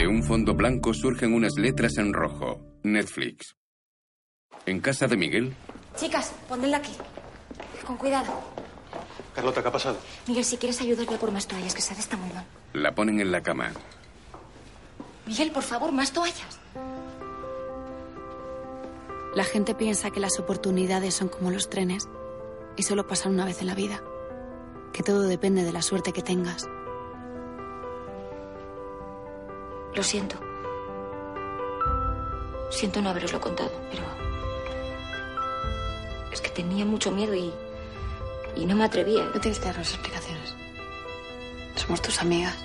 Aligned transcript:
De 0.00 0.06
un 0.06 0.22
fondo 0.22 0.54
blanco 0.54 0.94
surgen 0.94 1.34
unas 1.34 1.56
letras 1.58 1.98
en 1.98 2.14
rojo. 2.14 2.58
Netflix. 2.84 3.54
En 4.64 4.80
casa 4.80 5.06
de 5.06 5.14
Miguel. 5.14 5.54
Chicas, 5.94 6.32
ponedla 6.48 6.78
aquí. 6.78 6.92
Con 7.86 7.98
cuidado. 7.98 8.32
Carlota, 9.34 9.60
¿qué 9.60 9.68
ha 9.68 9.72
pasado? 9.72 9.98
Miguel, 10.26 10.46
si 10.46 10.56
quieres 10.56 10.80
ayudarle 10.80 11.18
por 11.18 11.30
más 11.32 11.46
toallas, 11.46 11.74
que 11.74 11.82
Sara 11.82 12.00
está 12.00 12.16
muy 12.16 12.32
mal. 12.32 12.46
La 12.72 12.94
ponen 12.94 13.20
en 13.20 13.30
la 13.30 13.42
cama. 13.42 13.72
Miguel, 15.26 15.50
por 15.50 15.64
favor, 15.64 15.92
más 15.92 16.14
toallas. 16.14 16.58
La 19.34 19.44
gente 19.44 19.74
piensa 19.74 20.10
que 20.10 20.20
las 20.20 20.40
oportunidades 20.40 21.12
son 21.12 21.28
como 21.28 21.50
los 21.50 21.68
trenes 21.68 22.08
y 22.74 22.84
solo 22.84 23.06
pasan 23.06 23.34
una 23.34 23.44
vez 23.44 23.60
en 23.60 23.66
la 23.66 23.74
vida. 23.74 24.02
Que 24.94 25.02
todo 25.02 25.24
depende 25.24 25.62
de 25.62 25.74
la 25.74 25.82
suerte 25.82 26.14
que 26.14 26.22
tengas. 26.22 26.66
Lo 29.94 30.02
siento. 30.02 30.36
Siento 32.70 33.02
no 33.02 33.10
haberoslo 33.10 33.40
contado, 33.40 33.72
pero. 33.90 34.04
Es 36.32 36.40
que 36.40 36.50
tenía 36.50 36.84
mucho 36.84 37.10
miedo 37.10 37.34
y. 37.34 37.52
Y 38.56 38.66
no 38.66 38.76
me 38.76 38.84
atrevía. 38.84 39.24
No 39.24 39.40
tienes 39.40 39.58
que 39.58 39.66
darnos 39.66 39.90
explicaciones. 39.90 40.54
Somos 41.74 42.00
tus 42.00 42.20
amigas. 42.20 42.56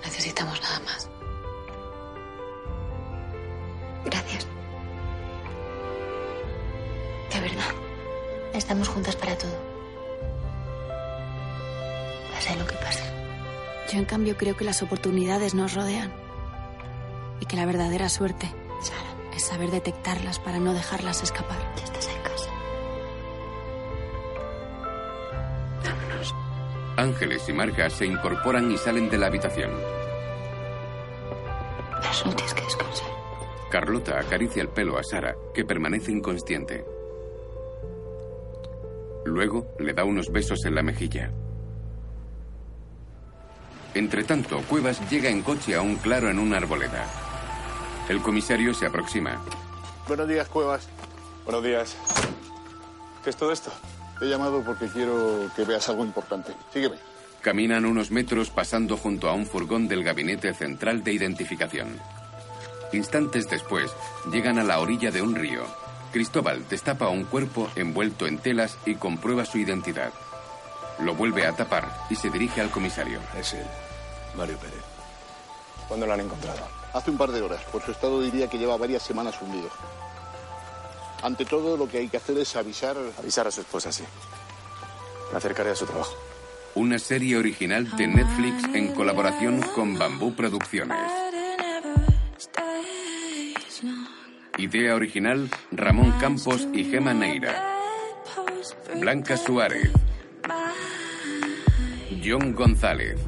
No 0.00 0.06
necesitamos 0.06 0.60
nada 0.62 0.80
más. 0.80 1.08
Gracias. 4.04 4.46
De 7.32 7.40
verdad. 7.40 7.74
Estamos 8.54 8.88
juntas 8.88 9.16
para 9.16 9.36
todo. 9.36 9.56
Pase 12.32 12.56
lo 12.56 12.66
que 12.66 12.74
pase. 12.76 13.07
Yo, 13.90 13.98
en 13.98 14.04
cambio, 14.04 14.36
creo 14.36 14.56
que 14.56 14.64
las 14.64 14.82
oportunidades 14.82 15.54
nos 15.54 15.74
rodean. 15.74 16.12
Y 17.40 17.46
que 17.46 17.56
la 17.56 17.64
verdadera 17.64 18.08
suerte 18.08 18.46
Sara, 18.82 19.34
es 19.34 19.44
saber 19.44 19.70
detectarlas 19.70 20.38
para 20.38 20.58
no 20.58 20.74
dejarlas 20.74 21.22
escapar. 21.22 21.58
ya 21.76 21.84
estás 21.84 22.08
en 22.08 22.22
casa. 22.22 22.50
Vámonos. 25.84 26.34
Ángeles 26.96 27.48
y 27.48 27.52
Marga 27.52 27.88
se 27.88 28.06
incorporan 28.06 28.70
y 28.70 28.76
salen 28.76 29.08
de 29.08 29.18
la 29.18 29.26
habitación. 29.26 29.70
Pero 32.00 32.12
solo 32.12 32.34
tienes 32.34 32.54
que 32.54 32.62
descansar. 32.62 33.08
Carlota 33.70 34.18
acaricia 34.18 34.62
el 34.62 34.68
pelo 34.68 34.98
a 34.98 35.02
Sara, 35.02 35.34
que 35.54 35.64
permanece 35.64 36.12
inconsciente. 36.12 36.84
Luego 39.24 39.74
le 39.78 39.92
da 39.92 40.04
unos 40.04 40.30
besos 40.30 40.64
en 40.64 40.74
la 40.74 40.82
mejilla. 40.82 41.32
Entretanto, 43.98 44.62
Cuevas 44.68 45.00
llega 45.10 45.28
en 45.28 45.42
coche 45.42 45.74
a 45.74 45.80
un 45.80 45.96
claro 45.96 46.30
en 46.30 46.38
una 46.38 46.58
arboleda. 46.58 47.04
El 48.08 48.22
comisario 48.22 48.72
se 48.72 48.86
aproxima. 48.86 49.42
Buenos 50.06 50.28
días, 50.28 50.46
Cuevas. 50.46 50.88
Buenos 51.44 51.64
días. 51.64 51.96
¿Qué 53.24 53.30
es 53.30 53.36
todo 53.36 53.50
esto? 53.50 53.72
Te 54.20 54.26
he 54.26 54.28
llamado 54.28 54.62
porque 54.64 54.86
quiero 54.86 55.50
que 55.56 55.64
veas 55.64 55.88
algo 55.88 56.04
importante. 56.04 56.52
Sígueme. 56.72 56.94
Caminan 57.40 57.84
unos 57.84 58.12
metros 58.12 58.50
pasando 58.50 58.96
junto 58.96 59.28
a 59.28 59.32
un 59.32 59.46
furgón 59.46 59.88
del 59.88 60.04
Gabinete 60.04 60.54
Central 60.54 61.02
de 61.02 61.14
Identificación. 61.14 61.98
Instantes 62.92 63.50
después, 63.50 63.90
llegan 64.30 64.60
a 64.60 64.64
la 64.64 64.78
orilla 64.78 65.10
de 65.10 65.22
un 65.22 65.34
río. 65.34 65.64
Cristóbal 66.12 66.68
destapa 66.68 67.08
un 67.08 67.24
cuerpo 67.24 67.68
envuelto 67.74 68.28
en 68.28 68.38
telas 68.38 68.78
y 68.86 68.94
comprueba 68.94 69.44
su 69.44 69.58
identidad. 69.58 70.12
Lo 71.00 71.16
vuelve 71.16 71.48
a 71.48 71.56
tapar 71.56 72.06
y 72.10 72.14
se 72.14 72.30
dirige 72.30 72.60
al 72.60 72.70
comisario. 72.70 73.18
Es 73.36 73.54
él, 73.54 73.66
Mario 74.38 74.56
Pérez. 74.58 74.82
¿Cuándo 75.88 76.06
lo 76.06 76.12
han 76.14 76.20
encontrado? 76.20 76.60
Hace 76.94 77.10
un 77.10 77.18
par 77.18 77.30
de 77.32 77.42
horas. 77.42 77.62
Por 77.64 77.82
su 77.82 77.90
estado 77.90 78.22
diría 78.22 78.48
que 78.48 78.56
lleva 78.56 78.76
varias 78.76 79.02
semanas 79.02 79.34
hundido. 79.42 79.68
Ante 81.22 81.44
todo, 81.44 81.76
lo 81.76 81.88
que 81.88 81.98
hay 81.98 82.08
que 82.08 82.16
hacer 82.16 82.38
es 82.38 82.54
avisar... 82.56 82.96
Avisar 83.18 83.48
a 83.48 83.50
su 83.50 83.60
esposa, 83.60 83.90
sí. 83.90 84.04
Me 85.32 85.38
acercaré 85.38 85.70
a 85.70 85.74
su 85.74 85.84
trabajo. 85.84 86.14
Una 86.74 86.98
serie 86.98 87.36
original 87.36 87.96
de 87.96 88.06
Netflix 88.06 88.64
en 88.74 88.94
colaboración 88.94 89.60
con 89.74 89.98
Bambú 89.98 90.34
Producciones. 90.34 90.98
Idea 94.58 94.94
original 94.94 95.50
Ramón 95.72 96.12
Campos 96.20 96.66
y 96.72 96.84
Gema 96.84 97.14
Neira. 97.14 97.76
Blanca 98.96 99.36
Suárez. 99.36 99.90
John 102.24 102.54
González. 102.54 103.18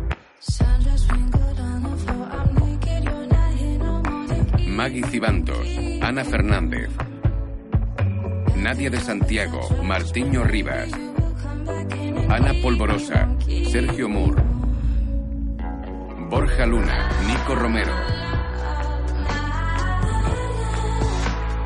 Maggie 4.80 5.04
Cibantos. 5.08 5.68
Ana 6.00 6.24
Fernández. 6.24 6.88
Nadia 8.56 8.88
de 8.88 8.98
Santiago. 8.98 9.60
Martiño 9.82 10.42
Rivas. 10.42 10.90
Ana 12.30 12.54
Polvorosa. 12.62 13.28
Sergio 13.70 14.08
Moore. 14.08 14.42
Borja 16.30 16.64
Luna. 16.64 17.10
Nico 17.26 17.54
Romero. 17.56 17.92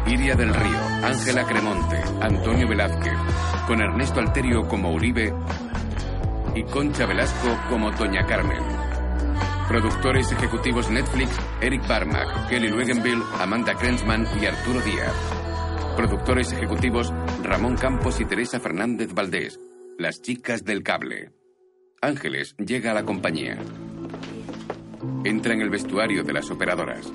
Iria 0.09 0.35
del 0.35 0.53
Río, 0.53 0.81
Ángela 1.05 1.45
Cremonte, 1.47 2.03
Antonio 2.21 2.67
Velázquez, 2.67 3.15
con 3.69 3.81
Ernesto 3.81 4.19
Alterio 4.19 4.67
como 4.67 4.91
Uribe 4.91 5.33
y 6.57 6.65
Concha 6.65 7.07
Velasco 7.07 7.57
como 7.71 7.93
Doña 7.93 8.27
Carmen. 8.27 8.84
Productores 9.69 10.31
ejecutivos 10.31 10.91
Netflix, 10.91 11.31
Eric 11.63 11.89
Barmack, 11.89 12.49
Kelly 12.49 12.69
Luegenville, 12.69 13.23
Amanda 13.41 13.75
Krensman 13.75 14.27
y 14.41 14.45
Arturo 14.45 14.81
Díaz. 14.83 15.15
Productores 15.97 16.53
ejecutivos 16.53 17.13
Ramón 17.43 17.77
Campos 17.77 18.21
y 18.21 18.27
Teresa 18.27 18.61
Fernández 18.61 19.15
Valdés, 19.15 19.59
las 19.99 20.21
chicas 20.21 20.65
del 20.65 20.83
cable. 20.83 21.33
Ángeles 22.03 22.55
llega 22.59 22.91
a 22.91 22.95
la 22.95 23.05
compañía. 23.05 23.59
Entra 25.25 25.55
en 25.55 25.63
el 25.63 25.71
vestuario 25.71 26.23
de 26.23 26.33
las 26.35 26.51
operadoras. 26.51 27.11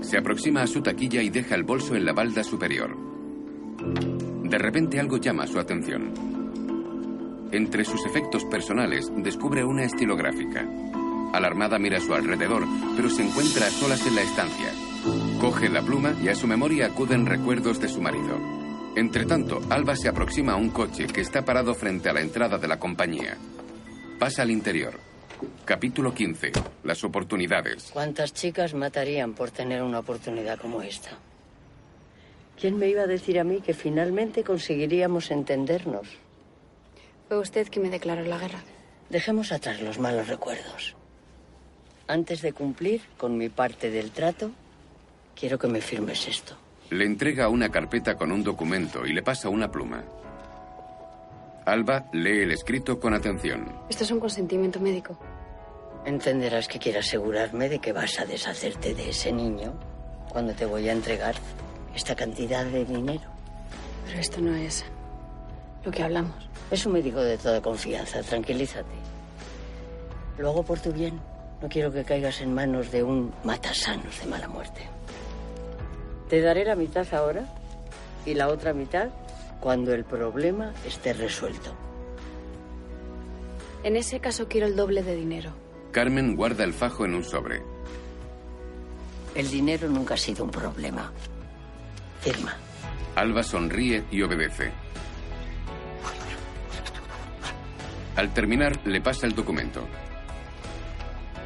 Se 0.00 0.16
aproxima 0.16 0.62
a 0.62 0.66
su 0.66 0.80
taquilla 0.80 1.20
y 1.20 1.28
deja 1.28 1.54
el 1.54 1.64
bolso 1.64 1.94
en 1.94 2.06
la 2.06 2.14
balda 2.14 2.42
superior. 2.42 2.96
De 4.42 4.56
repente 4.56 4.98
algo 4.98 5.18
llama 5.18 5.46
su 5.46 5.58
atención. 5.58 6.37
Entre 7.50 7.84
sus 7.84 8.04
efectos 8.04 8.44
personales 8.44 9.10
descubre 9.16 9.64
una 9.64 9.84
estilográfica. 9.84 10.68
Alarmada 11.32 11.78
mira 11.78 11.96
a 11.98 12.00
su 12.00 12.12
alrededor, 12.12 12.64
pero 12.94 13.08
se 13.08 13.22
encuentra 13.22 13.66
a 13.66 13.70
solas 13.70 14.06
en 14.06 14.14
la 14.14 14.22
estancia. 14.22 14.72
Coge 15.40 15.68
la 15.70 15.82
pluma 15.82 16.14
y 16.22 16.28
a 16.28 16.34
su 16.34 16.46
memoria 16.46 16.86
acuden 16.86 17.24
recuerdos 17.24 17.80
de 17.80 17.88
su 17.88 18.02
marido. 18.02 18.38
Entretanto, 18.96 19.60
Alba 19.70 19.96
se 19.96 20.08
aproxima 20.08 20.52
a 20.52 20.56
un 20.56 20.70
coche 20.70 21.06
que 21.06 21.22
está 21.22 21.44
parado 21.44 21.74
frente 21.74 22.10
a 22.10 22.12
la 22.12 22.20
entrada 22.20 22.58
de 22.58 22.68
la 22.68 22.78
compañía. 22.78 23.36
Pasa 24.18 24.42
al 24.42 24.50
interior. 24.50 24.94
Capítulo 25.64 26.12
15. 26.12 26.52
Las 26.84 27.04
oportunidades. 27.04 27.90
¿Cuántas 27.92 28.34
chicas 28.34 28.74
matarían 28.74 29.32
por 29.34 29.50
tener 29.50 29.82
una 29.82 30.00
oportunidad 30.00 30.58
como 30.58 30.82
esta? 30.82 31.10
¿Quién 32.60 32.76
me 32.76 32.88
iba 32.88 33.02
a 33.02 33.06
decir 33.06 33.38
a 33.38 33.44
mí 33.44 33.60
que 33.60 33.72
finalmente 33.72 34.42
conseguiríamos 34.42 35.30
entendernos? 35.30 36.08
Fue 37.28 37.38
usted 37.38 37.68
quien 37.70 37.84
me 37.84 37.90
declaró 37.90 38.22
la 38.22 38.38
guerra. 38.38 38.60
Dejemos 39.10 39.52
atrás 39.52 39.82
los 39.82 39.98
malos 39.98 40.28
recuerdos. 40.28 40.96
Antes 42.06 42.40
de 42.40 42.54
cumplir 42.54 43.02
con 43.18 43.36
mi 43.36 43.50
parte 43.50 43.90
del 43.90 44.12
trato, 44.12 44.50
quiero 45.38 45.58
que 45.58 45.68
me 45.68 45.82
firmes 45.82 46.26
esto. 46.26 46.56
Le 46.88 47.04
entrega 47.04 47.50
una 47.50 47.70
carpeta 47.70 48.16
con 48.16 48.32
un 48.32 48.42
documento 48.42 49.04
y 49.04 49.12
le 49.12 49.22
pasa 49.22 49.50
una 49.50 49.70
pluma. 49.70 50.02
Alba 51.66 52.08
lee 52.14 52.44
el 52.44 52.52
escrito 52.52 52.98
con 52.98 53.12
atención. 53.12 53.70
Esto 53.90 54.04
es 54.04 54.10
un 54.10 54.20
consentimiento 54.20 54.80
médico. 54.80 55.18
Entenderás 56.06 56.66
que 56.66 56.78
quiero 56.78 57.00
asegurarme 57.00 57.68
de 57.68 57.78
que 57.78 57.92
vas 57.92 58.18
a 58.20 58.24
deshacerte 58.24 58.94
de 58.94 59.10
ese 59.10 59.32
niño 59.32 59.78
cuando 60.30 60.54
te 60.54 60.64
voy 60.64 60.88
a 60.88 60.92
entregar 60.92 61.34
esta 61.94 62.14
cantidad 62.14 62.64
de 62.64 62.86
dinero. 62.86 63.28
Pero 64.06 64.18
esto 64.18 64.40
no 64.40 64.54
es 64.54 64.86
lo 65.84 65.90
que 65.90 66.02
hablamos. 66.02 66.48
Es 66.70 66.84
un 66.86 66.92
médico 66.92 67.20
de 67.20 67.38
toda 67.38 67.62
confianza, 67.62 68.22
tranquilízate. 68.22 68.94
Lo 70.38 70.50
hago 70.50 70.62
por 70.62 70.80
tu 70.80 70.92
bien. 70.92 71.20
No 71.60 71.68
quiero 71.68 71.90
que 71.90 72.04
caigas 72.04 72.40
en 72.40 72.54
manos 72.54 72.92
de 72.92 73.02
un 73.02 73.32
matasanos 73.42 74.20
de 74.20 74.26
mala 74.26 74.48
muerte. 74.48 74.82
Te 76.28 76.40
daré 76.40 76.64
la 76.64 76.76
mitad 76.76 77.12
ahora 77.12 77.46
y 78.24 78.34
la 78.34 78.48
otra 78.48 78.72
mitad 78.72 79.08
cuando 79.60 79.92
el 79.92 80.04
problema 80.04 80.72
esté 80.86 81.12
resuelto. 81.12 81.74
En 83.82 83.96
ese 83.96 84.20
caso 84.20 84.46
quiero 84.46 84.66
el 84.66 84.76
doble 84.76 85.02
de 85.02 85.16
dinero. 85.16 85.50
Carmen 85.90 86.36
guarda 86.36 86.64
el 86.64 86.74
fajo 86.74 87.04
en 87.04 87.14
un 87.14 87.24
sobre. 87.24 87.62
El 89.34 89.48
dinero 89.50 89.88
nunca 89.88 90.14
ha 90.14 90.18
sido 90.18 90.44
un 90.44 90.50
problema. 90.50 91.12
Firma. 92.20 92.56
Alba 93.14 93.42
sonríe 93.42 94.04
y 94.10 94.22
obedece. 94.22 94.72
Al 98.18 98.34
terminar, 98.34 98.84
le 98.84 99.00
pasa 99.00 99.26
el 99.26 99.34
documento. 99.34 99.86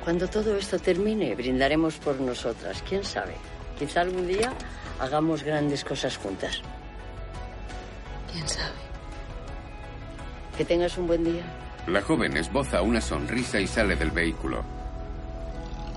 Cuando 0.02 0.26
todo 0.26 0.56
esto 0.56 0.78
termine, 0.78 1.34
brindaremos 1.34 1.98
por 1.98 2.18
nosotras. 2.18 2.82
¿Quién 2.88 3.04
sabe? 3.04 3.34
Quizá 3.78 4.00
algún 4.00 4.26
día 4.26 4.52
hagamos 4.98 5.42
grandes 5.42 5.84
cosas 5.84 6.16
juntas. 6.16 6.62
¿Quién 8.32 8.48
sabe? 8.48 8.80
Que 10.56 10.64
tengas 10.64 10.96
un 10.96 11.06
buen 11.06 11.22
día. 11.22 11.42
La 11.88 12.00
joven 12.00 12.36
esboza 12.36 12.80
una 12.80 13.00
sonrisa 13.00 13.60
y 13.60 13.66
sale 13.66 13.94
del 13.94 14.10
vehículo. 14.10 14.64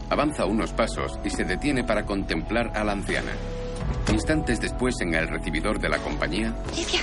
Avanza 0.09 0.45
unos 0.45 0.73
pasos 0.73 1.19
y 1.23 1.29
se 1.29 1.45
detiene 1.45 1.85
para 1.85 2.05
contemplar 2.05 2.71
a 2.75 2.83
la 2.83 2.91
anciana. 2.91 3.31
Instantes 4.11 4.59
después, 4.59 4.95
en 4.99 5.13
el 5.13 5.27
recibidor 5.29 5.79
de 5.79 5.89
la 5.89 5.99
compañía, 5.99 6.53
Lidia. 6.75 7.01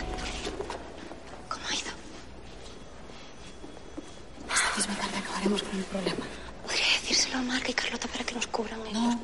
¿Cómo 1.48 1.64
ha 1.69 1.74
ido? 1.74 1.90
Esta 4.52 4.76
misma 4.76 4.94
tarde 4.94 5.31
acabaremos 5.43 5.62
con 5.62 5.79
el 5.79 5.85
problema. 5.85 6.27
Podría 6.62 6.87
decírselo 7.00 7.39
a 7.39 7.43
Marca 7.43 7.71
y 7.71 7.75
Carlota 7.75 8.09
para 8.09 8.25
que 8.25 8.35
nos 8.35 8.47
cubran 8.47 8.81
ellos. 8.83 8.93
No, 8.94 9.21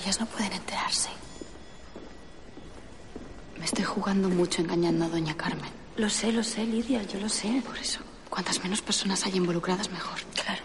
ellas 0.00 0.20
no 0.20 0.26
pueden 0.26 0.52
enterarse. 0.52 1.08
Me 3.58 3.64
estoy 3.64 3.84
jugando 3.84 4.28
mucho 4.28 4.60
engañando 4.60 5.06
a 5.06 5.08
doña 5.08 5.36
Carmen. 5.36 5.70
Lo 5.96 6.10
sé, 6.10 6.30
lo 6.32 6.44
sé, 6.44 6.64
Lidia, 6.66 7.02
yo 7.04 7.18
lo 7.18 7.28
sé. 7.28 7.62
Por 7.64 7.78
eso, 7.78 8.00
cuantas 8.28 8.62
menos 8.62 8.82
personas 8.82 9.24
hay 9.24 9.36
involucradas, 9.36 9.90
mejor. 9.90 10.18
Claro. 10.34 10.62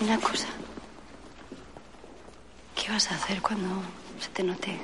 Una 0.00 0.18
cosa. 0.18 0.46
¿Qué 2.74 2.90
vas 2.90 3.10
a 3.10 3.16
hacer 3.16 3.42
cuando 3.42 3.82
se 4.20 4.28
te 4.30 4.42
note 4.42 4.78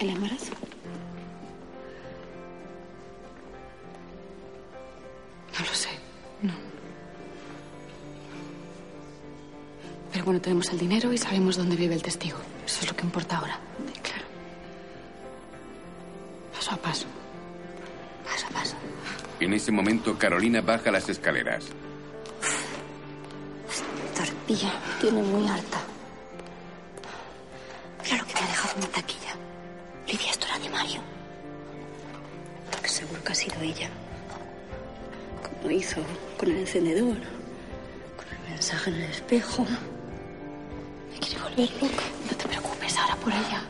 el 0.00 0.10
embarazo? 0.10 0.52
No 5.56 5.64
lo 5.64 5.74
sé. 5.74 5.90
No. 6.42 6.73
Pero 10.14 10.26
bueno, 10.26 10.40
tenemos 10.40 10.68
el 10.70 10.78
dinero 10.78 11.12
y 11.12 11.18
sabemos 11.18 11.56
dónde 11.56 11.74
vive 11.74 11.92
el 11.92 12.02
testigo. 12.02 12.38
Eso 12.64 12.82
es 12.82 12.88
lo 12.88 12.94
que 12.96 13.02
importa 13.02 13.36
ahora. 13.36 13.58
Claro. 14.00 14.24
Paso 16.54 16.70
a 16.70 16.76
paso. 16.76 17.06
Paso 18.24 18.46
a 18.46 18.50
paso. 18.50 18.76
en 19.40 19.52
ese 19.54 19.72
momento 19.72 20.16
Carolina 20.16 20.60
baja 20.60 20.92
las 20.92 21.08
escaleras. 21.08 21.64
Tortilla, 24.16 24.72
tiene 25.00 25.20
muy 25.20 25.48
harta. 25.48 25.78
Mira 28.04 28.18
lo 28.18 28.24
que 28.24 28.34
me 28.34 28.40
ha 28.40 28.46
dejado 28.46 28.74
en 28.74 28.80
mi 28.82 28.86
taquilla. 28.86 29.34
Lidia, 30.06 30.30
esto 30.30 30.46
era 30.46 30.58
de 30.60 30.70
Mario. 30.70 31.00
Seguro 32.84 33.24
que 33.24 33.32
ha 33.32 33.34
sido 33.34 33.60
ella. 33.60 33.90
Como 35.42 35.72
hizo 35.72 36.00
con 36.38 36.52
el 36.52 36.58
encendedor, 36.58 37.16
con 38.16 38.28
el 38.28 38.50
mensaje 38.52 38.90
en 38.90 38.96
el 38.96 39.10
espejo. 39.10 39.66
No 41.56 42.36
te 42.36 42.48
preocupes 42.48 42.96
ahora 42.98 43.14
por 43.16 43.32
ella. 43.32 43.62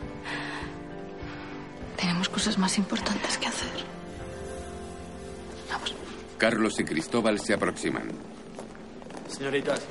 Tenemos 1.98 2.28
cosas 2.31 2.56
más 2.56 2.78
importantes 2.78 3.36
que 3.36 3.46
hacer. 3.46 3.70
Vamos. 5.70 5.94
Carlos 6.38 6.81
y 6.81 6.84
Cristóbal 6.84 7.38
se 7.40 7.52
aproximan. 7.52 8.08
Señoritas, 9.28 9.82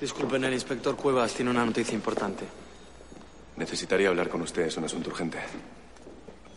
disculpen, 0.00 0.44
el 0.44 0.54
inspector 0.54 0.96
Cuevas 0.96 1.32
tiene 1.34 1.52
una 1.52 1.64
noticia 1.64 1.94
importante. 1.94 2.44
Necesitaría 3.56 4.08
hablar 4.08 4.28
con 4.28 4.42
usted, 4.42 4.62
es 4.62 4.76
un 4.76 4.84
asunto 4.84 5.10
urgente. 5.10 5.38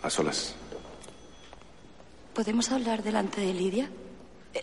A 0.01 0.09
solas. 0.09 0.55
¿Podemos 2.33 2.71
hablar 2.71 3.03
delante 3.03 3.41
de 3.41 3.53
Lidia? 3.53 3.89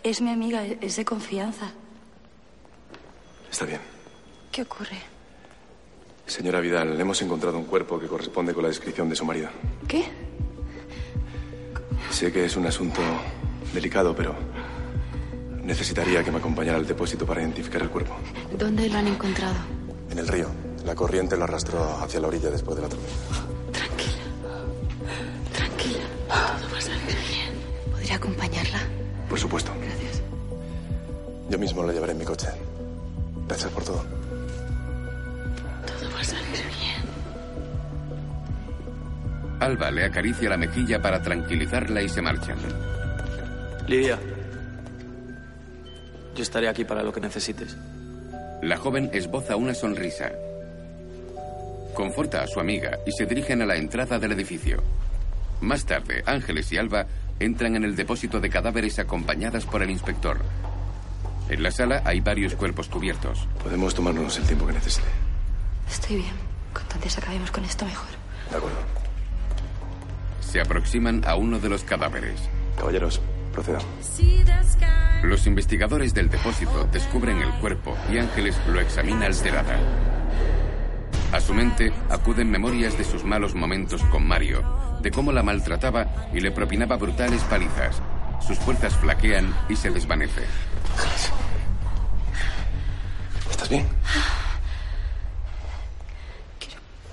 Es 0.03 0.19
mi 0.21 0.31
amiga, 0.31 0.65
es 0.65 0.97
de 0.97 1.05
confianza. 1.05 1.71
Está 3.49 3.65
bien. 3.65 3.81
¿Qué 4.51 4.63
ocurre? 4.63 5.12
Señora 6.25 6.61
Vidal, 6.61 6.99
hemos 6.99 7.21
encontrado 7.21 7.57
un 7.57 7.65
cuerpo 7.65 7.99
que 7.99 8.07
corresponde 8.07 8.53
con 8.53 8.63
la 8.63 8.69
descripción 8.69 9.09
de 9.09 9.15
su 9.15 9.25
marido. 9.25 9.49
¿Qué? 9.87 10.05
Sé 12.09 12.31
que 12.31 12.45
es 12.45 12.55
un 12.55 12.65
asunto 12.65 13.01
delicado, 13.73 14.15
pero 14.15 14.33
necesitaría 15.63 16.23
que 16.23 16.31
me 16.31 16.37
acompañara 16.37 16.77
al 16.77 16.87
depósito 16.87 17.25
para 17.25 17.41
identificar 17.41 17.81
el 17.81 17.89
cuerpo. 17.89 18.15
¿Dónde 18.57 18.89
lo 18.89 18.97
han 18.97 19.07
encontrado? 19.07 19.55
En 20.09 20.19
el 20.19 20.27
río. 20.27 20.47
La 20.85 20.95
corriente 20.95 21.37
lo 21.37 21.43
arrastró 21.45 21.97
hacia 22.01 22.19
la 22.19 22.27
orilla 22.27 22.49
después 22.49 22.75
de 22.75 22.81
la 22.83 22.89
tormenta. 22.89 23.13
Tranquila. 25.53 26.03
Todo 26.27 26.71
va 26.71 26.77
a 26.77 26.81
salir 26.81 27.17
bien. 27.29 27.91
¿Podría 27.91 28.15
acompañarla? 28.15 28.79
Por 29.29 29.39
supuesto. 29.39 29.71
Gracias. 29.81 30.21
Yo 31.49 31.57
mismo 31.57 31.83
la 31.83 31.93
llevaré 31.93 32.11
en 32.13 32.17
mi 32.17 32.25
coche. 32.25 32.47
Gracias 33.47 33.71
por 33.71 33.83
todo. 33.83 34.03
Todo 36.27 36.39
va 36.39 36.51
a 36.51 36.55
salir 36.55 36.65
bien. 36.79 37.03
Alba 39.59 39.91
le 39.91 40.05
acaricia 40.05 40.49
la 40.49 40.57
mejilla 40.57 41.01
para 41.01 41.21
tranquilizarla 41.21 42.01
y 42.01 42.09
se 42.09 42.21
marchan. 42.21 42.57
Lidia, 43.87 44.19
yo 46.35 46.41
estaré 46.41 46.67
aquí 46.67 46.83
para 46.83 47.03
lo 47.03 47.13
que 47.13 47.21
necesites. 47.21 47.77
La 48.61 48.77
joven 48.77 49.09
esboza 49.13 49.55
una 49.55 49.73
sonrisa. 49.73 50.31
Conforta 51.93 52.41
a 52.41 52.47
su 52.47 52.59
amiga 52.59 52.97
y 53.05 53.11
se 53.11 53.25
dirigen 53.25 53.61
a 53.61 53.65
la 53.65 53.75
entrada 53.75 54.17
del 54.19 54.31
edificio. 54.31 54.83
Más 55.61 55.85
tarde, 55.85 56.23
Ángeles 56.25 56.71
y 56.71 56.77
Alba 56.77 57.05
entran 57.39 57.75
en 57.75 57.83
el 57.83 57.95
depósito 57.95 58.39
de 58.39 58.49
cadáveres 58.49 58.99
acompañadas 58.99 59.65
por 59.65 59.83
el 59.83 59.91
inspector. 59.91 60.39
En 61.49 61.61
la 61.61 61.71
sala 61.71 62.01
hay 62.03 62.19
varios 62.19 62.55
cuerpos 62.55 62.89
cubiertos. 62.89 63.47
Podemos 63.61 63.93
tomarnos 63.93 64.37
el 64.37 64.45
tiempo 64.45 64.65
que 64.65 64.73
necesite. 64.73 65.22
Estoy 65.89 66.17
bien. 66.17 66.33
Cuanto 66.73 66.95
antes 66.95 67.17
acabemos 67.17 67.51
con 67.51 67.63
esto, 67.65 67.85
mejor. 67.85 68.07
De 68.49 68.57
acuerdo. 68.57 68.77
Se 70.41 70.61
aproximan 70.61 71.23
a 71.25 71.35
uno 71.35 71.59
de 71.59 71.69
los 71.69 71.83
cadáveres. 71.83 72.39
Caballeros, 72.77 73.21
procedan. 73.51 73.81
Los 75.23 75.47
investigadores 75.47 76.13
del 76.13 76.29
depósito 76.29 76.87
descubren 76.91 77.41
el 77.41 77.51
cuerpo 77.53 77.95
y 78.11 78.17
Ángeles 78.17 78.59
lo 78.67 78.79
examina 78.81 79.25
alterada. 79.25 79.77
A 81.31 81.39
su 81.39 81.53
mente 81.53 81.91
acuden 82.09 82.51
memorias 82.51 82.97
de 82.97 83.03
sus 83.03 83.23
malos 83.23 83.55
momentos 83.55 84.03
con 84.03 84.27
Mario, 84.27 84.61
de 85.01 85.09
cómo 85.09 85.31
la 85.31 85.41
maltrataba 85.41 86.29
y 86.33 86.41
le 86.41 86.51
propinaba 86.51 86.97
brutales 86.97 87.41
palizas. 87.43 88.01
Sus 88.45 88.59
fuerzas 88.59 88.95
flaquean 88.97 89.51
y 89.69 89.75
se 89.75 89.89
desvanece. 89.89 90.43
¿Estás 93.49 93.69
bien? 93.69 93.87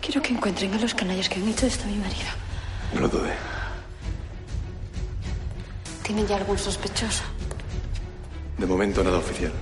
Quiero 0.00 0.22
que 0.22 0.32
encuentren 0.32 0.72
a 0.74 0.78
los 0.78 0.94
canallas 0.94 1.28
que 1.28 1.36
han 1.40 1.48
hecho 1.48 1.66
esto 1.66 1.84
a 1.84 1.86
mi 1.86 1.96
marido. 1.96 2.30
No 2.94 3.00
lo 3.00 3.08
dude. 3.08 3.32
¿Tienen 6.02 6.26
ya 6.26 6.36
algún 6.36 6.58
sospechoso? 6.58 7.22
De 8.58 8.66
momento 8.66 9.04
nada 9.04 9.18
oficial. 9.18 9.52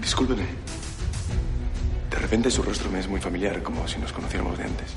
Discúlpeme. 0.00 0.46
De 2.10 2.16
repente 2.18 2.50
su 2.50 2.62
rostro 2.62 2.90
me 2.90 2.98
es 3.00 3.08
muy 3.08 3.20
familiar, 3.20 3.62
como 3.62 3.86
si 3.86 3.98
nos 3.98 4.12
conociéramos 4.12 4.58
de 4.58 4.64
antes. 4.64 4.90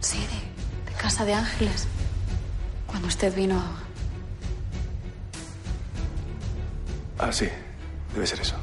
Sí, 0.00 0.18
de, 0.18 0.90
de 0.90 0.96
Casa 0.96 1.24
de 1.24 1.34
Ángeles. 1.34 1.86
Cuando 2.86 3.08
usted 3.08 3.34
vino... 3.34 3.60
Ah, 7.18 7.32
sí. 7.32 7.48
Debe 8.14 8.26
ser 8.26 8.40
eso. 8.40 8.56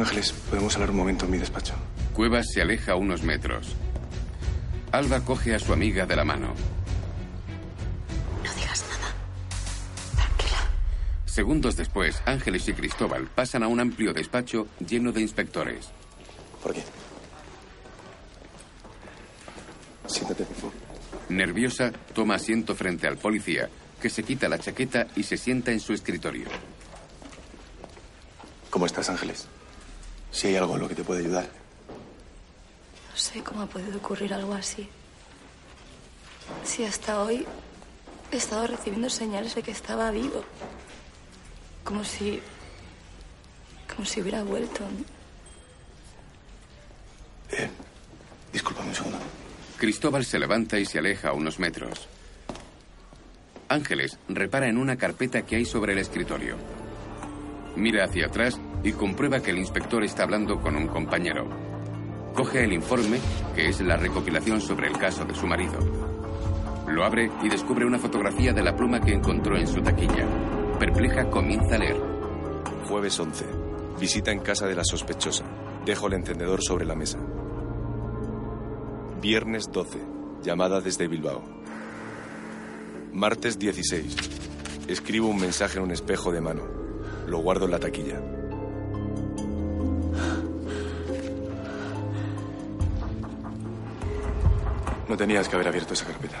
Ángeles, 0.00 0.32
¿podemos 0.32 0.74
hablar 0.76 0.92
un 0.92 0.96
momento 0.96 1.26
en 1.26 1.30
mi 1.30 1.36
despacho? 1.36 1.74
Cuevas 2.14 2.46
se 2.54 2.62
aleja 2.62 2.94
unos 2.94 3.22
metros. 3.22 3.76
Alba 4.92 5.20
coge 5.20 5.54
a 5.54 5.58
su 5.58 5.74
amiga 5.74 6.06
de 6.06 6.16
la 6.16 6.24
mano. 6.24 6.54
No 8.42 8.54
digas 8.54 8.82
nada. 8.88 9.14
Tranquila. 10.16 10.70
Segundos 11.26 11.76
después, 11.76 12.22
Ángeles 12.24 12.66
y 12.68 12.72
Cristóbal 12.72 13.26
pasan 13.26 13.62
a 13.62 13.68
un 13.68 13.78
amplio 13.78 14.14
despacho 14.14 14.68
lleno 14.78 15.12
de 15.12 15.20
inspectores. 15.20 15.90
Por 16.62 16.70
aquí. 16.70 16.82
Siéntate, 20.06 20.44
por 20.44 20.56
favor. 20.56 20.72
Nerviosa, 21.28 21.92
toma 22.14 22.36
asiento 22.36 22.74
frente 22.74 23.06
al 23.06 23.18
policía, 23.18 23.68
que 24.00 24.08
se 24.08 24.22
quita 24.22 24.48
la 24.48 24.58
chaqueta 24.58 25.08
y 25.14 25.24
se 25.24 25.36
sienta 25.36 25.72
en 25.72 25.80
su 25.80 25.92
escritorio. 25.92 26.46
¿Cómo 28.70 28.86
estás, 28.86 29.10
Ángeles? 29.10 29.46
Si 30.30 30.48
hay 30.48 30.56
algo 30.56 30.74
en 30.74 30.82
lo 30.82 30.88
que 30.88 30.94
te 30.94 31.04
puede 31.04 31.20
ayudar. 31.20 31.48
No 33.10 33.16
sé 33.16 33.42
cómo 33.42 33.62
ha 33.62 33.66
podido 33.66 33.98
ocurrir 33.98 34.32
algo 34.32 34.54
así. 34.54 34.88
Si 36.64 36.84
hasta 36.84 37.22
hoy 37.22 37.46
he 38.30 38.36
estado 38.36 38.66
recibiendo 38.66 39.10
señales 39.10 39.54
de 39.54 39.62
que 39.62 39.70
estaba 39.70 40.10
vivo. 40.10 40.44
Como 41.84 42.04
si. 42.04 42.40
como 43.94 44.06
si 44.06 44.20
hubiera 44.20 44.42
vuelto. 44.42 44.84
Eh, 47.50 47.68
discúlpame 48.52 48.88
un 48.88 48.94
segundo. 48.94 49.18
Cristóbal 49.78 50.24
se 50.24 50.38
levanta 50.38 50.78
y 50.78 50.84
se 50.84 50.98
aleja 50.98 51.30
a 51.30 51.32
unos 51.32 51.58
metros. 51.58 52.08
Ángeles 53.68 54.18
repara 54.28 54.68
en 54.68 54.78
una 54.78 54.96
carpeta 54.96 55.42
que 55.42 55.56
hay 55.56 55.64
sobre 55.64 55.92
el 55.92 55.98
escritorio. 55.98 56.56
Mira 57.76 58.04
hacia 58.04 58.26
atrás 58.26 58.58
y 58.82 58.92
comprueba 58.92 59.40
que 59.40 59.50
el 59.50 59.58
inspector 59.58 60.02
está 60.04 60.22
hablando 60.22 60.60
con 60.60 60.76
un 60.76 60.86
compañero. 60.86 61.48
Coge 62.34 62.64
el 62.64 62.72
informe, 62.72 63.18
que 63.54 63.68
es 63.68 63.80
la 63.80 63.96
recopilación 63.96 64.60
sobre 64.60 64.88
el 64.88 64.96
caso 64.96 65.24
de 65.24 65.34
su 65.34 65.46
marido. 65.46 65.78
Lo 66.88 67.04
abre 67.04 67.30
y 67.42 67.48
descubre 67.48 67.84
una 67.84 67.98
fotografía 67.98 68.52
de 68.52 68.62
la 68.62 68.74
pluma 68.74 69.00
que 69.00 69.12
encontró 69.12 69.56
en 69.56 69.66
su 69.66 69.80
taquilla. 69.82 70.26
Perpleja 70.78 71.28
comienza 71.28 71.74
a 71.74 71.78
leer. 71.78 72.00
Jueves 72.88 73.18
11. 73.18 73.44
Visita 74.00 74.32
en 74.32 74.40
casa 74.40 74.66
de 74.66 74.74
la 74.74 74.84
sospechosa. 74.84 75.44
Dejo 75.84 76.06
el 76.06 76.14
encendedor 76.14 76.62
sobre 76.62 76.86
la 76.86 76.94
mesa. 76.94 77.18
Viernes 79.20 79.70
12. 79.70 79.98
Llamada 80.42 80.80
desde 80.80 81.06
Bilbao. 81.06 81.42
Martes 83.12 83.58
16. 83.58 84.16
Escribo 84.88 85.28
un 85.28 85.38
mensaje 85.38 85.78
en 85.78 85.84
un 85.84 85.90
espejo 85.90 86.32
de 86.32 86.40
mano. 86.40 86.62
Lo 87.26 87.38
guardo 87.38 87.66
en 87.66 87.72
la 87.72 87.78
taquilla. 87.78 88.39
No 95.10 95.16
tenías 95.16 95.48
que 95.48 95.56
haber 95.56 95.66
abierto 95.66 95.94
esa 95.94 96.06
carpeta. 96.06 96.36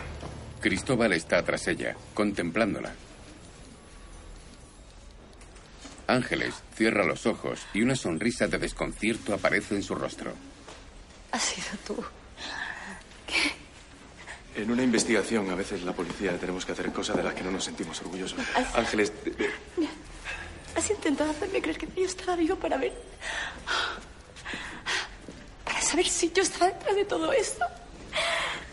Cristóbal 0.60 1.12
está 1.12 1.42
tras 1.42 1.66
ella, 1.66 1.96
contemplándola. 2.14 2.92
Ángeles 6.06 6.54
cierra 6.76 7.04
los 7.04 7.26
ojos 7.26 7.66
y 7.74 7.82
una 7.82 7.96
sonrisa 7.96 8.46
de 8.46 8.58
desconcierto 8.58 9.34
aparece 9.34 9.74
en 9.74 9.82
su 9.82 9.96
rostro. 9.96 10.32
Has 11.32 11.42
sido 11.42 11.66
tú. 11.84 11.96
En 14.54 14.70
una 14.70 14.84
investigación, 14.84 15.50
a 15.50 15.56
veces 15.56 15.82
la 15.82 15.92
policía 15.92 16.38
tenemos 16.38 16.64
que 16.64 16.70
hacer 16.70 16.92
cosas 16.92 17.16
de 17.16 17.24
las 17.24 17.34
que 17.34 17.42
no 17.42 17.50
nos 17.50 17.64
sentimos 17.64 18.00
orgullosos. 18.02 18.38
Ángeles, 18.76 19.12
Has 20.76 20.88
intentado 20.88 21.32
hacerme 21.32 21.60
creer 21.60 21.76
que 21.76 21.88
yo 22.00 22.06
estaba 22.06 22.36
vivo 22.36 22.54
para 22.54 22.76
ver. 22.76 22.92
Para 25.64 25.80
saber 25.82 26.06
si 26.06 26.30
yo 26.30 26.44
estaba 26.44 26.66
detrás 26.66 26.94
de 26.94 27.04
todo 27.04 27.32
esto. 27.32 27.64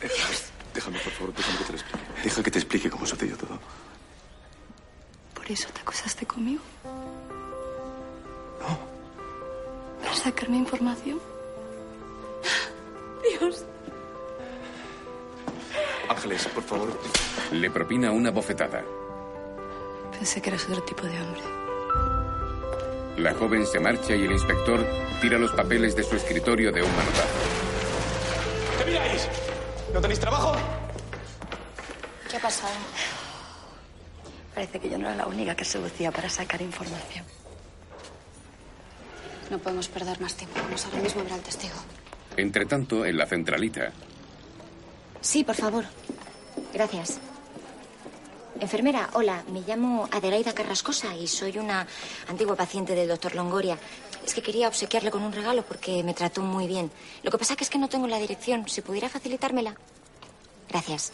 Déjame, 0.01 0.35
déjame, 0.73 0.99
por 0.99 1.13
favor, 1.13 1.33
déjame 1.33 1.57
que 1.57 1.63
te 1.63 1.71
lo 1.71 1.77
explique. 1.77 2.05
Deja 2.23 2.43
que 2.43 2.51
te 2.51 2.59
explique 2.59 2.89
cómo 2.89 3.05
sucedió 3.05 3.37
todo. 3.37 3.59
¿Por 5.33 5.51
eso 5.51 5.69
te 5.73 5.81
acosaste 5.81 6.25
conmigo? 6.25 6.61
No. 8.59 8.79
¿Para 10.01 10.15
sacarme 10.15 10.57
información? 10.57 11.19
Dios. 13.39 13.63
Ángeles, 16.09 16.47
por 16.47 16.63
favor. 16.63 16.99
Le 17.51 17.69
propina 17.69 18.11
una 18.11 18.31
bofetada. 18.31 18.83
Pensé 20.11 20.41
que 20.41 20.49
eras 20.49 20.65
otro 20.65 20.83
tipo 20.83 21.03
de 21.03 21.21
hombre. 21.21 21.41
La 23.17 23.33
joven 23.33 23.65
se 23.65 23.79
marcha 23.79 24.15
y 24.15 24.25
el 24.25 24.31
inspector 24.31 24.85
tira 25.21 25.37
los 25.39 25.51
papeles 25.51 25.95
de 25.95 26.03
su 26.03 26.15
escritorio 26.15 26.71
de 26.71 26.83
un 26.83 26.95
manotazo. 26.95 27.27
¿Qué 28.77 28.85
miráis? 28.85 29.27
¿No 29.93 30.01
tenéis 30.01 30.19
trabajo? 30.19 30.53
¿Qué 32.29 32.37
ha 32.37 32.39
pasado? 32.39 32.73
Parece 34.53 34.79
que 34.79 34.89
yo 34.89 34.97
no 34.97 35.07
era 35.07 35.15
la 35.17 35.27
única 35.27 35.55
que 35.55 35.65
seducía 35.65 36.11
para 36.11 36.29
sacar 36.29 36.61
información. 36.61 37.25
No 39.49 39.59
podemos 39.59 39.87
perder 39.87 40.19
más 40.19 40.35
tiempo. 40.35 40.59
Vamos 40.61 40.85
ahora 40.85 40.99
mismo 40.99 41.21
a 41.21 41.23
ver 41.23 41.33
al 41.33 41.41
testigo. 41.41 41.75
Entre 42.35 42.65
tanto, 42.65 43.05
en 43.05 43.17
la 43.17 43.25
centralita, 43.25 43.91
Sí, 45.21 45.43
por 45.43 45.55
favor. 45.55 45.83
Gracias. 46.73 47.19
Enfermera, 48.59 49.09
hola, 49.13 49.43
me 49.51 49.61
llamo 49.61 50.07
Adelaida 50.11 50.53
Carrascosa 50.53 51.15
y 51.15 51.27
soy 51.27 51.57
una 51.57 51.85
antigua 52.27 52.55
paciente 52.55 52.93
del 52.95 53.07
doctor 53.07 53.35
Longoria. 53.35 53.77
Es 54.25 54.33
que 54.33 54.41
quería 54.41 54.67
obsequiarle 54.67 55.11
con 55.11 55.23
un 55.23 55.31
regalo 55.31 55.63
porque 55.63 56.03
me 56.03 56.13
trató 56.13 56.41
muy 56.41 56.67
bien. 56.67 56.91
Lo 57.23 57.31
que 57.31 57.37
pasa 57.37 57.55
que 57.55 57.63
es 57.63 57.69
que 57.69 57.77
no 57.77 57.89
tengo 57.89 58.07
la 58.07 58.19
dirección. 58.19 58.67
Si 58.67 58.81
pudiera 58.81 59.09
facilitármela. 59.09 59.75
Gracias. 60.69 61.13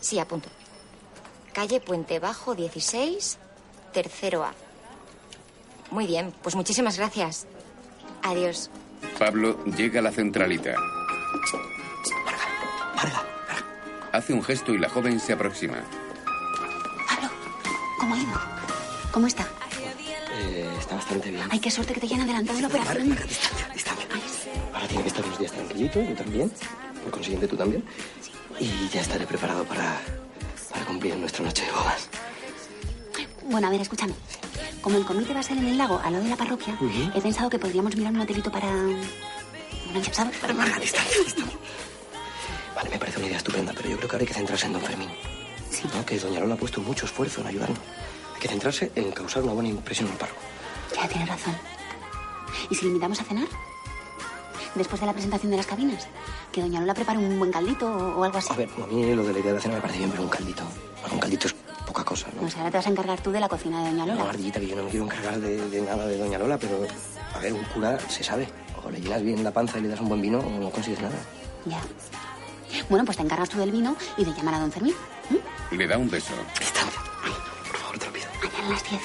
Sí, 0.00 0.18
apunto. 0.18 0.48
Calle 1.52 1.80
Puente 1.80 2.18
Bajo 2.18 2.54
16, 2.54 3.38
tercero 3.92 4.44
A. 4.44 4.52
Muy 5.90 6.06
bien, 6.06 6.34
pues 6.42 6.54
muchísimas 6.54 6.98
gracias. 6.98 7.46
Adiós. 8.22 8.70
Pablo 9.18 9.64
llega 9.64 10.00
a 10.00 10.02
la 10.02 10.12
centralita. 10.12 10.74
Hace 14.12 14.32
un 14.32 14.42
gesto 14.42 14.72
y 14.72 14.78
la 14.78 14.88
joven 14.88 15.20
se 15.20 15.32
aproxima. 15.32 15.82
¿Cómo 17.98 18.14
ha 18.14 18.18
ido? 18.18 18.40
¿Cómo 19.12 19.26
está? 19.26 19.46
Está 20.86 20.94
bastante 20.94 21.30
bien. 21.32 21.42
Ay, 21.50 21.58
qué 21.58 21.68
suerte 21.68 21.94
que 21.94 21.98
te 21.98 22.06
hayan 22.06 22.20
adelantado 22.20 22.60
la 22.60 22.68
operación. 22.68 23.18
Ahora 24.72 24.86
tiene 24.86 25.02
que 25.02 25.08
estar 25.08 25.24
unos 25.24 25.38
días 25.40 25.50
tranquilito, 25.50 26.00
yo 26.00 26.14
también. 26.14 26.52
Por 27.02 27.10
consiguiente, 27.10 27.48
tú 27.48 27.56
también. 27.56 27.82
Y 28.60 28.88
ya 28.88 29.00
estaré 29.00 29.26
preparado 29.26 29.64
para, 29.64 30.00
para 30.70 30.84
cumplir 30.84 31.16
nuestra 31.16 31.44
noche 31.44 31.64
de 31.64 31.72
bodas. 31.72 32.08
Bueno, 33.50 33.66
a 33.66 33.70
ver, 33.70 33.80
escúchame. 33.80 34.14
Como 34.80 34.96
el 34.98 35.04
comité 35.04 35.34
va 35.34 35.40
a 35.40 35.42
ser 35.42 35.58
en 35.58 35.66
el 35.66 35.76
lago, 35.76 36.00
al 36.04 36.12
lado 36.12 36.22
de 36.22 36.30
la 36.30 36.36
parroquia, 36.36 36.78
he 37.16 37.20
pensado 37.20 37.50
que 37.50 37.58
podríamos 37.58 37.96
mirar 37.96 38.12
un 38.12 38.20
hotelito 38.20 38.52
para... 38.52 38.70
Bueno, 38.70 40.00
ya 40.00 40.14
sabes, 40.14 40.38
para... 40.38 40.54
Marga, 40.54 40.78
distancia, 40.78 41.18
distancia. 41.24 41.58
Vale, 42.76 42.90
me 42.90 42.98
parece 42.98 43.18
una 43.18 43.26
idea 43.26 43.38
estupenda, 43.38 43.72
pero 43.76 43.88
yo 43.88 43.96
creo 43.96 44.08
que 44.08 44.14
ahora 44.14 44.22
hay 44.22 44.28
que 44.28 44.34
centrarse 44.34 44.66
en 44.66 44.72
don 44.74 44.82
Fermín. 44.82 45.08
Sí. 45.68 45.82
¿No? 45.92 46.06
Que 46.06 46.16
doña 46.16 46.38
Lola 46.38 46.54
ha 46.54 46.58
puesto 46.58 46.80
mucho 46.80 47.06
esfuerzo 47.06 47.40
en 47.40 47.48
ayudarnos. 47.48 47.80
Hay 48.34 48.40
que 48.40 48.48
centrarse 48.48 48.92
en 48.94 49.10
causar 49.10 49.42
una 49.42 49.52
buena 49.52 49.70
impresión 49.70 50.08
al 50.08 50.16
párroco. 50.16 50.40
Ya 50.96 51.08
tienes 51.08 51.28
razón. 51.28 51.54
¿Y 52.70 52.74
si 52.74 52.82
le 52.82 52.88
invitamos 52.88 53.20
a 53.20 53.24
cenar? 53.24 53.46
Después 54.74 55.00
de 55.00 55.06
la 55.06 55.12
presentación 55.12 55.50
de 55.50 55.56
las 55.56 55.66
cabinas. 55.66 56.06
Que 56.52 56.60
doña 56.60 56.80
Lola 56.80 56.94
prepare 56.94 57.18
un 57.18 57.38
buen 57.38 57.50
caldito 57.52 57.86
o, 57.86 58.20
o 58.20 58.24
algo 58.24 58.38
así. 58.38 58.52
A 58.52 58.56
ver, 58.56 58.68
a 58.82 58.86
mí 58.86 59.14
lo 59.14 59.24
de 59.24 59.32
la 59.32 59.38
idea 59.38 59.52
de 59.52 59.60
cena 59.60 59.74
me 59.76 59.80
parece 59.80 59.98
bien, 59.98 60.10
pero 60.10 60.22
un 60.22 60.28
caldito. 60.28 60.62
Bueno, 61.00 61.14
un 61.14 61.20
caldito 61.20 61.46
es 61.48 61.54
poca 61.86 62.04
cosa, 62.04 62.28
¿no? 62.34 62.46
O 62.46 62.50
sea, 62.50 62.58
ahora 62.60 62.70
te 62.70 62.76
vas 62.78 62.86
a 62.86 62.90
encargar 62.90 63.20
tú 63.20 63.30
de 63.30 63.40
la 63.40 63.48
cocina 63.48 63.82
de 63.84 63.90
doña 63.90 64.06
No, 64.06 64.14
Lola. 64.14 64.30
ardillita, 64.30 64.60
que 64.60 64.66
yo 64.66 64.76
no 64.76 64.84
me 64.84 64.90
quiero 64.90 65.04
encargar 65.06 65.38
de, 65.40 65.68
de 65.70 65.82
nada 65.82 66.06
de 66.06 66.18
doña 66.18 66.38
Lola, 66.38 66.58
pero, 66.58 66.78
a 67.34 67.38
ver, 67.38 67.52
un 67.52 67.64
cura 67.64 67.98
se 68.08 68.22
sabe. 68.24 68.48
O 68.84 68.90
le 68.90 69.00
llenas 69.00 69.22
bien 69.22 69.42
la 69.42 69.50
panza 69.52 69.78
y 69.78 69.82
le 69.82 69.88
das 69.88 70.00
un 70.00 70.08
buen 70.08 70.20
vino, 70.20 70.38
o 70.38 70.50
no 70.50 70.70
consigues 70.70 71.00
nada. 71.00 71.16
Ya. 71.64 71.80
Bueno, 72.90 73.04
pues 73.04 73.16
te 73.16 73.22
encargas 73.22 73.48
tú 73.48 73.58
del 73.58 73.70
vino 73.72 73.96
y 74.16 74.24
de 74.24 74.32
llamar 74.34 74.54
a 74.54 74.60
don 74.60 74.70
Fermín. 74.72 74.94
Le 75.72 75.86
da 75.86 75.96
un 75.98 76.08
beso. 76.10 76.34
Distancia. 76.58 77.00
Por 77.70 77.76
favor, 77.78 77.98
te 77.98 78.06
lo 78.06 78.12
pido. 78.12 78.26
Mañana 78.42 78.66
a 78.66 78.70
las 78.70 78.90
10. 78.90 79.02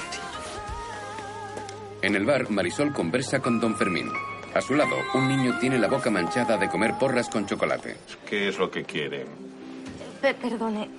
En 2.02 2.16
el 2.16 2.24
bar, 2.24 2.50
Marisol 2.50 2.92
conversa 2.92 3.40
con 3.40 3.60
don 3.60 3.76
Fermín. 3.76 4.10
A 4.54 4.60
su 4.60 4.74
lado, 4.74 4.96
un 5.14 5.28
niño 5.28 5.58
tiene 5.60 5.78
la 5.78 5.88
boca 5.88 6.10
manchada 6.10 6.56
de 6.58 6.68
comer 6.68 6.98
porras 6.98 7.28
con 7.30 7.46
chocolate. 7.46 7.96
¿Qué 8.28 8.48
es 8.48 8.58
lo 8.58 8.70
que 8.70 8.84
quieren? 8.84 9.26
Pe- 10.20 10.34
perdone. 10.34 10.90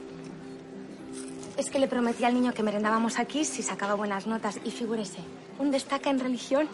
Es 1.58 1.70
que 1.70 1.78
le 1.78 1.88
prometí 1.88 2.24
al 2.24 2.34
niño 2.34 2.54
que 2.54 2.64
merendábamos 2.64 3.20
aquí 3.20 3.46
si 3.46 3.62
sacaba 3.62 3.94
buenas 3.94 4.26
notas. 4.26 4.60
Y 4.64 4.72
figúrese, 4.72 5.20
un 5.60 5.70
destaca 5.72 6.10
en 6.10 6.20
religión. 6.20 6.68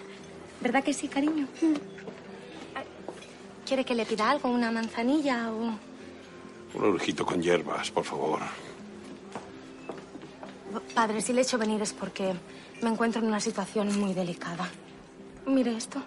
¿Verdad 0.62 0.84
que 0.84 0.94
sí, 0.94 1.08
cariño? 1.08 1.48
Mm. 1.62 1.74
¿Quiere 3.66 3.84
que 3.84 3.94
le 3.96 4.06
pida 4.06 4.30
algo? 4.30 4.50
¿Una 4.50 4.72
manzanilla 4.72 5.52
o...? 5.52 5.74
Un 6.78 6.84
urjito 6.86 7.26
con 7.26 7.42
hierbas, 7.42 7.92
por 7.92 8.04
favor. 8.06 8.40
Padre, 10.94 11.22
si 11.22 11.34
le 11.34 11.42
he 11.42 11.44
hecho 11.44 11.58
venir 11.58 11.82
es 11.82 11.94
porque 11.94 12.34
me 12.82 12.90
encuentro 12.90 13.22
en 13.22 13.28
una 13.28 13.40
situación 13.40 14.00
muy 14.00 14.14
delicada. 14.14 14.70
Mire 15.46 15.76
esto. 15.76 16.02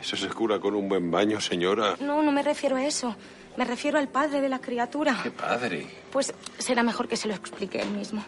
¿Eso 0.00 0.16
se 0.16 0.28
cura 0.28 0.58
con 0.60 0.74
un 0.74 0.88
buen 0.88 1.10
baño, 1.10 1.40
señora? 1.40 1.96
No, 2.00 2.22
no 2.22 2.32
me 2.32 2.42
refiero 2.42 2.76
a 2.76 2.84
eso. 2.84 3.16
Me 3.56 3.64
refiero 3.64 3.98
al 3.98 4.08
padre 4.08 4.40
de 4.40 4.48
la 4.48 4.58
criatura. 4.60 5.18
¿Qué 5.22 5.30
padre? 5.30 5.86
Pues 6.12 6.34
será 6.58 6.82
mejor 6.82 7.08
que 7.08 7.16
se 7.16 7.26
lo 7.28 7.34
explique 7.34 7.80
él 7.80 7.90
mismo. 7.90 8.22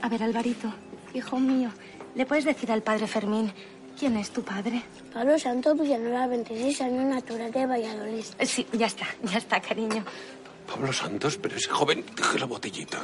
A 0.00 0.08
ver, 0.08 0.22
Alvarito, 0.22 0.72
hijo 1.12 1.38
mío, 1.38 1.70
¿le 2.14 2.24
puedes 2.24 2.44
decir 2.44 2.72
al 2.72 2.82
padre 2.82 3.06
Fermín 3.06 3.52
quién 3.98 4.16
es 4.16 4.30
tu 4.30 4.42
padre? 4.42 4.82
Pablo 5.12 5.38
Santos 5.38 5.78
Villanueva, 5.78 6.26
26 6.26 6.80
años, 6.80 7.04
natural 7.04 7.52
de 7.52 7.66
Valladolid. 7.66 8.24
Sí, 8.42 8.66
ya 8.72 8.86
está, 8.86 9.06
ya 9.22 9.38
está, 9.38 9.60
cariño. 9.60 10.04
Pablo 10.66 10.92
Santos, 10.92 11.36
pero 11.36 11.56
ese 11.56 11.68
joven, 11.68 12.04
deje 12.16 12.38
la 12.38 12.46
botellita. 12.46 12.98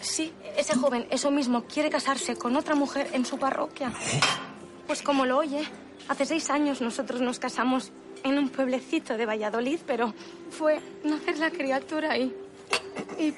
Sí, 0.00 0.32
ese 0.56 0.74
joven, 0.76 1.06
eso 1.10 1.30
mismo, 1.30 1.64
quiere 1.64 1.90
casarse 1.90 2.36
con 2.36 2.56
otra 2.56 2.74
mujer 2.74 3.10
en 3.12 3.24
su 3.24 3.38
parroquia. 3.38 3.92
Pues 4.86 5.02
como 5.02 5.26
lo 5.26 5.38
oye, 5.38 5.64
hace 6.08 6.26
seis 6.26 6.50
años 6.50 6.80
nosotros 6.80 7.20
nos 7.20 7.38
casamos 7.38 7.92
en 8.22 8.38
un 8.38 8.48
pueblecito 8.48 9.16
de 9.16 9.26
Valladolid, 9.26 9.80
pero 9.86 10.14
fue 10.50 10.80
nacer 11.04 11.38
la 11.38 11.50
criatura 11.50 12.16
y... 12.18 12.34
y... 13.18 13.34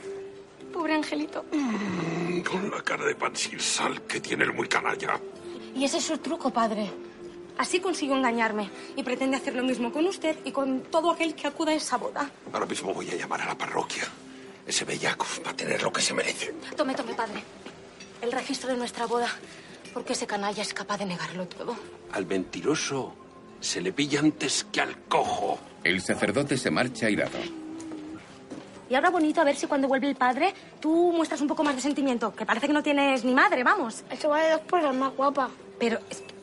pobre 0.73 0.95
angelito. 0.95 1.45
Mm, 1.53 2.41
Con 2.43 2.71
la 2.71 2.83
cara 2.83 3.05
de 3.07 3.15
pan 3.15 3.35
sin 3.35 3.59
sal 3.61 4.03
que 4.03 4.21
tiene 4.21 4.45
el 4.45 4.53
muy 4.53 4.69
canalla. 4.69 5.21
Y 5.75 5.85
ese 5.85 5.99
es 5.99 6.05
su 6.05 6.19
truco, 6.19 6.51
padre. 6.51 6.91
Así 7.59 7.81
consiguió 7.81 8.17
engañarme 8.17 8.71
y 8.97 9.03
pretende 9.03 9.37
hacer 9.39 9.55
lo 9.57 9.63
mismo 9.63 9.91
con 9.91 10.07
usted 10.07 10.37
y 10.45 10.53
con 10.53 10.83
todo 10.83 11.11
aquel 11.11 11.35
que 11.35 11.47
acuda 11.47 11.73
a 11.73 11.75
esa 11.75 11.97
boda. 11.97 12.31
Ahora 12.53 12.67
mismo 12.67 12.93
voy 12.93 13.09
a 13.11 13.15
llamar 13.17 13.41
a 13.43 13.47
la 13.47 13.57
parroquia. 13.57 14.05
Ese 14.67 14.85
bellaco 14.85 15.27
va 15.47 15.51
a 15.51 15.55
tener 15.57 15.83
lo 15.83 15.93
que 15.93 16.01
se 16.03 16.13
merece. 16.15 16.53
Tome, 16.77 16.95
tome, 16.95 17.15
padre. 17.15 17.43
El 18.21 18.33
registro 18.33 18.71
de 18.71 18.77
nuestra 18.77 19.07
boda. 19.07 19.29
Porque 19.95 20.13
ese 20.13 20.27
canalla 20.27 20.61
es 20.63 20.75
capaz 20.75 20.99
de 20.99 21.07
negarlo 21.07 21.47
todo. 21.47 21.77
Al 22.13 22.27
mentiroso 22.27 23.15
se 23.61 23.81
le 23.81 23.93
pilla 23.93 24.21
antes 24.21 24.67
que 24.71 24.81
al 24.81 24.99
cojo. 25.09 25.59
El 25.85 26.03
sacerdote 26.03 26.59
se 26.59 26.71
marcha 26.71 27.09
irado. 27.09 27.39
Y 28.89 28.95
ahora 28.95 29.11
bonito, 29.11 29.41
a 29.41 29.45
ver 29.45 29.57
si 29.57 29.67
cuando 29.67 29.89
vuelve 29.89 30.09
el 30.09 30.17
padre 30.17 30.53
tú 30.81 31.13
muestras 31.13 31.41
un 31.41 31.49
poco 31.49 31.65
más 31.65 31.75
de 31.77 31.81
sentimiento. 31.83 32.35
Que 32.35 32.45
parece 32.45 32.67
que 32.67 32.73
no 32.73 32.83
tienes 32.83 33.25
ni 33.25 33.35
madre, 33.35 33.63
vamos. 33.65 34.03
Eso 34.11 34.29
vale 34.29 34.51
dos 34.51 34.61
por 34.63 34.93
más 34.93 35.15
guapa. 35.15 35.49
Pero... 35.79 35.99
es 36.11 36.19
que- 36.21 36.35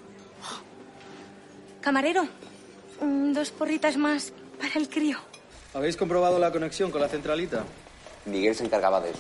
Camarero, 1.82 2.24
mm, 3.02 3.34
dos 3.34 3.52
porritas 3.52 3.98
más 3.98 4.32
para 4.60 4.74
el 4.76 4.88
crío. 4.90 5.18
¿Habéis 5.74 5.98
comprobado 5.98 6.40
la 6.40 6.52
conexión 6.52 6.92
con 6.92 7.02
la 7.02 7.10
centralita? 7.10 7.64
Miguel 8.26 8.56
se 8.56 8.66
encargaba 8.66 9.02
de 9.02 9.12
eso. 9.12 9.20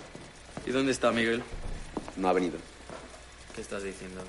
¿Y 0.66 0.72
dónde 0.72 0.92
está 0.92 1.12
Miguel? 1.12 1.44
No 2.16 2.30
ha 2.30 2.34
venido. 2.34 2.58
¿Qué 3.56 3.62
estás 3.62 3.84
diciendo? 3.84 4.22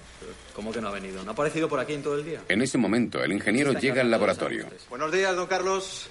¿Cómo 0.54 0.72
que 0.72 0.80
no 0.80 0.88
ha 0.88 0.92
venido? 0.92 1.22
¿No 1.22 1.30
ha 1.30 1.32
aparecido 1.32 1.68
por 1.68 1.80
aquí 1.80 1.94
en 1.94 2.02
todo 2.02 2.16
el 2.16 2.24
día? 2.24 2.42
En 2.48 2.60
ese 2.60 2.76
momento, 2.76 3.22
el 3.22 3.32
ingeniero 3.32 3.72
llega 3.72 4.02
al 4.02 4.10
laboratorio. 4.10 4.66
Buenos 4.90 5.12
días, 5.12 5.34
don 5.34 5.46
Carlos. 5.46 6.10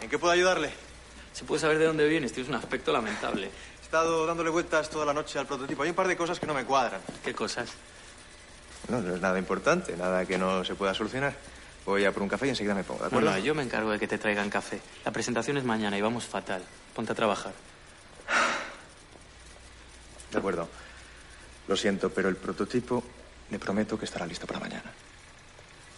¿En 0.00 0.08
qué 0.08 0.18
puedo 0.18 0.32
ayudarle? 0.32 0.70
¿Se 1.32 1.44
puede 1.44 1.60
saber 1.60 1.78
de 1.78 1.86
dónde 1.86 2.08
vienes? 2.08 2.32
Tienes 2.32 2.48
un 2.48 2.56
aspecto 2.56 2.92
lamentable. 2.92 3.46
He 3.46 3.84
estado 3.84 4.26
dándole 4.26 4.50
vueltas 4.50 4.88
toda 4.88 5.04
la 5.04 5.12
noche 5.12 5.38
al 5.38 5.46
prototipo. 5.46 5.82
Hay 5.82 5.90
un 5.90 5.96
par 5.96 6.06
de 6.06 6.16
cosas 6.16 6.38
que 6.38 6.46
no 6.46 6.54
me 6.54 6.64
cuadran. 6.64 7.00
¿Qué 7.24 7.34
cosas? 7.34 7.70
No, 8.88 9.00
no 9.00 9.14
es 9.14 9.20
nada 9.20 9.38
importante, 9.38 9.96
nada 9.96 10.24
que 10.24 10.38
no 10.38 10.64
se 10.64 10.74
pueda 10.74 10.94
solucionar. 10.94 11.34
Voy 11.84 12.04
a 12.04 12.12
por 12.12 12.22
un 12.22 12.28
café 12.28 12.46
y 12.46 12.50
enseguida 12.50 12.74
me 12.74 12.84
pongo, 12.84 13.00
¿de 13.00 13.06
acuerdo? 13.06 13.30
Bueno, 13.30 13.44
yo 13.44 13.54
me 13.54 13.62
encargo 13.62 13.90
de 13.90 13.98
que 13.98 14.06
te 14.06 14.18
traigan 14.18 14.50
café. 14.50 14.80
La 15.04 15.10
presentación 15.10 15.56
es 15.56 15.64
mañana 15.64 15.98
y 15.98 16.00
vamos 16.00 16.24
fatal. 16.24 16.62
Ponte 16.94 17.12
a 17.12 17.14
trabajar. 17.14 17.52
De 20.30 20.38
acuerdo. 20.38 20.68
Lo 21.66 21.76
siento, 21.76 22.10
pero 22.10 22.28
el 22.28 22.36
prototipo 22.36 23.02
le 23.50 23.58
prometo 23.58 23.98
que 23.98 24.04
estará 24.04 24.26
listo 24.26 24.46
para 24.46 24.60
mañana. 24.60 24.92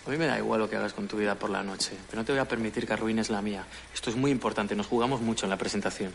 A 0.07 0.11
mí 0.11 0.17
me 0.17 0.27
da 0.27 0.39
igual 0.39 0.61
lo 0.61 0.69
que 0.69 0.77
hagas 0.77 0.93
con 0.93 1.07
tu 1.07 1.17
vida 1.17 1.35
por 1.35 1.51
la 1.51 1.63
noche, 1.63 1.93
pero 2.09 2.23
no 2.23 2.25
te 2.25 2.33
voy 2.33 2.41
a 2.41 2.49
permitir 2.49 2.87
que 2.87 2.93
arruines 2.93 3.31
la 3.31 3.43
mía. 3.43 3.65
Esto 3.95 4.11
es 4.11 4.17
muy 4.17 4.31
importante, 4.31 4.75
nos 4.75 4.87
jugamos 4.87 5.21
mucho 5.21 5.47
en 5.47 5.51
la 5.51 5.57
presentación. 5.57 6.13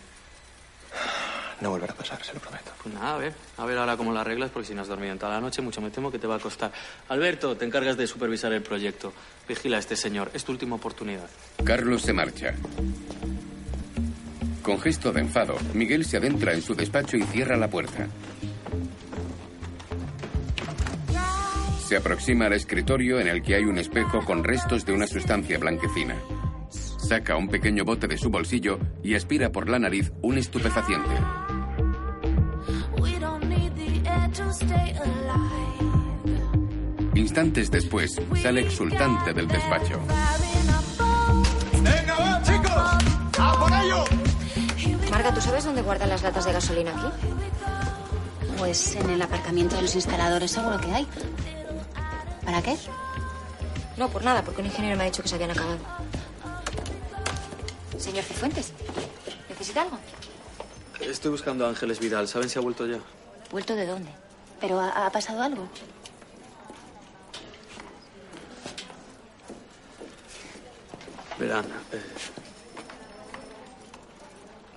No 1.61 1.69
volverá 1.69 1.93
a 1.93 1.95
pasar, 1.95 2.21
se 2.23 2.33
lo 2.33 2.39
prometo. 2.41 2.71
Pues 2.81 2.93
nada, 2.93 3.15
a 3.15 3.17
ver, 3.17 3.33
a 3.57 3.65
ver 3.65 3.77
ahora 3.77 3.95
cómo 3.95 4.11
la 4.11 4.21
arreglas, 4.21 4.51
porque 4.51 4.67
si 4.67 4.73
no 4.73 4.81
has 4.81 4.89
dormido 4.89 5.13
en 5.13 5.19
toda 5.19 5.33
la 5.33 5.39
noche, 5.39 5.61
mucho 5.61 5.79
me 5.79 5.89
temo 5.89 6.11
que 6.11 6.19
te 6.19 6.27
va 6.27 6.35
a 6.35 6.39
costar. 6.39 6.71
Alberto, 7.07 7.55
te 7.55 7.63
encargas 7.63 7.95
de 7.95 8.07
supervisar 8.07 8.51
el 8.51 8.61
proyecto. 8.61 9.13
Vigila 9.47 9.77
a 9.77 9.79
este 9.79 9.95
señor, 9.95 10.31
es 10.33 10.43
tu 10.43 10.51
última 10.51 10.75
oportunidad. 10.75 11.29
Carlos 11.63 12.01
se 12.01 12.11
marcha. 12.11 12.55
Con 14.65 14.81
gesto 14.81 15.13
de 15.13 15.21
enfado, 15.21 15.55
Miguel 15.75 16.05
se 16.05 16.17
adentra 16.17 16.51
en 16.51 16.63
su 16.63 16.73
despacho 16.73 17.17
y 17.17 17.21
cierra 17.21 17.55
la 17.55 17.69
puerta. 17.69 18.07
Se 21.87 21.95
aproxima 21.95 22.47
al 22.47 22.53
escritorio 22.53 23.19
en 23.19 23.27
el 23.27 23.43
que 23.43 23.53
hay 23.53 23.63
un 23.65 23.77
espejo 23.77 24.25
con 24.25 24.43
restos 24.43 24.83
de 24.83 24.93
una 24.93 25.05
sustancia 25.05 25.59
blanquecina. 25.59 26.15
Saca 26.97 27.37
un 27.37 27.47
pequeño 27.47 27.85
bote 27.85 28.07
de 28.07 28.17
su 28.17 28.31
bolsillo 28.31 28.79
y 29.03 29.13
aspira 29.13 29.51
por 29.51 29.69
la 29.69 29.77
nariz 29.77 30.11
un 30.23 30.39
estupefaciente. 30.39 31.11
Instantes 37.13 37.69
después, 37.69 38.19
sale 38.41 38.61
exultante 38.61 39.31
del 39.31 39.47
despacho. 39.47 40.01
Marga, 45.25 45.41
¿tú 45.41 45.47
sabes 45.47 45.65
dónde 45.65 45.81
guardan 45.81 46.09
las 46.09 46.21
latas 46.21 46.45
de 46.45 46.53
gasolina 46.53 46.91
aquí? 46.91 47.07
Pues 48.59 48.95
en 48.95 49.09
el 49.09 49.19
aparcamiento 49.19 49.75
de 49.75 49.81
los 49.81 49.95
instaladores 49.95 50.51
seguro 50.51 50.79
que 50.79 50.91
hay. 50.91 51.07
¿Para 52.45 52.61
qué? 52.61 52.77
No, 53.97 54.07
por 54.09 54.23
nada, 54.23 54.43
porque 54.43 54.61
un 54.61 54.67
ingeniero 54.67 54.95
me 54.95 55.01
ha 55.01 55.05
dicho 55.07 55.23
que 55.23 55.27
se 55.29 55.33
habían 55.33 55.49
acabado. 55.49 55.79
Señor 57.97 58.23
Cifuentes, 58.23 58.71
¿necesita 59.49 59.81
algo? 59.81 59.97
Estoy 60.99 61.31
buscando 61.31 61.65
a 61.65 61.69
Ángeles 61.69 61.99
Vidal. 61.99 62.27
¿Saben 62.27 62.47
si 62.47 62.59
ha 62.59 62.61
vuelto 62.61 62.85
ya? 62.85 62.99
¿Vuelto 63.49 63.73
de 63.73 63.87
dónde? 63.87 64.11
¿Pero 64.61 64.79
ha, 64.79 65.07
ha 65.07 65.09
pasado 65.09 65.41
algo? 65.41 65.67
Verán, 71.39 71.65
eh, 71.91 72.01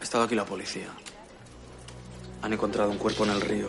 estado 0.08 0.24
aquí 0.24 0.34
la 0.34 0.46
policía. 0.46 0.88
Han 2.40 2.52
encontrado 2.54 2.90
un 2.90 2.96
cuerpo 2.96 3.24
en 3.24 3.30
el 3.30 3.42
río 3.42 3.68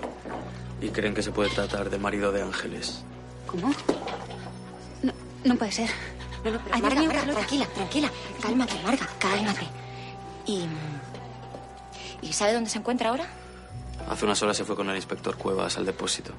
y 0.79 0.87
creen 0.87 1.13
que 1.13 1.21
se 1.21 1.31
puede 1.31 1.49
tratar 1.49 1.89
de 1.89 1.97
marido 1.97 2.31
de 2.31 2.41
Ángeles. 2.41 3.03
¿Cómo? 3.45 3.73
No, 5.03 5.11
no 5.43 5.55
puede 5.57 5.73
ser. 5.73 5.89
No, 6.45 6.51
no, 6.51 6.59
pero 6.63 6.75
Ay, 6.75 6.81
Marga, 6.81 7.03
Marga, 7.03 7.33
tranquila, 7.33 7.65
tranquila. 7.67 8.09
Cálmate, 8.41 8.73
Marga, 8.85 9.09
cálmate. 9.19 9.67
¿Y, 10.45 10.65
¿Y 12.21 12.31
sabe 12.31 12.53
dónde 12.53 12.69
se 12.69 12.77
encuentra 12.77 13.09
ahora? 13.09 13.25
Hace 14.09 14.23
unas 14.23 14.41
horas 14.41 14.55
se 14.55 14.63
fue 14.63 14.77
con 14.77 14.89
el 14.89 14.95
inspector 14.95 15.35
Cuevas 15.35 15.77
al 15.77 15.85
depósito. 15.85 16.31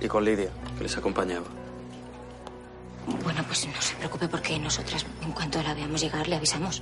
Y 0.00 0.06
con 0.06 0.24
Lidia, 0.24 0.50
que 0.78 0.84
les 0.84 0.96
acompañaba. 0.96 1.46
Bueno, 3.24 3.42
pues 3.44 3.66
no 3.66 3.82
se 3.82 3.96
preocupe 3.96 4.28
porque 4.28 4.56
nosotras, 4.60 5.04
en 5.22 5.32
cuanto 5.32 5.60
la 5.64 5.74
veamos 5.74 6.00
llegar, 6.00 6.28
le 6.28 6.36
avisamos. 6.36 6.80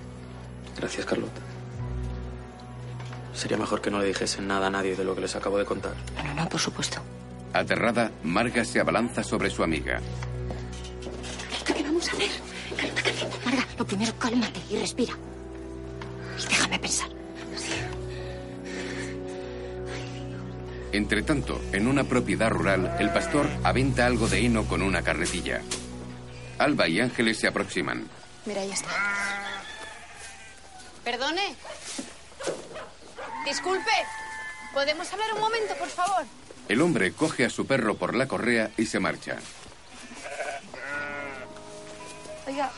Gracias, 0.76 1.06
Carlota. 1.06 1.40
Sería 3.34 3.56
mejor 3.56 3.80
que 3.80 3.90
no 3.90 3.98
le 3.98 4.06
dijesen 4.06 4.46
nada 4.46 4.68
a 4.68 4.70
nadie 4.70 4.96
de 4.96 5.04
lo 5.04 5.14
que 5.14 5.20
les 5.20 5.34
acabo 5.36 5.58
de 5.58 5.64
contar. 5.64 5.94
No, 6.24 6.34
no, 6.34 6.48
por 6.48 6.60
supuesto. 6.60 7.00
Aterrada, 7.52 8.10
Marga 8.22 8.64
se 8.64 8.80
abalanza 8.80 9.22
sobre 9.22 9.50
su 9.50 9.62
amiga. 9.62 10.00
¿Qué 11.64 11.82
vamos 11.82 12.08
a 12.08 12.12
hacer? 12.12 12.30
Calma, 12.76 13.02
calma. 13.02 13.36
Marga, 13.44 13.66
lo 13.78 13.86
primero, 13.86 14.12
cálmate 14.18 14.60
y 14.70 14.76
respira. 14.76 15.14
Y 16.38 16.48
déjame 16.48 16.78
pensar. 16.78 17.08
Entre 20.92 21.22
tanto, 21.24 21.60
en 21.72 21.88
una 21.88 22.04
propiedad 22.04 22.50
rural, 22.50 22.96
el 23.00 23.10
pastor 23.10 23.48
aventa 23.64 24.06
algo 24.06 24.28
de 24.28 24.46
heno 24.46 24.64
con 24.68 24.80
una 24.80 25.02
carretilla. 25.02 25.60
Alba 26.58 26.86
y 26.86 27.00
Ángeles 27.00 27.38
se 27.40 27.48
aproximan. 27.48 28.06
Mira, 28.46 28.60
ahí 28.60 28.70
está. 28.70 28.90
Perdone. 31.02 31.56
Disculpe. 33.44 33.90
¿Podemos 34.72 35.12
hablar 35.12 35.32
un 35.34 35.40
momento, 35.40 35.74
por 35.76 35.88
favor? 35.88 36.24
El 36.68 36.80
hombre 36.80 37.12
coge 37.12 37.44
a 37.44 37.50
su 37.50 37.66
perro 37.66 37.94
por 37.94 38.14
la 38.14 38.26
correa 38.26 38.70
y 38.76 38.86
se 38.86 38.98
marcha. 38.98 39.36
Oiga, 42.46 42.70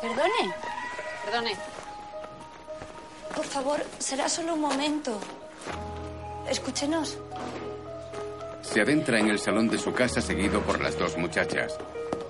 Perdone. 0.00 0.54
Perdone. 1.24 1.56
por 3.34 3.44
favor, 3.44 3.84
será 3.98 4.28
solo 4.28 4.54
un 4.54 4.60
momento. 4.60 5.18
Escúchenos. 6.48 7.18
Se 8.62 8.80
adentra 8.80 9.18
en 9.18 9.28
el 9.28 9.38
salón 9.38 9.68
de 9.68 9.78
su 9.78 9.92
casa 9.92 10.20
seguido 10.20 10.60
por 10.62 10.80
las 10.80 10.98
dos 10.98 11.16
muchachas. 11.16 11.76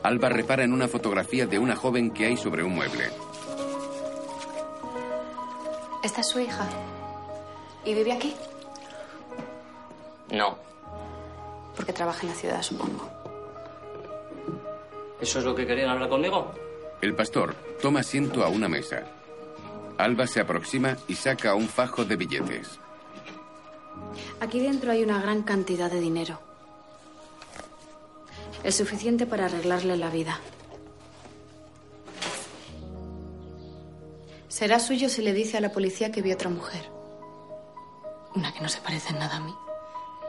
Alba 0.02 0.28
repara 0.28 0.64
en 0.64 0.72
una 0.72 0.88
fotografía 0.88 1.46
de 1.46 1.58
una 1.58 1.76
joven 1.76 2.10
que 2.10 2.26
hay 2.26 2.36
sobre 2.36 2.62
un 2.62 2.74
mueble. 2.74 3.10
¿Esta 6.02 6.20
es 6.20 6.28
su 6.28 6.40
hija? 6.40 6.66
¿Y 7.84 7.94
vive 7.94 8.12
aquí? 8.12 8.34
No. 10.30 10.58
Porque 11.76 11.92
trabaja 11.92 12.22
en 12.22 12.28
la 12.28 12.34
ciudad, 12.34 12.62
supongo. 12.62 13.08
¿Eso 15.20 15.38
es 15.38 15.44
lo 15.44 15.54
que 15.54 15.66
querían 15.66 15.90
hablar 15.90 16.08
conmigo? 16.08 16.52
El 17.00 17.14
pastor 17.14 17.54
toma 17.80 18.00
asiento 18.00 18.44
a 18.44 18.48
una 18.48 18.68
mesa. 18.68 19.04
Alba 19.96 20.26
se 20.26 20.40
aproxima 20.40 20.96
y 21.08 21.14
saca 21.14 21.54
un 21.54 21.68
fajo 21.68 22.04
de 22.04 22.16
billetes. 22.16 22.78
Aquí 24.40 24.60
dentro 24.60 24.92
hay 24.92 25.02
una 25.02 25.20
gran 25.20 25.42
cantidad 25.42 25.90
de 25.90 26.00
dinero. 26.00 26.40
Es 28.62 28.76
suficiente 28.76 29.26
para 29.26 29.46
arreglarle 29.46 29.96
la 29.96 30.10
vida. 30.10 30.40
Será 34.48 34.80
suyo 34.80 35.08
si 35.08 35.22
le 35.22 35.32
dice 35.32 35.56
a 35.56 35.60
la 35.60 35.72
policía 35.72 36.10
que 36.10 36.22
vio 36.22 36.34
otra 36.34 36.50
mujer. 36.50 36.97
Una 38.34 38.52
que 38.52 38.60
no 38.60 38.68
se 38.68 38.80
parece 38.80 39.10
en 39.10 39.18
nada 39.18 39.36
a 39.36 39.40
mí. 39.40 39.54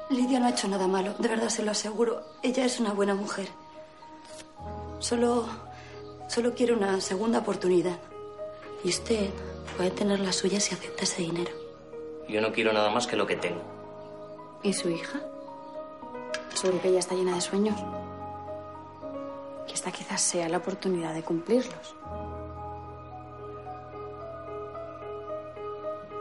Lidia 0.10 0.40
no 0.40 0.48
ha 0.48 0.50
hecho 0.50 0.68
nada 0.68 0.88
malo, 0.88 1.14
de 1.20 1.28
verdad 1.28 1.50
se 1.50 1.64
lo 1.64 1.72
aseguro. 1.72 2.24
Ella 2.42 2.66
es 2.66 2.80
una 2.80 2.94
buena 2.94 3.14
mujer. 3.14 3.50
Solo. 5.00 5.48
solo 6.28 6.54
quiere 6.54 6.74
una 6.74 7.00
segunda 7.02 7.40
oportunidad. 7.40 8.00
Y 8.84 8.90
usted 8.90 9.30
puede 9.78 9.92
tener 9.92 10.20
la 10.20 10.34
suya 10.34 10.60
si 10.60 10.74
acepta 10.74 11.04
ese 11.04 11.22
dinero. 11.22 11.52
Yo 12.28 12.42
no 12.42 12.52
quiero 12.52 12.74
nada 12.74 12.90
más 12.90 13.08
que 13.08 13.16
lo 13.16 13.28
que 13.28 13.36
tengo. 13.36 13.62
¿Y 14.64 14.74
su 14.74 14.90
hija? 14.90 15.20
Seguro 16.54 16.82
que 16.82 16.90
ella 16.90 17.00
está 17.00 17.16
llena 17.16 17.36
de 17.36 17.42
sueños. 17.42 17.80
Y 19.68 19.74
esta 19.74 19.92
quizás 19.92 20.22
sea 20.22 20.50
la 20.50 20.58
oportunidad 20.58 21.14
de 21.14 21.24
cumplirlos. 21.24 21.96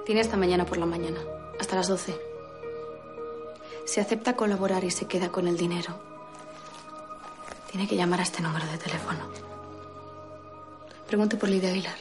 Tiene 0.04 0.20
esta 0.20 0.36
mañana 0.36 0.64
por 0.64 0.78
la 0.78 0.86
mañana, 0.86 1.20
hasta 1.60 1.76
las 1.76 1.88
12. 1.88 2.18
Si 3.86 4.00
acepta 4.00 4.34
colaborar 4.36 4.84
y 4.84 4.90
se 4.90 5.06
queda 5.06 5.30
con 5.30 5.48
el 5.48 5.56
dinero, 5.56 5.98
tiene 7.70 7.88
que 7.88 7.96
llamar 7.96 8.20
a 8.20 8.22
este 8.24 8.42
número 8.42 8.66
de 8.66 8.78
teléfono. 8.78 9.20
Pregunte 11.06 11.36
por 11.36 11.48
Lidia 11.48 11.70
Aguilar. 11.70 11.96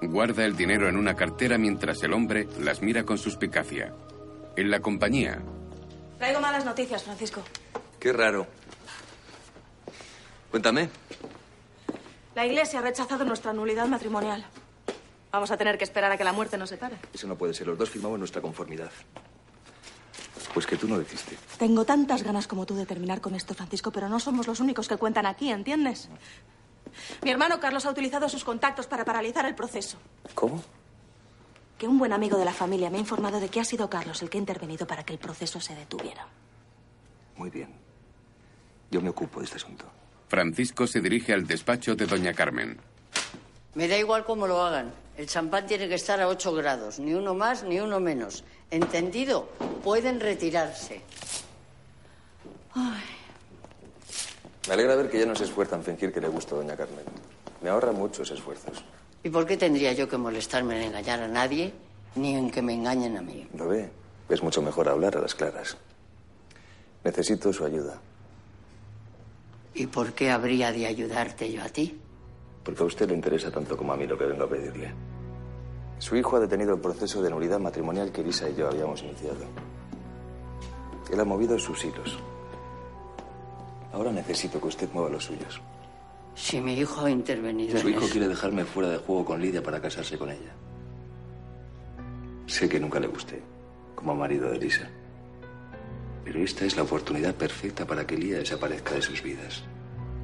Guarda 0.00 0.44
el 0.44 0.56
dinero 0.56 0.88
en 0.88 0.96
una 0.96 1.14
cartera 1.14 1.58
mientras 1.58 2.02
el 2.04 2.12
hombre 2.12 2.48
las 2.60 2.82
mira 2.82 3.04
con 3.04 3.18
suspicacia. 3.18 3.92
En 4.56 4.70
la 4.70 4.80
compañía, 4.80 5.40
Traigo 6.18 6.40
malas 6.40 6.64
noticias, 6.64 7.04
Francisco. 7.04 7.42
Qué 8.00 8.12
raro. 8.12 8.46
Cuéntame. 10.50 10.88
La 12.34 12.44
iglesia 12.44 12.80
ha 12.80 12.82
rechazado 12.82 13.24
nuestra 13.24 13.52
nulidad 13.52 13.86
matrimonial. 13.86 14.44
Vamos 15.30 15.50
a 15.50 15.56
tener 15.56 15.76
que 15.76 15.84
esperar 15.84 16.10
a 16.10 16.16
que 16.16 16.24
la 16.24 16.32
muerte 16.32 16.56
nos 16.56 16.70
separe. 16.70 16.96
Eso 17.12 17.26
no 17.26 17.36
puede 17.36 17.52
ser. 17.54 17.66
Los 17.66 17.78
dos 17.78 17.90
firmamos 17.90 18.18
nuestra 18.18 18.40
conformidad. 18.40 18.90
Pues 20.54 20.66
que 20.66 20.76
tú 20.76 20.88
no 20.88 20.96
lo 20.96 21.02
hiciste. 21.02 21.36
Tengo 21.58 21.84
tantas 21.84 22.22
ganas 22.22 22.46
como 22.46 22.64
tú 22.64 22.74
de 22.74 22.86
terminar 22.86 23.20
con 23.20 23.34
esto, 23.34 23.54
Francisco, 23.54 23.92
pero 23.92 24.08
no 24.08 24.18
somos 24.18 24.46
los 24.46 24.60
únicos 24.60 24.88
que 24.88 24.96
cuentan 24.96 25.26
aquí, 25.26 25.50
¿entiendes? 25.50 26.08
Mi 27.22 27.30
hermano 27.30 27.60
Carlos 27.60 27.84
ha 27.84 27.90
utilizado 27.90 28.28
sus 28.28 28.44
contactos 28.44 28.86
para 28.86 29.04
paralizar 29.04 29.44
el 29.46 29.54
proceso. 29.54 29.98
¿Cómo? 30.34 30.62
Que 31.76 31.86
un 31.86 31.98
buen 31.98 32.12
amigo 32.12 32.38
de 32.38 32.44
la 32.44 32.52
familia 32.52 32.90
me 32.90 32.96
ha 32.96 33.00
informado 33.00 33.38
de 33.38 33.48
que 33.50 33.60
ha 33.60 33.64
sido 33.64 33.90
Carlos 33.90 34.22
el 34.22 34.30
que 34.30 34.38
ha 34.38 34.40
intervenido 34.40 34.86
para 34.86 35.04
que 35.04 35.12
el 35.12 35.18
proceso 35.18 35.60
se 35.60 35.74
detuviera. 35.74 36.26
Muy 37.36 37.50
bien. 37.50 37.72
Yo 38.90 39.00
me 39.00 39.10
ocupo 39.10 39.40
de 39.40 39.44
este 39.44 39.58
asunto. 39.58 39.84
Francisco 40.28 40.86
se 40.86 41.00
dirige 41.00 41.32
al 41.34 41.46
despacho 41.46 41.94
de 41.94 42.06
doña 42.06 42.32
Carmen. 42.32 42.78
Me 43.74 43.86
da 43.86 43.96
igual 43.96 44.24
cómo 44.24 44.46
lo 44.46 44.60
hagan. 44.60 44.92
El 45.18 45.26
champán 45.26 45.66
tiene 45.66 45.88
que 45.88 45.96
estar 45.96 46.20
a 46.20 46.28
8 46.28 46.54
grados, 46.54 47.00
ni 47.00 47.12
uno 47.12 47.34
más 47.34 47.64
ni 47.64 47.80
uno 47.80 47.98
menos. 47.98 48.44
¿Entendido? 48.70 49.48
Pueden 49.82 50.20
retirarse. 50.20 51.02
Me 54.68 54.74
alegra 54.74 54.94
ver 54.94 55.10
que 55.10 55.18
ya 55.18 55.26
no 55.26 55.34
se 55.34 55.42
esfuerza 55.42 55.74
en 55.74 55.82
fingir 55.82 56.12
que 56.12 56.20
le 56.20 56.28
gusta 56.28 56.54
a 56.54 56.58
doña 56.58 56.76
Carmen. 56.76 57.04
Me 57.60 57.68
ahorra 57.68 57.90
muchos 57.90 58.30
esfuerzos. 58.30 58.84
¿Y 59.24 59.30
por 59.30 59.44
qué 59.44 59.56
tendría 59.56 59.92
yo 59.92 60.08
que 60.08 60.16
molestarme 60.16 60.76
en 60.76 60.84
engañar 60.84 61.20
a 61.20 61.26
nadie, 61.26 61.72
ni 62.14 62.36
en 62.36 62.52
que 62.52 62.62
me 62.62 62.74
engañen 62.74 63.16
a 63.16 63.20
mí? 63.20 63.44
¿Lo 63.54 63.66
ve? 63.66 63.90
Es 64.28 64.40
mucho 64.40 64.62
mejor 64.62 64.88
hablar 64.88 65.16
a 65.16 65.20
las 65.20 65.34
claras. 65.34 65.76
Necesito 67.02 67.52
su 67.52 67.64
ayuda. 67.64 68.00
¿Y 69.74 69.88
por 69.88 70.12
qué 70.12 70.30
habría 70.30 70.70
de 70.70 70.86
ayudarte 70.86 71.50
yo 71.50 71.64
a 71.64 71.68
ti? 71.70 71.98
Porque 72.68 72.82
a 72.82 72.86
usted 72.86 73.08
le 73.08 73.14
interesa 73.14 73.50
tanto 73.50 73.78
como 73.78 73.94
a 73.94 73.96
mí 73.96 74.06
lo 74.06 74.18
que 74.18 74.26
vengo 74.26 74.44
a 74.44 74.46
pedirle. 74.46 74.92
Su 75.98 76.14
hijo 76.16 76.36
ha 76.36 76.40
detenido 76.40 76.74
el 76.74 76.80
proceso 76.82 77.22
de 77.22 77.30
nulidad 77.30 77.58
matrimonial 77.58 78.12
que 78.12 78.20
Elisa 78.20 78.46
y 78.50 78.56
yo 78.56 78.68
habíamos 78.68 79.02
iniciado. 79.02 79.38
Él 81.10 81.18
ha 81.18 81.24
movido 81.24 81.58
sus 81.58 81.82
hilos. 81.82 82.18
Ahora 83.90 84.12
necesito 84.12 84.60
que 84.60 84.66
usted 84.68 84.86
mueva 84.92 85.08
los 85.08 85.24
suyos. 85.24 85.62
Si 86.34 86.60
mi 86.60 86.74
hijo 86.74 87.06
ha 87.06 87.10
intervenido 87.10 87.78
Su 87.78 87.88
en 87.88 87.94
hijo 87.94 88.04
eso- 88.04 88.12
quiere 88.12 88.28
dejarme 88.28 88.66
fuera 88.66 88.90
de 88.90 88.98
juego 88.98 89.24
con 89.24 89.40
Lidia 89.40 89.62
para 89.62 89.80
casarse 89.80 90.18
con 90.18 90.28
ella. 90.30 90.52
Sé 92.46 92.68
que 92.68 92.78
nunca 92.78 93.00
le 93.00 93.06
gusté, 93.06 93.40
como 93.94 94.14
marido 94.14 94.50
de 94.50 94.56
Elisa. 94.58 94.90
Pero 96.22 96.38
esta 96.40 96.66
es 96.66 96.76
la 96.76 96.82
oportunidad 96.82 97.34
perfecta 97.34 97.86
para 97.86 98.06
que 98.06 98.14
Lidia 98.18 98.36
desaparezca 98.40 98.94
de 98.94 99.00
sus 99.00 99.22
vidas. 99.22 99.64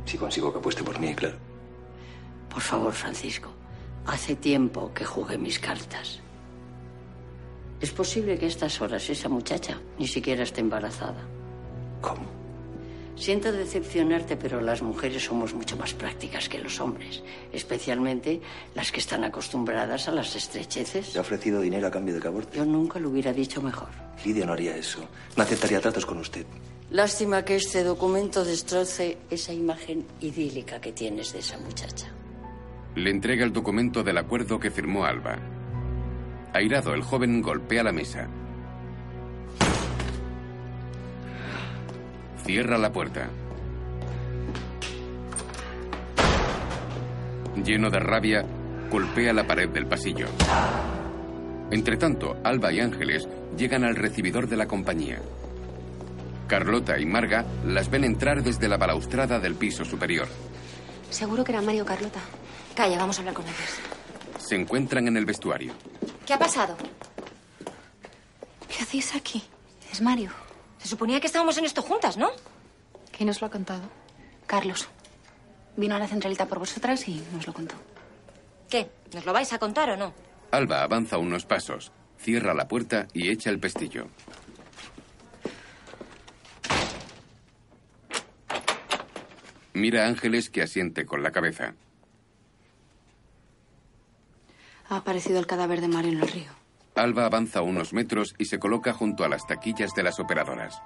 Si 0.04 0.18
consigo 0.18 0.52
que 0.52 0.58
apueste 0.58 0.82
por 0.84 1.00
mí, 1.00 1.14
claro. 1.14 1.36
Por 2.54 2.62
favor, 2.62 2.92
Francisco, 2.92 3.50
hace 4.06 4.36
tiempo 4.36 4.92
que 4.94 5.04
jugué 5.04 5.36
mis 5.36 5.58
cartas. 5.58 6.20
Es 7.80 7.90
posible 7.90 8.38
que 8.38 8.44
a 8.44 8.48
estas 8.48 8.80
horas 8.80 9.10
esa 9.10 9.28
muchacha 9.28 9.80
ni 9.98 10.06
siquiera 10.06 10.44
esté 10.44 10.60
embarazada. 10.60 11.20
¿Cómo? 12.00 12.26
Siento 13.16 13.50
decepcionarte, 13.50 14.36
pero 14.36 14.60
las 14.60 14.82
mujeres 14.82 15.24
somos 15.24 15.52
mucho 15.52 15.76
más 15.76 15.94
prácticas 15.94 16.48
que 16.48 16.60
los 16.60 16.80
hombres, 16.80 17.24
especialmente 17.52 18.40
las 18.76 18.92
que 18.92 19.00
están 19.00 19.24
acostumbradas 19.24 20.06
a 20.06 20.12
las 20.12 20.36
estrecheces. 20.36 21.12
¿Le 21.12 21.18
ha 21.18 21.22
ofrecido 21.22 21.60
dinero 21.60 21.88
a 21.88 21.90
cambio 21.90 22.14
de 22.14 22.20
que 22.20 22.28
aborte? 22.28 22.58
Yo 22.58 22.64
nunca 22.64 23.00
lo 23.00 23.10
hubiera 23.10 23.32
dicho 23.32 23.60
mejor. 23.60 23.88
Lidia 24.24 24.46
no 24.46 24.52
haría 24.52 24.76
eso. 24.76 25.00
No 25.36 25.42
aceptaría 25.42 25.80
tratos 25.80 26.06
con 26.06 26.18
usted. 26.18 26.46
Lástima 26.90 27.44
que 27.44 27.56
este 27.56 27.82
documento 27.82 28.44
destroce 28.44 29.18
esa 29.28 29.52
imagen 29.52 30.06
idílica 30.20 30.80
que 30.80 30.92
tienes 30.92 31.32
de 31.32 31.40
esa 31.40 31.58
muchacha. 31.58 32.12
Le 32.96 33.10
entrega 33.10 33.44
el 33.44 33.52
documento 33.52 34.04
del 34.04 34.18
acuerdo 34.18 34.60
que 34.60 34.70
firmó 34.70 35.04
Alba. 35.04 35.36
Airado, 36.52 36.94
el 36.94 37.02
joven 37.02 37.42
golpea 37.42 37.82
la 37.82 37.92
mesa. 37.92 38.28
Cierra 42.44 42.78
la 42.78 42.92
puerta. 42.92 43.28
Lleno 47.64 47.90
de 47.90 47.98
rabia, 47.98 48.44
golpea 48.90 49.32
la 49.32 49.44
pared 49.44 49.70
del 49.70 49.86
pasillo. 49.86 50.28
Entretanto, 51.72 52.36
Alba 52.44 52.72
y 52.72 52.78
Ángeles 52.78 53.28
llegan 53.56 53.82
al 53.82 53.96
recibidor 53.96 54.46
de 54.46 54.56
la 54.56 54.66
compañía. 54.66 55.20
Carlota 56.46 57.00
y 57.00 57.06
Marga 57.06 57.44
las 57.66 57.90
ven 57.90 58.04
entrar 58.04 58.44
desde 58.44 58.68
la 58.68 58.76
balaustrada 58.76 59.40
del 59.40 59.56
piso 59.56 59.84
superior. 59.84 60.28
Seguro 61.10 61.42
que 61.42 61.52
era 61.52 61.62
Mario 61.62 61.84
Carlota. 61.84 62.20
Calla, 62.74 62.98
vamos 62.98 63.16
a 63.18 63.20
hablar 63.20 63.34
con 63.34 63.44
ellos. 63.44 63.78
Se 64.38 64.56
encuentran 64.56 65.06
en 65.08 65.16
el 65.16 65.24
vestuario. 65.24 65.74
¿Qué 66.26 66.34
ha 66.34 66.38
pasado? 66.38 66.76
¿Qué 68.68 68.82
hacéis 68.82 69.14
aquí? 69.14 69.42
Es 69.92 70.00
Mario. 70.00 70.30
Se 70.78 70.88
suponía 70.88 71.20
que 71.20 71.26
estábamos 71.26 71.56
en 71.58 71.64
esto 71.64 71.82
juntas, 71.82 72.16
¿no? 72.16 72.30
¿Quién 73.16 73.28
os 73.28 73.40
lo 73.40 73.46
ha 73.46 73.50
contado? 73.50 73.82
Carlos. 74.46 74.88
Vino 75.76 75.94
a 75.94 75.98
la 75.98 76.08
centralita 76.08 76.46
por 76.46 76.58
vosotras 76.58 77.08
y 77.08 77.22
nos 77.32 77.46
lo 77.46 77.52
contó. 77.52 77.74
¿Qué? 78.68 78.90
¿Nos 79.12 79.24
lo 79.24 79.32
vais 79.32 79.52
a 79.52 79.58
contar 79.58 79.90
o 79.90 79.96
no? 79.96 80.12
Alba 80.50 80.82
avanza 80.82 81.18
unos 81.18 81.46
pasos, 81.46 81.92
cierra 82.18 82.54
la 82.54 82.68
puerta 82.68 83.06
y 83.12 83.30
echa 83.30 83.50
el 83.50 83.58
pestillo. 83.58 84.08
Mira 89.72 90.04
a 90.04 90.08
Ángeles 90.08 90.50
que 90.50 90.62
asiente 90.62 91.04
con 91.06 91.22
la 91.22 91.32
cabeza. 91.32 91.74
Ha 94.88 94.96
aparecido 94.98 95.38
el 95.38 95.46
cadáver 95.46 95.80
de 95.80 95.88
Mario 95.88 96.12
en 96.12 96.20
el 96.22 96.28
río. 96.28 96.50
Alba 96.94 97.26
avanza 97.26 97.62
unos 97.62 97.92
metros 97.92 98.34
y 98.38 98.44
se 98.44 98.58
coloca 98.58 98.92
junto 98.92 99.24
a 99.24 99.28
las 99.28 99.46
taquillas 99.46 99.94
de 99.94 100.02
las 100.02 100.20
operadoras. 100.20 100.80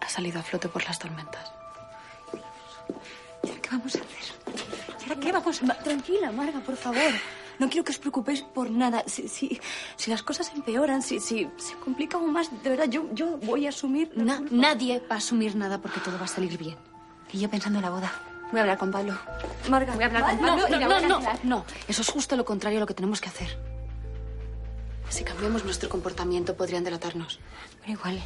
Ha 0.00 0.08
salido 0.08 0.38
a 0.38 0.42
flote 0.42 0.68
por 0.68 0.84
las 0.84 0.98
tormentas. 0.98 1.52
¿Y 3.42 3.48
ahora 3.48 3.60
qué 3.60 3.70
vamos 3.70 3.94
a 3.96 3.98
hacer? 3.98 5.00
¿Y 5.00 5.02
ahora 5.10 5.20
qué 5.20 5.32
vamos 5.32 5.62
a 5.62 5.74
Tranquila, 5.82 6.30
Marga, 6.32 6.60
por 6.60 6.76
favor. 6.76 7.02
No 7.58 7.68
quiero 7.70 7.84
que 7.84 7.92
os 7.92 7.98
preocupéis 7.98 8.42
por 8.42 8.70
nada. 8.70 9.02
Si, 9.06 9.28
si, 9.28 9.58
si 9.96 10.10
las 10.10 10.22
cosas 10.22 10.52
empeoran, 10.54 11.02
si, 11.02 11.18
si 11.20 11.48
se 11.56 11.74
complica 11.76 12.18
aún 12.18 12.32
más, 12.32 12.50
de 12.62 12.70
verdad, 12.70 12.84
yo, 12.88 13.08
yo 13.12 13.38
voy 13.38 13.66
a 13.66 13.70
asumir... 13.70 14.12
Na- 14.14 14.42
nadie 14.50 15.00
va 15.10 15.14
a 15.16 15.18
asumir 15.18 15.56
nada 15.56 15.78
porque 15.80 16.00
todo 16.00 16.18
va 16.18 16.26
a 16.26 16.28
salir 16.28 16.56
bien. 16.58 16.76
Y 17.32 17.40
yo 17.40 17.48
pensando 17.50 17.78
en 17.78 17.84
la 17.84 17.90
boda. 17.90 18.12
Voy 18.56 18.60
a 18.60 18.62
hablar 18.62 18.78
con 18.78 18.90
Pablo. 18.90 19.18
Marga, 19.68 19.92
Voy 19.92 20.02
a 20.04 20.06
hablar 20.06 20.22
con 20.22 20.38
Pablo. 20.38 20.66
no, 20.70 20.78
no, 20.78 21.20
no. 21.20 21.20
no. 21.42 21.64
Eso 21.88 22.00
es 22.00 22.08
justo 22.08 22.36
lo 22.36 22.46
contrario 22.46 22.78
a 22.78 22.80
lo 22.80 22.86
que 22.86 22.94
tenemos 22.94 23.20
que 23.20 23.28
hacer. 23.28 23.58
Si 25.10 25.24
cambiamos 25.24 25.62
nuestro 25.66 25.90
comportamiento, 25.90 26.56
podrían 26.56 26.82
delatarnos. 26.82 27.38
Pero 27.82 27.92
igual, 27.92 28.18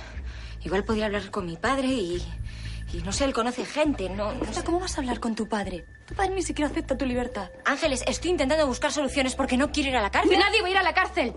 igual 0.62 0.84
podría 0.84 1.06
hablar 1.06 1.32
con 1.32 1.46
mi 1.46 1.56
padre 1.56 1.88
y, 1.88 2.24
y 2.92 2.98
no 3.02 3.10
sé, 3.10 3.24
él 3.24 3.32
conoce 3.32 3.64
gente, 3.64 4.08
no, 4.08 4.32
no 4.32 4.52
sé. 4.52 4.62
¿Cómo 4.62 4.78
vas 4.78 4.96
a 4.96 5.00
hablar 5.00 5.18
con 5.18 5.34
tu 5.34 5.48
padre? 5.48 5.84
Tu 6.06 6.14
padre 6.14 6.32
ni 6.32 6.42
siquiera 6.42 6.70
acepta 6.70 6.96
tu 6.96 7.06
libertad. 7.06 7.50
Ángeles, 7.64 8.04
estoy 8.06 8.30
intentando 8.30 8.64
buscar 8.68 8.92
soluciones 8.92 9.34
porque 9.34 9.56
no 9.56 9.72
quiero 9.72 9.88
ir 9.88 9.96
a 9.96 10.00
la 10.00 10.12
cárcel. 10.12 10.38
Nadie 10.38 10.62
va 10.62 10.68
a 10.68 10.70
ir 10.70 10.78
a 10.78 10.84
la 10.84 10.94
cárcel. 10.94 11.34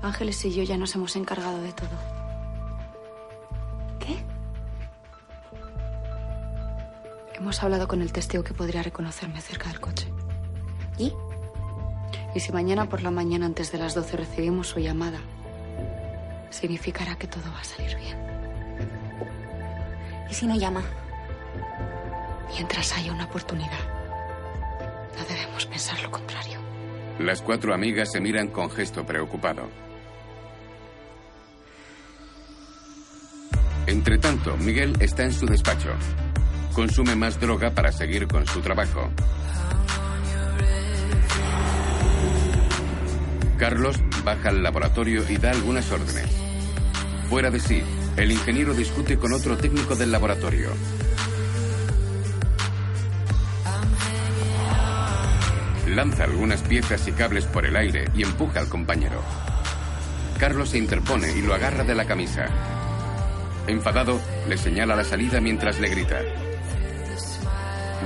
Ángeles 0.00 0.42
y 0.46 0.54
yo 0.54 0.62
ya 0.62 0.78
nos 0.78 0.94
hemos 0.94 1.14
encargado 1.16 1.60
de 1.60 1.72
todo. 1.74 2.15
Hemos 7.46 7.62
hablado 7.62 7.86
con 7.86 8.02
el 8.02 8.10
testigo 8.10 8.42
que 8.42 8.54
podría 8.54 8.82
reconocerme 8.82 9.40
cerca 9.40 9.68
del 9.68 9.78
coche. 9.78 10.08
¿Y? 10.98 11.12
Y 12.34 12.40
si 12.40 12.50
mañana 12.50 12.88
por 12.88 13.04
la 13.04 13.12
mañana 13.12 13.46
antes 13.46 13.70
de 13.70 13.78
las 13.78 13.94
12 13.94 14.16
recibimos 14.16 14.66
su 14.66 14.80
llamada, 14.80 15.20
significará 16.50 17.14
que 17.14 17.28
todo 17.28 17.44
va 17.52 17.60
a 17.60 17.62
salir 17.62 17.96
bien. 17.98 18.18
¿Y 20.28 20.34
si 20.34 20.44
no 20.44 20.56
llama? 20.56 20.82
Mientras 22.52 22.92
haya 22.96 23.12
una 23.12 23.26
oportunidad, 23.26 23.78
no 25.16 25.24
debemos 25.28 25.66
pensar 25.66 26.02
lo 26.02 26.10
contrario. 26.10 26.58
Las 27.20 27.42
cuatro 27.42 27.72
amigas 27.72 28.10
se 28.10 28.20
miran 28.20 28.48
con 28.48 28.68
gesto 28.70 29.06
preocupado. 29.06 29.68
Entretanto, 33.86 34.56
Miguel 34.56 34.96
está 34.98 35.22
en 35.22 35.32
su 35.32 35.46
despacho. 35.46 35.90
Consume 36.76 37.16
más 37.16 37.40
droga 37.40 37.70
para 37.70 37.90
seguir 37.90 38.28
con 38.28 38.46
su 38.46 38.60
trabajo. 38.60 39.08
Carlos 43.56 43.96
baja 44.22 44.50
al 44.50 44.62
laboratorio 44.62 45.24
y 45.26 45.38
da 45.38 45.52
algunas 45.52 45.90
órdenes. 45.90 46.26
Fuera 47.30 47.50
de 47.50 47.60
sí, 47.60 47.82
el 48.18 48.30
ingeniero 48.30 48.74
discute 48.74 49.16
con 49.16 49.32
otro 49.32 49.56
técnico 49.56 49.96
del 49.96 50.12
laboratorio. 50.12 50.68
Lanza 55.88 56.24
algunas 56.24 56.60
piezas 56.60 57.08
y 57.08 57.12
cables 57.12 57.46
por 57.46 57.64
el 57.64 57.74
aire 57.74 58.10
y 58.14 58.22
empuja 58.22 58.60
al 58.60 58.68
compañero. 58.68 59.22
Carlos 60.38 60.68
se 60.68 60.76
interpone 60.76 61.32
y 61.32 61.40
lo 61.40 61.54
agarra 61.54 61.84
de 61.84 61.94
la 61.94 62.04
camisa. 62.04 62.48
Enfadado, 63.66 64.20
le 64.46 64.58
señala 64.58 64.94
la 64.94 65.04
salida 65.04 65.40
mientras 65.40 65.80
le 65.80 65.88
grita. 65.88 66.20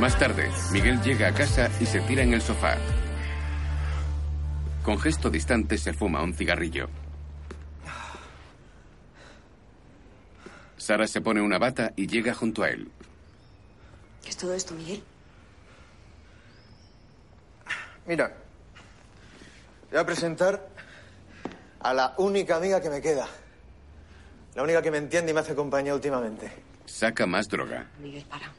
Más 0.00 0.18
tarde, 0.18 0.50
Miguel 0.72 0.98
llega 1.02 1.28
a 1.28 1.34
casa 1.34 1.68
y 1.78 1.84
se 1.84 2.00
tira 2.00 2.22
en 2.22 2.32
el 2.32 2.40
sofá. 2.40 2.78
Con 4.82 4.98
gesto 4.98 5.28
distante 5.28 5.76
se 5.76 5.92
fuma 5.92 6.22
un 6.22 6.32
cigarrillo. 6.32 6.88
Sara 10.78 11.06
se 11.06 11.20
pone 11.20 11.42
una 11.42 11.58
bata 11.58 11.92
y 11.96 12.06
llega 12.06 12.32
junto 12.32 12.62
a 12.62 12.70
él. 12.70 12.90
¿Qué 14.22 14.30
es 14.30 14.38
todo 14.38 14.54
esto, 14.54 14.72
Miguel? 14.72 15.02
Mira, 18.06 18.34
voy 19.90 20.00
a 20.00 20.06
presentar 20.06 20.66
a 21.78 21.92
la 21.92 22.14
única 22.16 22.56
amiga 22.56 22.80
que 22.80 22.88
me 22.88 23.02
queda. 23.02 23.28
La 24.54 24.62
única 24.62 24.80
que 24.80 24.90
me 24.90 24.96
entiende 24.96 25.32
y 25.32 25.34
me 25.34 25.40
hace 25.40 25.54
compañía 25.54 25.94
últimamente. 25.94 26.50
Saca 26.86 27.26
más 27.26 27.50
droga. 27.50 27.86
Miguel, 27.98 28.24
para. 28.24 28.50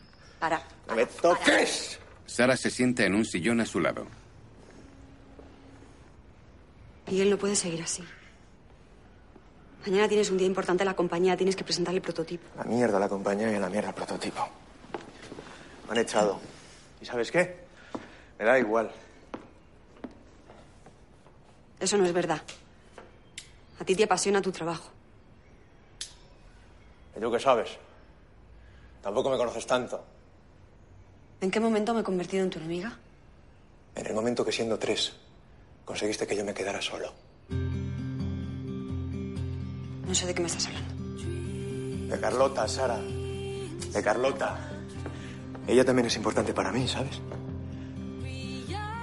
Para. 0.41 0.59
¡No 0.87 0.95
me 0.95 1.05
toques! 1.05 1.99
Sara 2.25 2.57
se 2.57 2.71
sienta 2.71 3.05
en 3.05 3.13
un 3.13 3.23
sillón 3.23 3.61
a 3.61 3.65
su 3.65 3.79
lado. 3.79 4.07
Miguel, 7.05 7.29
no 7.29 7.37
puede 7.37 7.55
seguir 7.55 7.83
así. 7.83 8.03
Mañana 9.85 10.07
tienes 10.07 10.31
un 10.31 10.37
día 10.37 10.47
importante 10.47 10.81
en 10.81 10.87
la 10.87 10.95
compañía, 10.95 11.37
tienes 11.37 11.55
que 11.55 11.63
presentar 11.63 11.93
el 11.93 12.01
prototipo. 12.01 12.43
La 12.57 12.63
mierda 12.63 12.97
la 12.99 13.07
compañía 13.07 13.55
y 13.55 13.59
la 13.59 13.69
mierda 13.69 13.89
el 13.89 13.95
prototipo. 13.95 14.49
Me 15.85 15.91
han 15.91 15.97
echado. 15.99 16.39
¿Y 16.99 17.05
sabes 17.05 17.31
qué? 17.31 17.59
Me 18.39 18.45
da 18.45 18.57
igual. 18.57 18.89
Eso 21.79 21.97
no 21.97 22.05
es 22.05 22.13
verdad. 22.13 22.41
A 23.79 23.85
ti 23.85 23.95
te 23.95 24.05
apasiona 24.05 24.41
tu 24.41 24.51
trabajo. 24.51 24.89
¿Y 27.15 27.19
tú 27.19 27.31
qué 27.31 27.39
sabes? 27.39 27.69
Tampoco 29.03 29.29
me 29.29 29.37
conoces 29.37 29.67
tanto. 29.67 30.03
¿En 31.41 31.49
qué 31.49 31.59
momento 31.59 31.95
me 31.95 32.01
he 32.01 32.03
convertido 32.03 32.43
en 32.43 32.51
tu 32.51 32.59
enemiga? 32.59 32.99
En 33.95 34.05
el 34.05 34.13
momento 34.13 34.45
que 34.45 34.51
siendo 34.51 34.77
tres, 34.77 35.13
conseguiste 35.83 36.27
que 36.27 36.35
yo 36.35 36.45
me 36.45 36.53
quedara 36.53 36.79
solo. 36.83 37.11
No 40.05 40.13
sé 40.13 40.27
de 40.27 40.35
qué 40.35 40.41
me 40.41 40.47
estás 40.47 40.67
hablando. 40.67 40.93
De 42.13 42.19
Carlota, 42.19 42.67
Sara. 42.67 42.99
De 42.99 44.03
Carlota. 44.03 44.55
Ella 45.67 45.83
también 45.83 46.05
es 46.05 46.15
importante 46.15 46.53
para 46.53 46.71
mí, 46.71 46.87
¿sabes? 46.87 47.19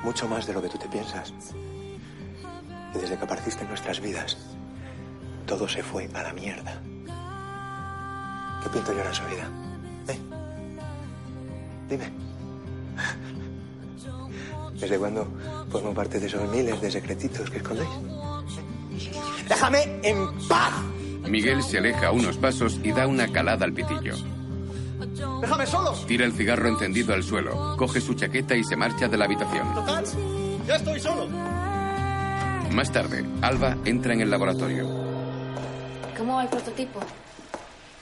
Mucho 0.04 0.28
más 0.28 0.46
de 0.46 0.52
lo 0.52 0.62
que 0.62 0.68
tú 0.68 0.78
te 0.78 0.88
piensas. 0.88 1.34
Y 2.94 2.98
desde 2.98 3.18
que 3.18 3.24
apareciste 3.24 3.62
en 3.62 3.68
nuestras 3.68 4.00
vidas, 4.00 4.36
todo 5.44 5.66
se 5.66 5.82
fue 5.82 6.08
a 6.14 6.22
la 6.22 6.32
mierda. 6.32 6.80
¿Qué 8.62 8.70
pinto 8.70 8.92
yo 8.92 8.98
ahora 8.98 9.10
en 9.10 9.14
su 9.14 9.24
vida? 9.24 9.50
¿Eh? 10.06 10.18
Dime. 11.88 12.27
¿Desde 14.80 14.98
cuándo 14.98 15.26
formo 15.70 15.92
parte 15.92 16.20
de 16.20 16.26
esos 16.26 16.48
miles 16.50 16.80
de 16.80 16.90
secretitos 16.90 17.50
que 17.50 17.58
escondéis? 17.58 17.90
¡Déjame 19.48 20.00
en 20.02 20.48
paz! 20.48 20.72
Miguel 21.28 21.62
se 21.62 21.78
aleja 21.78 22.12
unos 22.12 22.36
pasos 22.36 22.78
y 22.82 22.92
da 22.92 23.06
una 23.06 23.30
calada 23.30 23.64
al 23.64 23.72
pitillo. 23.72 24.14
¡Déjame 25.40 25.66
solo! 25.66 25.92
Tira 26.06 26.24
el 26.24 26.32
cigarro 26.32 26.68
encendido 26.68 27.14
al 27.14 27.22
suelo, 27.22 27.76
coge 27.76 28.00
su 28.00 28.14
chaqueta 28.14 28.54
y 28.56 28.64
se 28.64 28.76
marcha 28.76 29.08
de 29.08 29.16
la 29.16 29.24
habitación. 29.24 29.74
Total, 29.74 30.04
ya 30.66 30.76
estoy 30.76 31.00
solo. 31.00 31.28
Más 32.72 32.92
tarde, 32.92 33.24
Alba 33.42 33.76
entra 33.84 34.12
en 34.12 34.20
el 34.20 34.30
laboratorio. 34.30 34.86
¿Cómo 36.16 36.36
va 36.36 36.42
el 36.42 36.48
prototipo? 36.48 37.00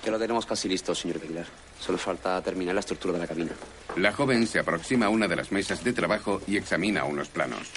Ya 0.05 0.11
lo 0.11 0.19
tenemos 0.19 0.47
casi 0.47 0.69
listo, 0.69 0.95
señor 0.95 1.19
Aguilar. 1.23 1.47
Solo 1.81 1.99
falta 1.99 2.41
terminar 2.43 2.75
la 2.75 2.81
estructura 2.81 3.15
de 3.15 3.21
la 3.21 3.27
cabina. 3.27 3.53
La 3.97 4.13
joven 4.13 4.47
se 4.47 4.59
aproxima 4.59 5.07
a 5.07 5.09
una 5.09 5.27
de 5.27 5.37
las 5.37 5.51
mesas 5.53 5.83
de 5.83 5.95
trabajo 5.95 6.43
y 6.47 6.59
examina 6.59 7.05
unos 7.05 7.29
planos. 7.29 7.71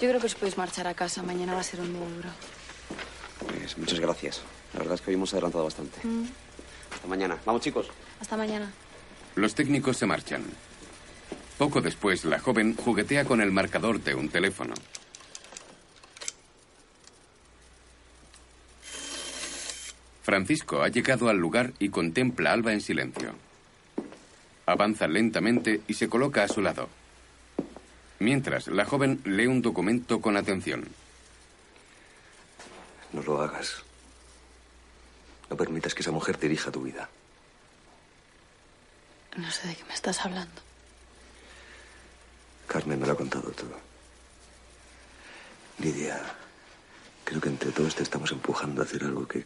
Yo 0.00 0.08
creo 0.08 0.20
que 0.20 0.26
os 0.26 0.34
podéis 0.34 0.58
marchar 0.58 0.88
a 0.88 0.94
casa. 0.94 1.22
Mañana 1.22 1.54
va 1.54 1.60
a 1.60 1.62
ser 1.62 1.80
un 1.80 1.92
día 1.92 2.08
duro. 2.16 2.28
Pues 3.46 3.78
muchas 3.78 4.00
gracias. 4.00 4.42
La 4.72 4.80
verdad 4.80 4.96
es 4.96 5.00
que 5.02 5.10
hoy 5.10 5.14
hemos 5.14 5.32
adelantado 5.32 5.64
bastante. 5.64 6.00
Hasta 6.92 7.06
mañana. 7.06 7.38
Vamos, 7.46 7.62
chicos. 7.62 7.86
Hasta 8.20 8.36
mañana. 8.36 8.72
Los 9.36 9.54
técnicos 9.54 9.98
se 9.98 10.06
marchan. 10.06 10.42
Poco 11.56 11.80
después, 11.80 12.24
la 12.24 12.40
joven 12.40 12.74
juguetea 12.76 13.24
con 13.24 13.40
el 13.40 13.52
marcador 13.52 14.02
de 14.02 14.16
un 14.16 14.28
teléfono. 14.28 14.74
Francisco 20.24 20.82
ha 20.82 20.88
llegado 20.88 21.28
al 21.28 21.36
lugar 21.36 21.72
y 21.78 21.90
contempla 21.90 22.50
a 22.50 22.52
Alba 22.54 22.72
en 22.72 22.80
silencio. 22.80 23.43
Avanza 24.66 25.06
lentamente 25.06 25.82
y 25.86 25.94
se 25.94 26.08
coloca 26.08 26.42
a 26.42 26.48
su 26.48 26.62
lado. 26.62 26.88
Mientras, 28.18 28.68
la 28.68 28.84
joven 28.84 29.20
lee 29.24 29.46
un 29.46 29.60
documento 29.60 30.20
con 30.20 30.36
atención. 30.36 30.88
No 33.12 33.22
lo 33.22 33.42
hagas. 33.42 33.82
No 35.50 35.56
permitas 35.56 35.94
que 35.94 36.02
esa 36.02 36.10
mujer 36.10 36.38
dirija 36.38 36.70
tu 36.70 36.82
vida. 36.82 37.08
No 39.36 39.50
sé 39.50 39.68
de 39.68 39.74
qué 39.74 39.84
me 39.84 39.94
estás 39.94 40.24
hablando. 40.24 40.62
Carmen 42.66 43.00
me 43.00 43.06
lo 43.06 43.12
ha 43.12 43.16
contado 43.16 43.50
todo. 43.50 43.78
Lidia, 45.78 46.20
creo 47.24 47.40
que 47.40 47.48
entre 47.48 47.72
todos 47.72 47.94
te 47.94 48.04
estamos 48.04 48.30
empujando 48.32 48.80
a 48.80 48.84
hacer 48.84 49.04
algo 49.04 49.26
que, 49.26 49.44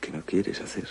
que 0.00 0.10
no 0.10 0.22
quieres 0.24 0.60
hacer. 0.60 0.88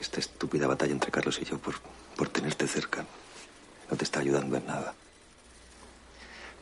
Esta 0.00 0.20
estúpida 0.20 0.66
batalla 0.66 0.92
entre 0.92 1.10
Carlos 1.10 1.38
y 1.40 1.44
yo 1.44 1.58
por, 1.58 1.74
por 2.16 2.28
tenerte 2.28 2.66
cerca 2.66 3.04
no 3.90 3.96
te 3.96 4.04
está 4.04 4.20
ayudando 4.20 4.56
en 4.56 4.66
nada. 4.66 4.94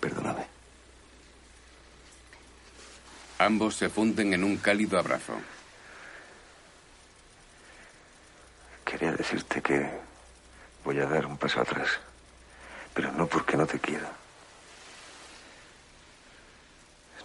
Perdóname. 0.00 0.46
Ambos 3.38 3.76
se 3.76 3.88
funden 3.88 4.32
en 4.32 4.44
un 4.44 4.56
cálido 4.56 4.98
abrazo. 4.98 5.34
Quería 8.84 9.12
decirte 9.12 9.60
que 9.60 9.90
voy 10.84 10.98
a 11.00 11.06
dar 11.06 11.26
un 11.26 11.36
paso 11.36 11.60
atrás, 11.60 11.88
pero 12.94 13.12
no 13.12 13.26
porque 13.26 13.56
no 13.56 13.66
te 13.66 13.78
quiera. 13.78 14.10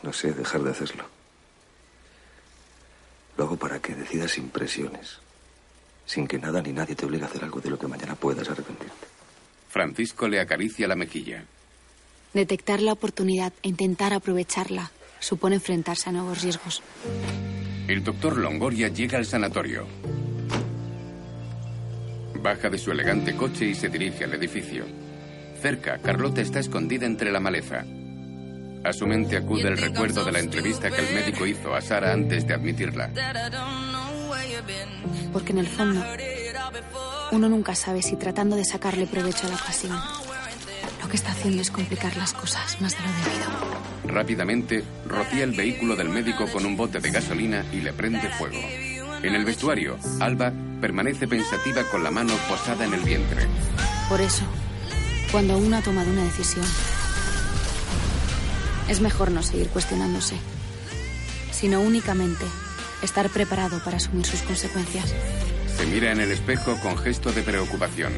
No 0.02 0.12
sé 0.12 0.34
dejar 0.34 0.64
de 0.64 0.72
hacerlo. 0.72 1.06
Lo 3.38 3.46
hago 3.46 3.58
para 3.58 3.80
que 3.80 3.96
decidas 3.96 4.32
sin 4.32 4.50
presiones, 4.50 5.20
sin 6.12 6.28
que 6.28 6.38
nada 6.38 6.62
ni 6.62 6.74
nadie 6.74 6.94
te 6.94 7.06
obligue 7.06 7.24
a 7.24 7.28
hacer 7.28 7.42
algo 7.42 7.62
de 7.62 7.70
lo 7.70 7.80
que 7.80 7.88
mañana 7.88 8.16
puedas 8.16 8.50
arrepentirte. 8.50 9.08
Francisco 9.70 10.28
le 10.28 10.42
acaricia 10.42 10.86
la 10.86 10.98
mejilla. 10.98 11.46
Detectar 12.34 12.82
la 12.82 12.92
oportunidad 12.92 13.54
e 13.64 13.70
intentar 13.70 14.14
aprovecharla 14.14 14.92
supone 15.20 15.56
enfrentarse 15.56 16.10
a 16.10 16.12
nuevos 16.12 16.42
riesgos. 16.42 16.84
El 17.88 18.04
doctor 18.04 18.38
Longoria 18.38 18.90
llega 18.90 19.18
al 19.18 19.26
sanatorio. 19.26 19.88
Baja 22.42 22.70
de 22.70 22.78
su 22.78 22.92
elegante 22.92 23.36
coche 23.38 23.68
y 23.68 23.76
se 23.76 23.88
dirige 23.88 24.26
al 24.26 24.34
edificio. 24.34 24.86
Cerca, 25.62 26.00
Carlota 26.00 26.42
está 26.42 26.60
escondida 26.60 27.06
entre 27.06 27.32
la 27.32 27.40
maleza. 27.40 27.86
A 28.84 28.92
su 28.92 29.08
mente 29.08 29.38
acude 29.38 29.70
el 29.70 29.78
recuerdo 29.78 30.26
de 30.26 30.32
la 30.32 30.40
entrevista 30.40 30.90
que 30.90 31.08
el 31.08 31.14
médico 31.14 31.46
hizo 31.46 31.74
a 31.74 31.82
Sara 31.82 32.12
antes 32.12 32.46
de 32.48 32.54
admitirla. 32.54 33.12
Porque 35.34 35.52
en 35.52 35.60
el 35.60 35.68
fondo, 35.68 36.04
uno 37.32 37.50
nunca 37.50 37.76
sabe 37.76 38.02
si 38.02 38.16
tratando 38.16 38.56
de 38.56 38.66
sacarle 38.66 39.08
provecho 39.08 39.48
a 39.48 39.50
la 39.50 39.56
ocasión, 39.56 39.98
lo 41.02 41.10
que 41.10 41.16
está 41.16 41.32
haciendo 41.32 41.62
es 41.62 41.72
complicar 41.72 42.16
las 42.18 42.34
cosas 42.34 42.80
más 42.82 42.94
de 42.94 43.00
lo 43.00 43.08
debido. 43.08 44.14
Rápidamente, 44.14 44.84
rocía 45.08 45.44
el 45.44 45.52
vehículo 45.52 45.96
del 45.96 46.10
médico 46.10 46.46
con 46.52 46.66
un 46.66 46.76
bote 46.76 47.00
de 47.00 47.12
gasolina 47.12 47.66
y 47.72 47.82
le 47.82 47.94
prende 47.94 48.30
fuego. 48.30 48.60
En 49.24 49.36
el 49.36 49.46
vestuario, 49.46 49.98
Alba 50.20 50.52
permanece 50.82 51.28
pensativa 51.28 51.84
con 51.84 52.04
la 52.04 52.12
mano 52.12 52.34
posada 52.50 52.86
en 52.86 52.94
el 52.94 53.02
vientre. 53.02 53.48
Por 54.10 54.20
eso, 54.20 54.44
cuando 55.32 55.58
uno 55.58 55.78
ha 55.78 55.82
tomado 55.82 56.10
una 56.10 56.24
decisión, 56.24 56.66
es 58.90 59.00
mejor 59.00 59.32
no 59.32 59.44
seguir 59.44 59.70
cuestionándose, 59.70 60.36
sino 61.52 61.80
únicamente 61.80 62.46
estar 63.02 63.30
preparado 63.30 63.84
para 63.84 63.98
asumir 63.98 64.26
sus 64.26 64.42
consecuencias. 64.42 65.14
Se 65.76 65.86
mira 65.86 66.12
en 66.12 66.20
el 66.20 66.32
espejo 66.32 66.78
con 66.82 66.98
gesto 66.98 67.32
de 67.32 67.42
preocupación. 67.42 68.14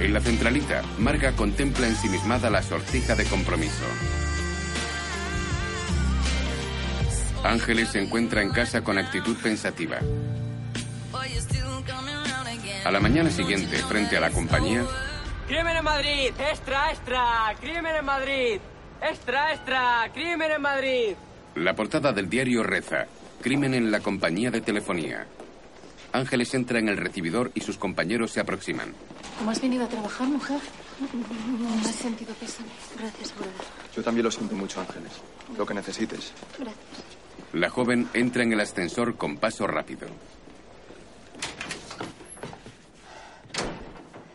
En 0.00 0.14
la 0.14 0.20
centralita, 0.20 0.82
Marga 0.98 1.32
contempla 1.32 1.88
ensimismada 1.88 2.50
la 2.50 2.62
sortija 2.62 3.14
de 3.14 3.24
compromiso. 3.24 3.84
Ángeles 7.44 7.90
se 7.90 8.02
encuentra 8.02 8.42
en 8.42 8.50
casa 8.50 8.82
con 8.82 8.98
actitud 8.98 9.36
pensativa. 9.42 9.98
A 12.84 12.90
la 12.90 13.00
mañana 13.00 13.30
siguiente, 13.30 13.76
frente 13.78 14.16
a 14.16 14.20
la 14.20 14.30
compañía, 14.30 14.84
¡Crimen 15.48 15.76
en 15.78 15.84
Madrid! 15.84 16.32
¡Extra, 16.38 16.90
extra! 16.90 17.54
¡Crimen 17.58 17.96
en 17.96 18.04
Madrid! 18.04 18.60
¡Extra, 19.00 19.54
extra! 19.54 20.10
¡Crimen 20.12 20.52
en 20.52 20.60
Madrid! 20.60 21.16
La 21.58 21.74
portada 21.74 22.12
del 22.12 22.28
diario 22.28 22.62
reza, 22.62 23.06
Crimen 23.42 23.74
en 23.74 23.90
la 23.90 24.00
compañía 24.00 24.50
de 24.50 24.60
telefonía. 24.60 25.26
Ángeles 26.12 26.54
entra 26.54 26.78
en 26.78 26.88
el 26.88 26.96
recibidor 26.96 27.50
y 27.54 27.60
sus 27.60 27.76
compañeros 27.78 28.32
se 28.32 28.40
aproximan. 28.40 28.92
¿Cómo 29.38 29.50
has 29.50 29.60
venido 29.60 29.84
a 29.84 29.88
trabajar, 29.88 30.26
mujer? 30.26 30.58
No 31.00 31.88
he 31.88 31.92
sentido 31.92 32.34
pésame. 32.34 32.68
Gracias, 32.98 33.34
brother. 33.34 33.52
Yo 33.94 34.02
también 34.02 34.24
lo 34.24 34.30
siento 34.30 34.54
mucho, 34.56 34.80
Ángeles. 34.80 35.12
Lo 35.56 35.64
que 35.64 35.74
necesites. 35.74 36.32
Gracias. 36.58 36.78
La 37.52 37.70
joven 37.70 38.08
entra 38.14 38.42
en 38.42 38.52
el 38.52 38.60
ascensor 38.60 39.16
con 39.16 39.36
paso 39.36 39.66
rápido. 39.66 40.08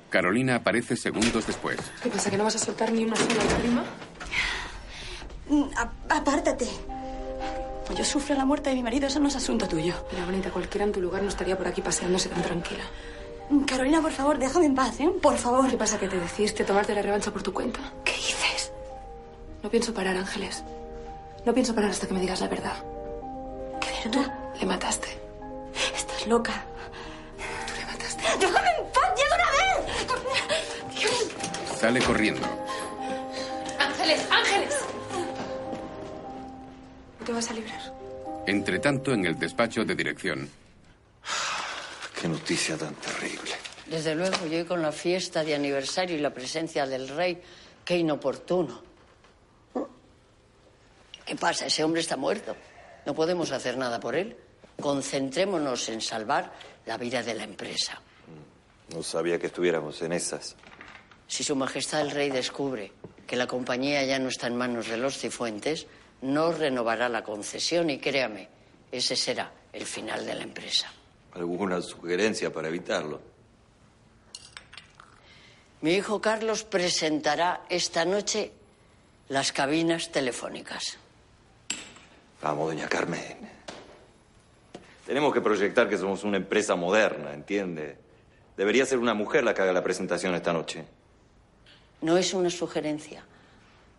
Carolina 0.09 0.55
aparece 0.55 0.95
segundos 0.95 1.47
después. 1.47 1.79
¿Qué 2.01 2.09
pasa, 2.09 2.29
que 2.29 2.37
no 2.37 2.43
vas 2.43 2.55
a 2.55 2.59
soltar 2.59 2.91
ni 2.91 3.03
una 3.03 3.15
sola 3.15 3.43
lágrima? 3.43 3.83
Mm, 5.49 5.63
Apártate. 6.09 6.67
Yo 7.95 8.03
sufro 8.05 8.35
la 8.35 8.45
muerte 8.45 8.69
de 8.69 8.75
mi 8.75 8.83
marido, 8.83 9.07
eso 9.07 9.19
no 9.19 9.27
es 9.27 9.35
asunto 9.35 9.67
tuyo. 9.67 9.93
Mira, 10.11 10.25
bonita, 10.25 10.49
cualquiera 10.49 10.85
en 10.85 10.91
tu 10.91 11.01
lugar 11.01 11.21
no 11.21 11.29
estaría 11.29 11.57
por 11.57 11.67
aquí 11.67 11.81
paseándose 11.81 12.29
tan 12.29 12.41
tranquila. 12.41 12.83
Mm, 13.49 13.63
Carolina, 13.65 14.01
por 14.01 14.11
favor, 14.11 14.37
déjame 14.39 14.65
en 14.67 14.75
paz, 14.75 14.99
¿eh? 14.99 15.11
Por 15.21 15.37
favor. 15.37 15.69
¿Qué 15.69 15.77
pasa, 15.77 15.99
que 15.99 16.07
te 16.07 16.17
decidiste 16.19 16.63
tomarte 16.63 16.95
la 16.95 17.01
revancha 17.01 17.31
por 17.31 17.43
tu 17.43 17.53
cuenta? 17.53 17.79
¿Qué 18.03 18.13
dices? 18.13 18.71
No 19.61 19.69
pienso 19.69 19.93
parar, 19.93 20.15
Ángeles. 20.17 20.63
No 21.45 21.53
pienso 21.53 21.75
parar 21.75 21.91
hasta 21.91 22.07
que 22.07 22.13
me 22.13 22.21
digas 22.21 22.39
la 22.39 22.47
verdad. 22.47 22.75
¿Qué 23.79 24.09
Tú 24.09 24.23
le 24.59 24.65
mataste. 24.65 25.07
Estás 25.95 26.25
loca. 26.27 26.63
Tú 27.67 27.73
le 27.79 27.85
mataste. 27.85 28.23
¡Déjame 28.39 28.69
en 28.79 28.85
paz 28.93 29.09
ya 29.17 29.25
de 29.29 29.35
una 29.35 29.49
vez! 31.11 31.79
Sale 31.79 32.01
corriendo. 32.01 32.47
¡Ángeles! 33.79 34.25
¡Ángeles! 34.31 34.82
Te 37.25 37.31
vas 37.31 37.49
a 37.49 37.53
librar. 37.53 37.81
Entre 38.45 38.79
tanto, 38.79 39.13
en 39.13 39.25
el 39.25 39.39
despacho 39.39 39.85
de 39.85 39.95
dirección, 39.95 40.49
Qué 42.21 42.27
noticia 42.27 42.77
tan 42.77 42.93
terrible. 42.95 43.51
Desde 43.85 44.15
luego, 44.15 44.45
yo 44.45 44.65
con 44.67 44.81
la 44.81 44.91
fiesta 44.91 45.43
de 45.43 45.55
aniversario 45.55 46.15
y 46.15 46.19
la 46.19 46.33
presencia 46.33 46.85
del 46.85 47.09
rey, 47.09 47.41
qué 47.83 47.97
inoportuno. 47.97 48.81
¿Qué 51.25 51.35
pasa? 51.35 51.65
Ese 51.65 51.83
hombre 51.83 52.01
está 52.01 52.17
muerto. 52.17 52.55
No 53.05 53.13
podemos 53.13 53.51
hacer 53.51 53.77
nada 53.77 53.99
por 53.99 54.15
él. 54.15 54.35
Concentrémonos 54.79 55.89
en 55.89 56.01
salvar 56.01 56.53
la 56.85 56.97
vida 56.97 57.23
de 57.23 57.33
la 57.33 57.43
empresa. 57.43 58.01
No 58.93 59.03
sabía 59.03 59.39
que 59.39 59.47
estuviéramos 59.47 60.01
en 60.01 60.13
esas. 60.13 60.55
Si 61.27 61.43
Su 61.43 61.55
Majestad 61.55 62.01
el 62.01 62.11
Rey 62.11 62.29
descubre 62.29 62.91
que 63.25 63.35
la 63.35 63.47
compañía 63.47 64.03
ya 64.03 64.19
no 64.19 64.29
está 64.29 64.47
en 64.47 64.57
manos 64.57 64.87
de 64.87 64.97
los 64.97 65.17
Cifuentes, 65.17 65.87
no 66.23 66.53
renovará 66.53 67.09
la 67.09 67.21
concesión 67.21 67.89
y 67.89 67.99
créame, 67.99 68.47
ese 68.91 69.15
será 69.15 69.51
el 69.73 69.85
final 69.85 70.25
de 70.25 70.33
la 70.35 70.43
empresa. 70.43 70.91
¿Alguna 71.33 71.81
sugerencia 71.81 72.51
para 72.51 72.69
evitarlo? 72.69 73.21
Mi 75.81 75.95
hijo 75.95 76.21
Carlos 76.21 76.63
presentará 76.63 77.63
esta 77.69 78.05
noche 78.05 78.53
las 79.27 79.51
cabinas 79.51 80.11
telefónicas. 80.11 80.97
Vamos, 82.41 82.67
doña 82.69 82.87
Carmen. 82.87 83.49
Tenemos 85.05 85.33
que 85.33 85.41
proyectar 85.41 85.89
que 85.89 85.97
somos 85.97 86.23
una 86.23 86.37
empresa 86.37 86.77
moderna, 86.77 87.33
¿entiende? 87.33 87.97
Debería 88.55 88.85
ser 88.85 88.99
una 88.99 89.13
mujer 89.13 89.43
la 89.43 89.53
que 89.53 89.61
haga 89.61 89.73
la 89.73 89.83
presentación 89.83 90.33
esta 90.35 90.53
noche. 90.53 90.85
No 91.99 92.17
es 92.17 92.33
una 92.33 92.49
sugerencia. 92.49 93.25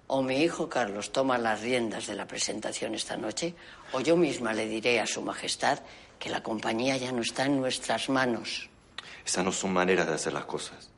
O 0.07 0.23
mi 0.23 0.43
hijo 0.43 0.69
Carlos 0.69 1.13
toma 1.13 1.39
las 1.39 1.63
riendas 1.63 2.07
de 2.07 2.15
la 2.15 2.27
presentación 2.27 2.95
esta 2.95 3.17
noche, 3.17 3.55
o 3.93 4.01
yo 4.01 4.17
misma 4.17 4.53
le 4.53 4.69
diré 4.69 5.01
a 5.01 5.07
Su 5.07 5.23
Majestad 5.23 5.79
que 6.19 6.29
la 6.29 6.43
compañía 6.43 6.97
ya 6.97 7.11
no 7.13 7.23
está 7.23 7.47
en 7.47 7.61
nuestras 7.61 8.09
manos. 8.09 8.69
Esas 9.25 9.45
no 9.45 9.53
son 9.53 9.73
maneras 9.73 10.07
de 10.07 10.15
hacer 10.15 10.33
las 10.33 10.45
cosas. 10.45 10.91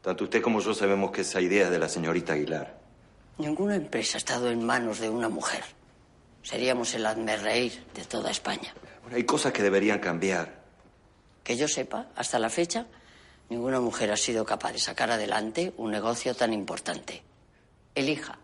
Tanto 0.00 0.24
usted 0.24 0.42
como 0.42 0.60
yo 0.60 0.74
sabemos 0.74 1.10
que 1.10 1.20
esa 1.20 1.40
idea 1.40 1.66
es 1.66 1.70
de 1.70 1.78
la 1.78 1.88
señorita 1.88 2.32
Aguilar. 2.32 2.78
Ninguna 3.38 3.76
empresa 3.76 4.16
ha 4.16 4.18
estado 4.18 4.50
en 4.50 4.64
manos 4.64 4.98
de 4.98 5.08
una 5.08 5.28
mujer. 5.28 5.62
Seríamos 6.42 6.94
el 6.94 7.06
reír 7.40 7.84
de 7.94 8.04
toda 8.04 8.30
España. 8.30 8.74
Bueno, 9.02 9.16
hay 9.16 9.24
cosas 9.24 9.52
que 9.52 9.62
deberían 9.62 10.00
cambiar. 10.00 10.62
Que 11.44 11.56
yo 11.56 11.68
sepa, 11.68 12.08
hasta 12.16 12.38
la 12.38 12.50
fecha, 12.50 12.86
ninguna 13.48 13.80
mujer 13.80 14.10
ha 14.10 14.16
sido 14.16 14.44
capaz 14.44 14.72
de 14.72 14.78
sacar 14.78 15.10
adelante 15.10 15.72
un 15.76 15.90
negocio 15.90 16.34
tan 16.34 16.52
importante. 16.52 17.22
Elija, 17.94 18.38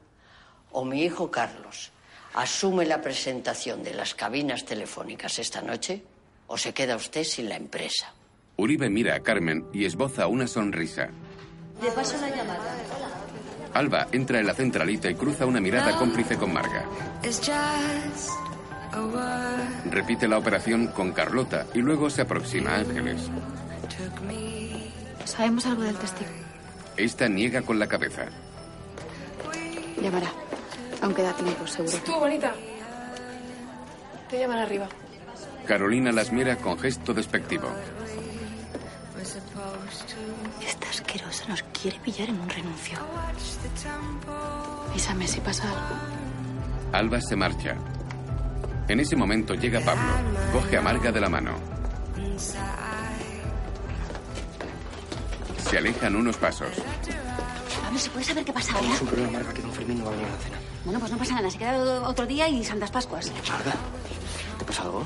o 0.73 0.85
mi 0.85 1.03
hijo 1.03 1.31
Carlos 1.31 1.93
asume 2.35 2.87
la 2.87 3.01
presentación 3.01 3.83
de 3.83 3.95
las 3.95 4.15
cabinas 4.15 4.65
telefónicas 4.65 5.39
esta 5.39 5.63
noche, 5.63 6.03
o 6.47 6.57
se 6.57 6.73
queda 6.73 6.97
usted 6.97 7.25
sin 7.25 7.49
la 7.49 7.57
empresa. 7.57 8.13
Uribe 8.57 8.91
mira 8.91 9.15
a 9.15 9.21
Carmen 9.21 9.67
y 9.73 9.85
esboza 9.85 10.27
una 10.27 10.47
sonrisa. 10.47 11.09
Le 11.83 11.91
paso 11.93 12.17
la 12.21 12.29
llamada. 12.29 12.77
Alba 13.75 14.09
entra 14.13 14.41
en 14.41 14.47
la 14.47 14.55
centralita 14.55 15.11
y 15.11 15.15
cruza 15.15 15.47
una 15.47 15.61
mirada 15.61 15.97
cómplice 15.97 16.37
con 16.37 16.53
Marga. 16.53 16.85
Repite 19.91 20.27
la 20.27 20.39
operación 20.39 20.89
con 20.89 21.13
Carlota 21.13 21.67
y 21.75 21.79
luego 21.79 22.11
se 22.11 22.23
aproxima 22.23 22.71
a 22.71 22.79
Ángeles. 22.79 23.31
¿Sabemos 25.25 25.67
algo 25.67 25.83
del 25.83 25.97
testigo? 25.97 26.31
Esta 26.97 27.29
niega 27.29 27.63
con 27.63 27.79
la 27.79 27.87
cabeza. 27.87 28.27
Llamará. 30.03 30.31
Aunque 31.03 31.23
da 31.23 31.33
tiempo, 31.33 31.67
seguro. 31.67 31.97
Tú, 32.05 32.15
bonita. 32.19 32.55
Te 34.29 34.39
llaman 34.39 34.59
arriba. 34.59 34.89
Carolina 35.67 36.13
las 36.13 36.33
mira 36.33 36.57
con 36.57 36.79
gesto 36.79 37.13
despectivo. 37.15 37.69
Esta 40.67 40.89
asquerosa 40.89 41.47
nos 41.49 41.63
quiere 41.65 41.99
pillar 42.01 42.29
en 42.29 42.41
un 42.41 42.49
renuncio. 42.49 42.99
Avísame 44.91 45.27
si 45.27 45.41
pasa 45.41 45.65
algo. 45.65 45.97
Alba 46.93 47.21
se 47.21 47.37
marcha. 47.37 47.77
En 48.89 49.01
ese 49.01 49.17
momento 49.17 49.55
llega 49.55 49.81
Pablo. 49.81 50.03
Coge 50.53 50.79
a 50.79 50.81
Marga 50.81 51.13
de 51.13 51.21
la 51.21 51.29
mano. 51.29 51.53
Se 55.69 55.77
alejan 55.77 56.17
unos 56.17 56.37
pasos. 56.39 56.71
Pablo, 57.89 58.01
¿se 58.01 58.11
puede 58.11 58.25
saber 58.27 58.45
qué 58.45 58.53
pasa 58.53 58.73
ahora? 58.73 58.81
Tenemos 58.83 59.01
un 59.01 59.09
problema, 59.09 59.33
Marga, 59.33 59.55
que 59.55 59.63
don 59.63 59.73
Fermín 59.73 59.99
no 59.99 60.05
va 60.05 60.11
a 60.11 60.13
venir 60.13 60.29
a 60.29 60.33
la 60.33 60.39
cena. 60.43 60.59
Bueno, 60.85 61.01
pues 61.01 61.11
no 61.11 61.17
pasa 61.17 61.35
nada. 61.37 61.51
Se 61.51 61.57
queda 61.57 62.07
otro 62.07 62.27
día 62.27 62.47
y 62.47 62.63
Santas 62.63 62.91
Pascuas. 62.91 63.33
Marga, 63.49 63.73
¿te 64.59 64.65
pasa 64.67 64.83
algo? 64.83 65.05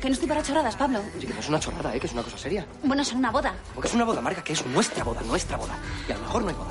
Que 0.00 0.06
no 0.06 0.12
estoy 0.12 0.28
para 0.28 0.40
chorradas, 0.40 0.76
Pablo. 0.76 1.00
Oye, 1.16 1.26
que 1.26 1.34
no 1.34 1.40
es 1.40 1.48
una 1.48 1.58
chorrada, 1.58 1.92
¿eh? 1.92 1.98
Que 1.98 2.06
es 2.06 2.12
una 2.12 2.22
cosa 2.22 2.38
seria. 2.38 2.64
Bueno, 2.84 3.02
es 3.02 3.12
una 3.12 3.32
boda. 3.32 3.52
Porque 3.74 3.88
es 3.88 3.94
una 3.94 4.04
boda, 4.04 4.20
Marga, 4.20 4.44
que 4.44 4.52
es 4.52 4.64
nuestra 4.64 5.02
boda, 5.02 5.22
nuestra 5.22 5.56
boda. 5.56 5.76
Y 6.08 6.12
a 6.12 6.14
lo 6.18 6.22
mejor 6.22 6.42
no 6.42 6.48
hay 6.50 6.54
boda. 6.54 6.70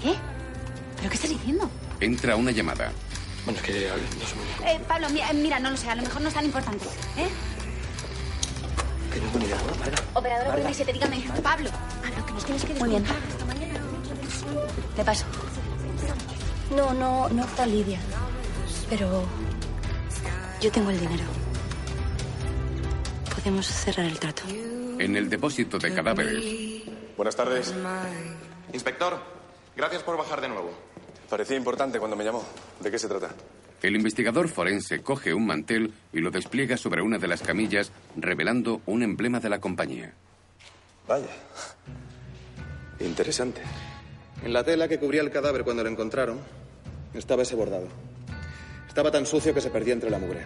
¿Qué? 0.00 0.14
¿Pero 0.98 1.08
qué 1.08 1.14
estás 1.16 1.30
diciendo? 1.30 1.68
Entra 1.98 2.36
una 2.36 2.52
llamada. 2.52 2.92
Bueno, 3.44 3.58
es 3.58 3.66
que 3.66 3.88
no 3.90 4.62
muy. 4.62 4.70
Eh, 4.70 4.80
Pablo, 4.86 5.08
mira, 5.10 5.32
mira, 5.32 5.58
no 5.58 5.70
lo 5.70 5.76
sé. 5.76 5.90
A 5.90 5.96
lo 5.96 6.02
mejor 6.02 6.22
no 6.22 6.28
es 6.28 6.34
tan 6.34 6.44
importante. 6.44 6.84
¿Eh? 7.16 7.26
Que 9.12 9.18
no 9.18 9.26
es 9.26 9.32
buena 9.32 9.46
idea, 9.48 9.56
¿no, 9.56 9.78
Marga? 9.80 9.96
Operadora 10.14 10.48
Marga. 10.50 10.62
47, 10.62 10.92
dígame. 10.92 11.42
Pablo. 11.42 11.70
Pablo, 12.02 12.26
que 12.26 12.32
nos 12.32 12.44
tienes 12.44 12.64
que 12.64 12.74
Muy 12.74 12.88
bien. 12.90 13.04
Te 14.94 15.04
paso. 15.04 15.24
No, 16.76 16.92
no, 16.92 17.28
no 17.28 17.44
está 17.44 17.66
Lidia. 17.66 17.98
Pero 18.88 19.24
yo 20.60 20.72
tengo 20.72 20.90
el 20.90 21.00
dinero. 21.00 21.24
Podemos 23.34 23.66
cerrar 23.66 24.06
el 24.06 24.18
trato. 24.18 24.42
En 24.98 25.16
el 25.16 25.28
depósito 25.28 25.78
de 25.78 25.92
cadáveres, 25.94 26.84
Buenas 27.16 27.36
tardes. 27.36 27.74
Inspector, 28.72 29.18
gracias 29.76 30.02
por 30.02 30.16
bajar 30.16 30.40
de 30.40 30.48
nuevo. 30.48 30.70
Parecía 31.30 31.56
importante 31.56 31.98
cuando 31.98 32.16
me 32.16 32.24
llamó. 32.24 32.44
¿De 32.80 32.90
qué 32.90 32.98
se 32.98 33.08
trata? 33.08 33.34
el 33.82 33.94
investigador 33.94 34.48
forense 34.48 35.00
coge 35.02 35.32
un 35.32 35.46
mantel 35.46 35.92
y 36.12 36.18
lo 36.18 36.30
despliega 36.30 36.76
sobre 36.76 37.02
una 37.02 37.18
de 37.18 37.28
las 37.28 37.42
camillas, 37.42 37.92
revelando 38.16 38.80
un 38.86 39.02
emblema 39.02 39.38
de 39.38 39.48
la 39.48 39.60
compañía. 39.60 40.12
Vaya. 41.06 41.28
Interesante. 42.98 43.60
En 44.42 44.52
la 44.52 44.62
tela 44.64 44.88
que 44.88 44.98
cubría 44.98 45.22
el 45.22 45.30
cadáver 45.30 45.64
cuando 45.64 45.82
lo 45.82 45.88
encontraron 45.88 46.38
estaba 47.14 47.42
ese 47.42 47.54
bordado. 47.54 47.88
Estaba 48.86 49.10
tan 49.10 49.26
sucio 49.26 49.52
que 49.54 49.60
se 49.60 49.70
perdía 49.70 49.94
entre 49.94 50.10
la 50.10 50.18
mugre. 50.18 50.44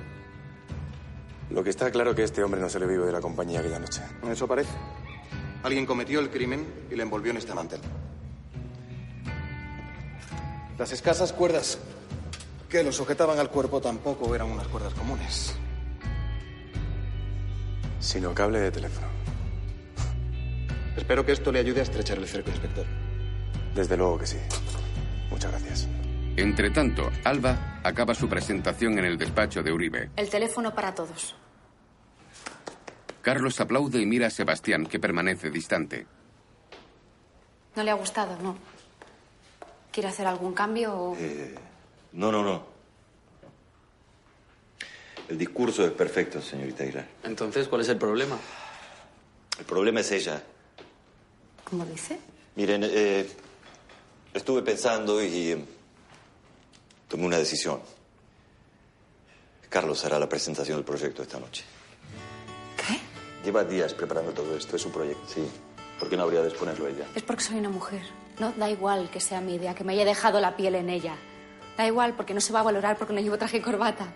Lo 1.51 1.65
que 1.65 1.71
está 1.71 1.91
claro 1.91 2.15
que 2.15 2.23
este 2.23 2.43
hombre 2.43 2.61
no 2.61 2.69
se 2.69 2.79
le 2.79 2.87
vive 2.87 3.07
de 3.07 3.13
la 3.13 3.21
compañía 3.21 3.61
aquella 3.61 3.79
noche. 3.79 4.03
Eso 4.31 4.47
parece. 4.47 4.71
Alguien 5.63 5.85
cometió 5.85 6.21
el 6.21 6.31
crimen 6.31 6.67
y 6.91 6.95
le 6.95 7.03
envolvió 7.03 7.33
en 7.33 7.39
este 7.39 7.55
mantel. 7.55 7.81
Las 10.79 10.93
escasas 10.93 11.33
cuerdas 11.33 11.79
que 12.69 12.83
lo 12.83 12.93
sujetaban 12.93 13.39
al 13.39 13.51
cuerpo 13.51 13.81
tampoco 13.81 14.35
eran 14.35 14.51
unas 14.51 14.69
cuerdas 14.69 14.95
comunes. 14.95 15.55
Sino 17.99 18.33
cable 18.33 18.61
de 18.61 18.71
teléfono. 18.71 19.09
Espero 20.97 21.27
que 21.27 21.33
esto 21.33 21.53
le 21.53 21.59
ayude 21.59 21.81
a 21.81 21.83
estrechar 21.83 22.17
el 22.19 22.27
cerco, 22.27 22.51
inspector. 22.51 22.87
Desde 23.75 23.97
luego 23.97 24.19
que 24.19 24.27
sí. 24.27 24.39
Muchas 25.31 25.51
gracias. 25.51 25.89
Entre 26.37 26.71
tanto, 26.71 27.11
Alba 27.25 27.81
acaba 27.85 28.15
su 28.15 28.29
presentación 28.29 28.99
en 28.99 29.05
el 29.05 29.19
despacho 29.19 29.63
de 29.63 29.73
Uribe. 29.73 30.11
El 30.17 30.29
teléfono 30.29 30.75
para 30.75 30.95
todos. 30.95 31.35
Carlos 33.23 33.61
aplaude 33.61 34.01
y 34.01 34.07
mira 34.07 34.29
a 34.29 34.31
Sebastián, 34.31 34.87
que 34.87 34.99
permanece 34.99 35.51
distante. 35.51 36.07
¿No 37.77 37.83
le 37.83 37.91
ha 37.91 37.95
gustado? 37.95 38.37
No. 38.43 38.57
¿Quiere 39.93 40.09
hacer 40.09 40.27
algún 40.27 40.55
cambio 40.55 40.95
o...? 40.95 41.17
Eh, 41.19 41.55
no, 42.13 42.33
no, 42.33 42.43
no. 42.43 42.65
El 45.29 45.39
discurso 45.39 45.85
es 45.85 45.93
perfecto, 45.93 46.41
señorita 46.41 46.83
Aguilar. 46.83 47.07
Entonces, 47.23 47.69
¿cuál 47.69 47.83
es 47.83 47.89
el 47.89 47.99
problema? 47.99 48.37
El 49.59 49.65
problema 49.65 50.01
es 50.01 50.11
ella. 50.11 50.43
¿Cómo 51.69 51.85
dice? 51.85 52.19
Miren, 52.57 52.83
eh, 52.85 53.29
estuve 54.35 54.63
pensando 54.63 55.23
y 55.23 55.51
eh, 55.53 55.65
tomé 57.09 57.27
una 57.27 57.39
decisión. 57.39 57.81
Carlos 59.69 60.05
hará 60.05 60.19
la 60.19 60.29
presentación 60.29 60.79
del 60.79 60.85
proyecto 60.85 61.23
esta 61.23 61.39
noche. 61.39 61.65
¿Qué? 62.77 62.99
Lleva 63.45 63.65
días 63.65 63.95
preparando 63.95 64.33
todo 64.33 64.57
esto, 64.57 64.77
es 64.77 64.83
su 64.83 64.91
proyecto, 64.91 65.23
sí. 65.29 65.43
¿Por 65.99 66.09
qué 66.09 66.17
no 66.17 66.25
habría 66.25 66.41
de 66.43 66.49
exponerlo 66.49 66.89
ella? 66.89 67.07
Es 67.15 67.23
porque 67.23 67.45
soy 67.45 67.59
una 67.59 67.69
mujer. 67.69 68.03
No, 68.39 68.53
da 68.53 68.71
igual 68.71 69.11
que 69.11 69.21
sea 69.21 69.41
mi 69.41 69.55
idea, 69.57 69.75
que 69.75 69.85
me 69.85 69.93
haya 69.93 70.05
dejado 70.05 70.41
la 70.41 70.57
piel 70.57 70.75
en 70.75 70.89
ella. 70.89 71.15
Da 71.77 71.87
igual 71.87 72.15
porque 72.17 72.35
no 72.35 72.41
se 72.41 72.53
va 72.53 72.61
a 72.61 72.63
valorar 72.63 72.97
porque 72.97 73.13
no 73.13 73.21
llevo 73.21 73.39
traje 73.39 73.59
y 73.59 73.61
corbata. 73.61 74.13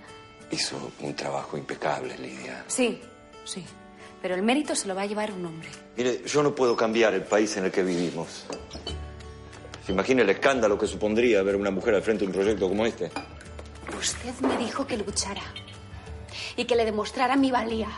Hizo 0.50 0.92
un 1.00 1.14
trabajo 1.14 1.56
impecable, 1.56 2.16
Lidia. 2.18 2.64
Sí, 2.66 3.00
sí. 3.44 3.64
Pero 4.22 4.34
el 4.34 4.42
mérito 4.42 4.74
se 4.74 4.88
lo 4.88 4.94
va 4.94 5.02
a 5.02 5.06
llevar 5.06 5.30
un 5.32 5.44
hombre. 5.44 5.68
Mire, 5.96 6.22
yo 6.24 6.42
no 6.42 6.54
puedo 6.54 6.74
cambiar 6.74 7.12
el 7.12 7.22
país 7.24 7.56
en 7.58 7.66
el 7.66 7.70
que 7.70 7.82
vivimos. 7.82 8.46
¿Se 9.84 9.92
imagina 9.92 10.22
el 10.22 10.30
escándalo 10.30 10.78
que 10.78 10.86
supondría 10.86 11.42
ver 11.42 11.56
a 11.56 11.58
una 11.58 11.70
mujer 11.70 11.94
al 11.94 12.02
frente 12.02 12.24
de 12.24 12.28
un 12.28 12.32
proyecto 12.32 12.68
como 12.68 12.86
este? 12.86 13.10
Usted 13.98 14.34
me 14.40 14.56
dijo 14.56 14.86
que 14.86 14.96
luchara 14.96 15.42
y 16.56 16.64
que 16.64 16.74
le 16.74 16.84
demostrara 16.84 17.36
mi 17.36 17.50
valía. 17.50 17.88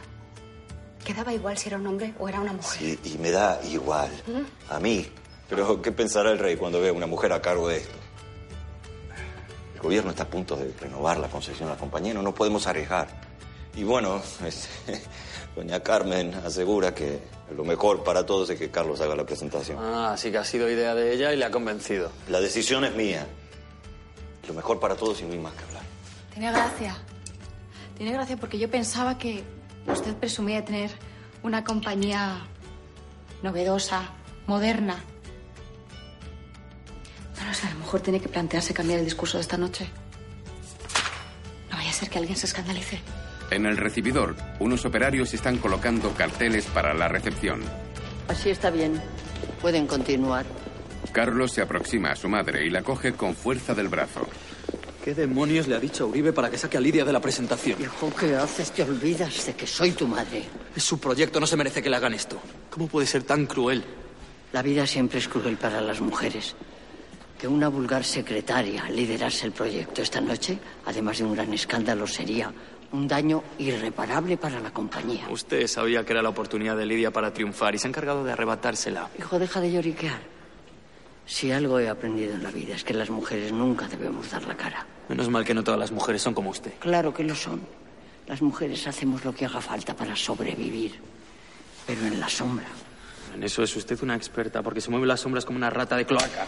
Quedaba 1.05 1.33
igual 1.33 1.57
si 1.57 1.69
era 1.69 1.79
un 1.79 1.87
hombre 1.87 2.13
o 2.19 2.29
era 2.29 2.41
una 2.41 2.53
mujer. 2.53 2.79
Sí, 2.79 2.99
y 3.05 3.19
me 3.19 3.31
da 3.31 3.61
igual. 3.71 4.11
¿Mm? 4.27 4.73
A 4.75 4.81
mí. 4.81 5.07
Pero, 5.49 5.81
¿qué 5.81 5.93
pensará 5.93 6.33
el 6.33 6.41
rey 6.41 6.57
cuando 6.57 6.81
ve 6.81 6.89
a 6.89 6.93
una 6.93 7.07
mujer 7.07 7.33
a 7.33 7.41
cargo 7.41 7.69
de 7.69 7.77
esto? 7.77 7.95
El 9.77 9.81
gobierno 9.81 10.11
está 10.11 10.25
a 10.25 10.29
punto 10.29 10.57
de 10.57 10.73
renovar 10.81 11.19
la 11.19 11.29
concesión 11.29 11.69
a 11.69 11.73
la 11.75 11.79
compañía, 11.79 12.13
no 12.15 12.23
nos 12.23 12.35
podemos 12.35 12.67
arriesgar. 12.67 13.26
Y 13.77 13.85
bueno, 13.85 14.23
es- 14.45 14.69
doña 15.57 15.81
Carmen 15.81 16.35
asegura 16.35 16.95
que 16.95 17.21
lo 17.55 17.65
mejor 17.65 18.03
para 18.05 18.25
todos 18.27 18.51
es 18.51 18.59
que 18.59 18.71
Carlos 18.71 19.01
haga 19.01 19.15
la 19.15 19.25
presentación. 19.25 19.79
Ah, 19.81 20.13
así 20.13 20.31
que 20.31 20.39
ha 20.39 20.45
sido 20.45 20.69
idea 20.71 20.95
de 20.95 21.13
ella 21.15 21.33
y 21.33 21.37
le 21.37 21.45
ha 21.45 21.51
convencido. 21.51 22.11
La 22.29 22.41
decisión 22.41 22.85
es 22.85 22.95
mía. 22.95 23.27
Lo 24.49 24.55
mejor 24.55 24.81
para 24.81 24.95
todos 24.97 25.21
y 25.21 25.25
no 25.25 25.33
hay 25.33 25.39
más 25.39 25.53
que 25.55 25.65
hablar. 25.65 25.83
Tiene 26.33 26.51
gracia. 26.53 26.97
Tiene 27.97 28.13
gracia 28.13 28.37
porque 28.37 28.59
yo 28.59 28.71
pensaba 28.71 29.17
que 29.19 29.43
usted 29.87 30.15
presumía 30.17 30.57
de 30.57 30.63
tener 30.63 30.91
una 31.43 31.65
compañía 31.65 32.47
novedosa, 33.43 34.11
moderna. 34.47 35.03
No 37.41 37.47
lo 37.47 37.55
sé, 37.55 37.67
a 37.67 37.71
lo 37.73 37.79
mejor 37.81 38.01
tiene 38.01 38.21
que 38.21 38.29
plantearse 38.29 38.73
cambiar 38.75 38.99
el 39.01 39.05
discurso 39.05 39.37
de 39.39 39.43
esta 39.43 39.57
noche. 39.57 39.89
No 41.71 41.77
vaya 41.77 41.91
a 41.91 41.93
ser 41.93 42.09
que 42.11 42.19
alguien 42.19 42.37
se 42.37 42.47
escandalice. 42.47 43.01
En 43.51 43.65
el 43.65 43.77
recibidor, 43.77 44.35
unos 44.59 44.85
operarios 44.85 45.33
están 45.33 45.59
colocando 45.59 46.11
carteles 46.13 46.67
para 46.67 46.95
la 46.95 47.09
recepción. 47.09 47.63
Así 48.29 48.51
está 48.51 48.71
bien. 48.71 49.01
Pueden 49.61 49.87
continuar. 49.87 50.45
Carlos 51.13 51.53
se 51.53 51.63
aproxima 51.63 52.11
a 52.11 52.17
su 52.17 52.29
madre 52.29 52.67
y 52.67 52.71
la 52.71 52.83
coge 52.83 53.13
con 53.13 53.35
fuerza 53.35 53.75
del 53.75 53.89
brazo. 53.89 54.27
¿Qué 55.05 55.15
demonios 55.15 55.69
le 55.69 55.77
ha 55.77 55.79
dicho 55.79 56.03
a 56.03 56.07
Uribe 56.09 56.33
para 56.33 56.51
que 56.51 56.59
saque 56.59 56.77
a 56.77 56.81
Lidia 56.81 57.05
de 57.05 57.13
la 57.13 57.21
presentación? 57.21 57.81
Hijo, 57.81 58.13
¿qué 58.19 58.35
haces? 58.35 58.73
Te 58.73 58.83
olvidas 58.83 59.47
de 59.47 59.55
que 59.55 59.67
soy 59.67 59.93
tu 59.93 60.09
madre. 60.09 60.43
Es 60.75 60.83
su 60.83 60.99
proyecto, 60.99 61.39
no 61.39 61.47
se 61.47 61.57
merece 61.57 61.81
que 61.81 61.89
le 61.89 61.95
hagan 61.95 62.15
esto. 62.15 62.41
¿Cómo 62.71 62.89
puede 62.89 63.07
ser 63.07 63.23
tan 63.23 63.47
cruel? 63.47 63.85
La 64.53 64.63
vida 64.63 64.85
siempre 64.85 65.21
es 65.21 65.29
cruel 65.29 65.57
para 65.57 65.81
las 65.81 66.01
mujeres. 66.01 66.57
Que 67.39 67.47
una 67.47 67.69
vulgar 67.69 68.03
secretaria 68.03 68.89
liderase 68.91 69.47
el 69.47 69.53
proyecto 69.53 70.03
esta 70.03 70.21
noche, 70.21 70.59
además 70.87 71.19
de 71.19 71.25
un 71.25 71.35
gran 71.35 71.53
escándalo, 71.55 72.09
sería 72.09 72.53
un 72.93 73.09
daño 73.09 73.43
irreparable 73.59 74.37
para 74.37 74.61
la 74.61 74.71
compañía. 74.73 75.27
Usted 75.31 75.67
sabía 75.67 76.05
que 76.05 76.13
era 76.13 76.23
la 76.23 76.29
oportunidad 76.29 76.77
de 76.77 76.87
Lidia 76.87 77.11
para 77.11 77.33
triunfar 77.33 77.75
y 77.75 77.79
se 77.79 77.87
ha 77.87 77.91
encargado 77.91 78.25
de 78.25 78.33
arrebatársela. 78.33 79.11
Hijo, 79.19 79.39
deja 79.39 79.61
de 79.61 79.73
lloriquear. 79.73 80.21
Si 81.27 81.51
algo 81.51 81.81
he 81.81 81.89
aprendido 81.89 82.35
en 82.35 82.43
la 82.43 82.51
vida 82.51 82.77
es 82.77 82.85
que 82.85 82.95
las 82.95 83.11
mujeres 83.11 83.53
nunca 83.53 83.89
debemos 83.89 84.31
dar 84.31 84.45
la 84.47 84.57
cara. 84.57 84.87
Menos 85.09 85.29
mal 85.29 85.45
que 85.45 85.55
no 85.55 85.65
todas 85.65 85.81
las 85.81 85.91
mujeres 85.91 86.23
son 86.23 86.35
como 86.35 86.51
usted. 86.51 86.75
Claro 86.79 87.13
que 87.13 87.25
lo 87.25 87.35
son. 87.35 87.61
Las 88.27 88.43
mujeres 88.43 88.87
hacemos 88.87 89.25
lo 89.25 89.35
que 89.35 89.45
haga 89.45 89.61
falta 89.61 89.95
para 89.95 90.15
sobrevivir. 90.15 91.01
Pero 91.87 92.07
en 92.07 92.21
la 92.21 92.29
sombra. 92.29 92.67
En 93.35 93.43
eso 93.43 93.63
es 93.63 93.75
usted 93.77 94.01
una 94.03 94.17
experta, 94.17 94.63
porque 94.63 94.81
se 94.81 94.91
mueve 94.91 95.07
las 95.07 95.21
sombras 95.21 95.45
como 95.45 95.59
una 95.59 95.71
rata 95.71 95.97
de 95.97 96.07
cloaca. 96.07 96.47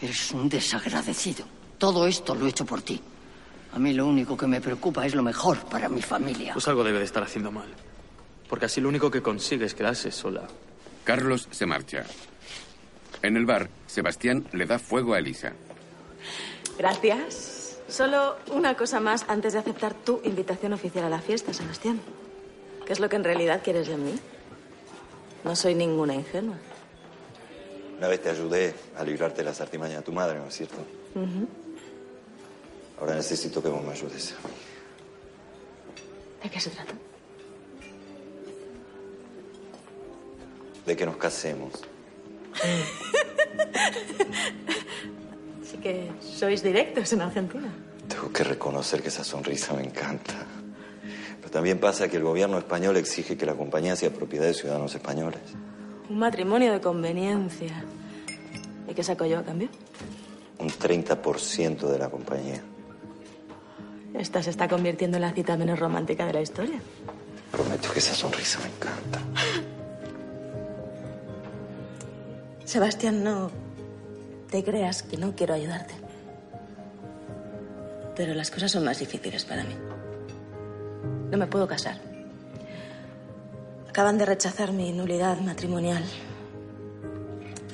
Eres 0.00 0.30
un 0.32 0.48
desagradecido. 0.48 1.44
Todo 1.78 2.06
esto 2.06 2.34
lo 2.34 2.46
he 2.46 2.50
hecho 2.50 2.64
por 2.64 2.82
ti. 2.82 3.00
A 3.72 3.78
mí 3.78 3.92
lo 3.92 4.06
único 4.06 4.36
que 4.36 4.46
me 4.46 4.60
preocupa 4.60 5.06
es 5.06 5.14
lo 5.14 5.22
mejor 5.22 5.58
para 5.66 5.88
mi 5.88 6.02
familia. 6.02 6.52
Pues 6.52 6.68
algo 6.68 6.84
debe 6.84 6.98
de 6.98 7.04
estar 7.04 7.22
haciendo 7.22 7.50
mal. 7.50 7.68
Porque 8.48 8.66
así 8.66 8.80
lo 8.80 8.88
único 8.88 9.10
que 9.10 9.22
consigue 9.22 9.66
es 9.66 9.74
quedarse 9.74 10.10
sola. 10.10 10.46
Carlos 11.04 11.48
se 11.50 11.66
marcha. 11.66 12.04
En 13.22 13.36
el 13.36 13.46
bar, 13.46 13.68
Sebastián 13.86 14.46
le 14.52 14.66
da 14.66 14.78
fuego 14.78 15.14
a 15.14 15.18
Elisa. 15.18 15.52
Gracias. 16.78 17.78
Solo 17.88 18.36
una 18.52 18.74
cosa 18.76 19.00
más 19.00 19.24
antes 19.28 19.54
de 19.54 19.58
aceptar 19.58 19.94
tu 19.94 20.20
invitación 20.24 20.72
oficial 20.72 21.04
a 21.04 21.08
la 21.08 21.20
fiesta, 21.20 21.52
Sebastián. 21.52 22.00
¿Qué 22.86 22.92
es 22.92 23.00
lo 23.00 23.08
que 23.08 23.16
en 23.16 23.24
realidad 23.24 23.60
quieres 23.62 23.88
de 23.88 23.96
mí? 23.96 24.14
No 25.44 25.56
soy 25.56 25.74
ninguna 25.74 26.14
ingenua. 26.14 26.56
Una 27.98 28.08
vez 28.08 28.22
te 28.22 28.30
ayudé 28.30 28.74
a 28.96 29.04
librarte 29.04 29.38
de 29.38 29.44
las 29.44 29.60
artimañas 29.60 29.98
de 29.98 30.04
tu 30.04 30.12
madre, 30.12 30.38
¿no 30.38 30.46
es 30.46 30.54
cierto? 30.54 30.76
Ahora 33.00 33.14
necesito 33.14 33.62
que 33.62 33.68
vos 33.68 33.84
me 33.84 33.92
ayudes. 33.92 34.34
¿De 36.42 36.50
qué 36.50 36.60
se 36.60 36.70
trata? 36.70 36.92
De 40.86 40.96
que 40.96 41.06
nos 41.06 41.16
casemos. 41.16 41.72
Así 45.62 45.76
que 45.78 46.10
sois 46.20 46.62
directos 46.62 47.12
en 47.12 47.20
Argentina. 47.20 47.72
Tengo 48.08 48.32
que 48.32 48.42
reconocer 48.42 49.02
que 49.02 49.08
esa 49.08 49.22
sonrisa 49.22 49.74
me 49.74 49.82
encanta. 49.82 50.34
Pero 51.40 51.50
también 51.50 51.78
pasa 51.78 52.08
que 52.08 52.16
el 52.16 52.24
gobierno 52.24 52.58
español 52.58 52.96
exige 52.96 53.36
que 53.36 53.46
la 53.46 53.54
compañía 53.54 53.94
sea 53.96 54.10
propiedad 54.10 54.46
de 54.46 54.54
ciudadanos 54.54 54.94
españoles. 54.94 55.40
Un 56.08 56.18
matrimonio 56.18 56.72
de 56.72 56.80
conveniencia. 56.80 57.84
¿Y 58.88 58.94
qué 58.94 59.02
saco 59.02 59.26
yo 59.26 59.38
a 59.38 59.44
cambio? 59.44 59.68
Un 60.58 60.70
30% 60.70 61.86
de 61.86 61.98
la 61.98 62.08
compañía. 62.08 62.62
Esta 64.14 64.42
se 64.42 64.50
está 64.50 64.68
convirtiendo 64.68 65.16
en 65.16 65.22
la 65.22 65.32
cita 65.32 65.56
menos 65.56 65.78
romántica 65.78 66.26
de 66.26 66.32
la 66.32 66.40
historia. 66.40 66.80
Prometo 67.52 67.92
que 67.92 67.98
esa 67.98 68.14
sonrisa 68.14 68.58
me 68.60 68.66
encanta. 68.66 69.20
Sebastián, 72.64 73.24
no 73.24 73.50
te 74.50 74.62
creas 74.64 75.02
que 75.02 75.16
no 75.16 75.34
quiero 75.34 75.54
ayudarte. 75.54 75.94
Pero 78.16 78.34
las 78.34 78.50
cosas 78.50 78.72
son 78.72 78.84
más 78.84 78.98
difíciles 78.98 79.44
para 79.44 79.64
mí. 79.64 79.74
No 81.30 81.38
me 81.38 81.46
puedo 81.46 81.66
casar. 81.68 82.00
Acaban 83.88 84.18
de 84.18 84.26
rechazar 84.26 84.72
mi 84.72 84.92
nulidad 84.92 85.40
matrimonial. 85.40 86.04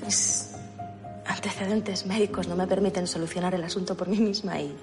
Mis 0.05 0.51
antecedentes 1.26 2.07
médicos 2.07 2.49
no 2.49 2.57
me 2.57 2.66
permiten 2.66 3.07
solucionar 3.07 3.55
el 3.55 3.64
asunto 3.64 3.97
por 3.97 4.09
mí 4.09 4.18
misma 4.18 4.61
y 4.61 4.76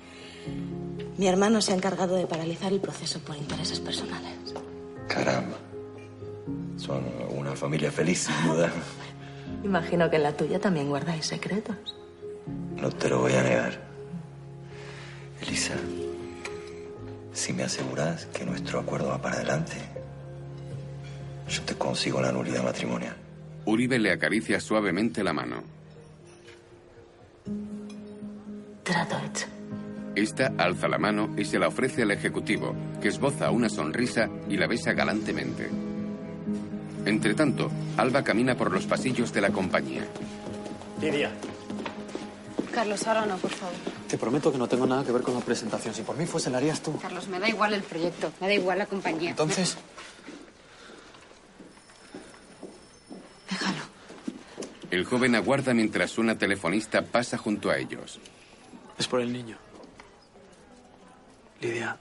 mi 1.22 1.28
hermano 1.28 1.62
se 1.62 1.72
ha 1.72 1.76
encargado 1.76 2.16
de 2.16 2.26
paralizar 2.26 2.74
el 2.74 2.80
proceso 2.80 3.20
por 3.20 3.38
intereses 3.38 3.80
personales. 3.80 4.56
Caramba. 5.08 5.56
Son 6.78 7.04
una 7.38 7.56
familia 7.56 7.92
feliz, 7.92 8.22
sin 8.22 8.48
duda. 8.48 8.72
Imagino 9.64 10.10
que 10.10 10.16
en 10.16 10.24
la 10.24 10.36
tuya 10.36 10.60
también 10.60 10.90
guardáis 10.90 11.28
secretos. 11.28 11.76
No 12.76 12.90
te 12.90 13.08
lo 13.08 13.20
voy 13.20 13.34
a 13.34 13.44
negar. 13.44 13.80
Elisa, 15.44 15.76
si 17.34 17.54
me 17.54 17.66
aseguras 17.66 18.26
que 18.26 18.44
nuestro 18.44 18.80
acuerdo 18.80 19.10
va 19.10 19.22
para 19.22 19.36
adelante, 19.36 19.78
Yo 21.48 21.62
te 21.62 21.76
consigo 21.76 22.20
la 22.20 22.32
nulidad 22.32 22.64
matrimonial. 22.64 23.16
Uribe 23.66 24.00
le 24.00 24.12
acaricia 24.12 24.60
suavemente 24.60 25.24
la 25.24 25.34
mano. 25.34 25.62
Trato 28.84 29.18
hecho. 29.20 29.51
Esta 30.16 30.54
alza 30.58 30.88
la 30.88 30.98
mano 30.98 31.34
y 31.38 31.46
se 31.46 31.58
la 31.58 31.68
ofrece 31.68 32.02
al 32.04 32.12
ejecutivo, 32.12 32.76
que 33.02 33.08
esboza 33.08 33.50
una 33.52 33.70
sonrisa 33.70 34.30
y 34.50 34.58
la 34.58 34.68
besa 34.68 34.94
galantemente. 34.94 35.70
Entretanto, 37.06 37.72
Alba 37.98 38.24
camina 38.24 38.56
por 38.56 38.72
los 38.72 38.86
pasillos 38.86 39.32
de 39.34 39.42
la 39.42 39.50
compañía. 39.52 40.06
Lidia, 41.02 41.32
Carlos, 42.74 43.06
ahora 43.08 43.26
no, 43.26 43.38
por 43.38 43.52
favor. 43.52 43.74
te 44.08 44.18
prometo 44.18 44.52
que 44.52 44.58
no 44.58 44.68
tengo 44.68 44.86
nada 44.86 45.04
que 45.04 45.12
ver 45.12 45.22
con 45.24 45.34
la 45.34 45.40
presentación. 45.42 45.94
Si 45.94 46.04
por 46.04 46.16
mí 46.18 46.26
fuese, 46.26 46.50
la 46.50 46.58
harías 46.58 46.82
tú. 46.82 46.98
Carlos, 47.00 47.28
me 47.28 47.40
da 47.40 47.50
igual 47.50 47.74
el 47.74 47.82
proyecto, 47.82 48.32
me 48.40 48.48
da 48.48 48.54
igual 48.54 48.78
la 48.80 48.86
compañía. 48.86 49.32
Entonces, 49.32 49.78
El 54.90 55.06
joven 55.06 55.36
aguarda 55.36 55.74
mientras 55.74 56.18
una 56.18 56.38
telefonista 56.38 57.02
pasa 57.02 57.38
junto 57.38 57.70
a 57.70 57.78
ellos. 57.78 58.20
es 59.00 59.08
por 59.08 59.22
el 59.22 59.32
niño. 59.32 59.58
Lidia, 61.62 61.96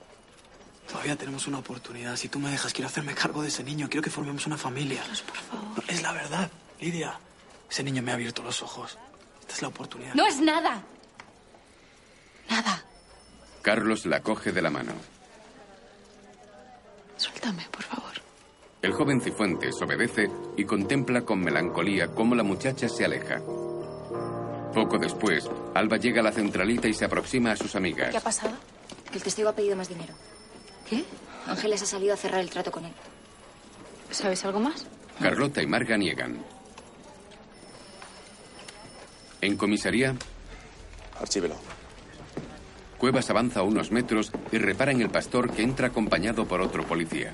todavía 0.89 1.15
tenemos 1.15 1.47
una 1.47 1.59
oportunidad. 1.59 2.15
Si 2.15 2.27
tú 2.29 2.39
me 2.39 2.49
dejas, 2.49 2.73
quiero 2.73 2.87
hacerme 2.87 3.13
cargo 3.13 3.41
de 3.41 3.49
ese 3.49 3.63
niño. 3.63 3.87
Quiero 3.89 4.03
que 4.03 4.09
formemos 4.09 4.45
una 4.47 4.57
familia. 4.57 5.01
por 5.03 5.37
favor. 5.37 5.83
es 5.87 6.01
la 6.01 6.11
verdad, 6.11 6.49
Lidia. 6.79 7.17
Ese 7.69 7.83
niño 7.83 8.01
me 8.01 8.11
ha 8.11 8.15
abierto 8.15 8.43
los 8.43 8.61
ojos. 8.61 8.97
Esta 9.39 9.53
es 9.53 9.61
la 9.61 9.67
oportunidad. 9.69 10.13
No 10.15 10.25
es 10.25 10.39
nada. 10.41 10.81
Nada. 12.49 12.83
Carlos 13.61 14.05
la 14.05 14.21
coge 14.21 14.51
de 14.51 14.61
la 14.61 14.69
mano. 14.69 14.93
Suéltame, 17.15 17.67
por 17.71 17.83
favor. 17.83 18.11
El 18.81 18.93
joven 18.93 19.21
Cifuentes 19.21 19.79
obedece 19.81 20.27
y 20.57 20.65
contempla 20.65 21.21
con 21.21 21.39
melancolía 21.39 22.07
cómo 22.07 22.33
la 22.33 22.43
muchacha 22.43 22.89
se 22.89 23.05
aleja. 23.05 23.39
Poco 24.73 24.97
después, 24.97 25.47
Alba 25.75 25.97
llega 25.97 26.21
a 26.21 26.23
la 26.23 26.31
centralita 26.31 26.87
y 26.87 26.93
se 26.93 27.05
aproxima 27.05 27.51
a 27.51 27.55
sus 27.55 27.75
amigas. 27.75 28.09
¿Qué 28.09 28.17
ha 28.17 28.21
pasado? 28.21 28.53
Que 29.11 29.17
el 29.17 29.23
testigo 29.23 29.49
ha 29.49 29.55
pedido 29.55 29.75
más 29.75 29.89
dinero. 29.89 30.13
¿Qué? 30.89 31.03
Ángeles 31.47 31.81
ha 31.81 31.85
salido 31.85 32.13
a 32.13 32.17
cerrar 32.17 32.41
el 32.41 32.49
trato 32.49 32.71
con 32.71 32.85
él. 32.85 32.93
¿Sabes 34.11 34.43
algo 34.45 34.59
más? 34.59 34.85
Carlota 35.21 35.61
y 35.61 35.67
Marga 35.67 35.97
niegan. 35.97 36.43
En 39.41 39.57
comisaría, 39.57 40.15
Archívelo. 41.19 41.55
Cuevas 42.97 43.29
avanza 43.29 43.63
unos 43.63 43.91
metros 43.91 44.31
y 44.51 44.57
repara 44.59 44.91
en 44.91 45.01
el 45.01 45.09
pastor 45.09 45.51
que 45.51 45.63
entra 45.63 45.87
acompañado 45.87 46.47
por 46.47 46.61
otro 46.61 46.85
policía. 46.85 47.33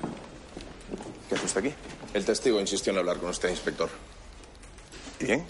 ¿Qué 1.28 1.34
hace 1.34 1.44
usted 1.44 1.66
aquí? 1.66 1.74
El 2.14 2.24
testigo 2.24 2.58
insistió 2.60 2.92
en 2.92 2.98
hablar 3.00 3.18
con 3.18 3.28
usted, 3.30 3.50
inspector. 3.50 3.90
¿Y 5.20 5.24
bien? 5.24 5.44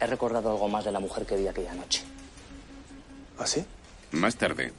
He 0.00 0.06
recordado 0.06 0.50
algo 0.50 0.68
más 0.68 0.86
de 0.86 0.92
la 0.92 1.00
mujer 1.00 1.26
que 1.26 1.36
vi 1.36 1.46
aquella 1.46 1.74
noche. 1.74 2.02
¿Ah, 3.38 3.46
sí? 3.46 3.62
Más 4.12 4.36
tarde, 4.36 4.72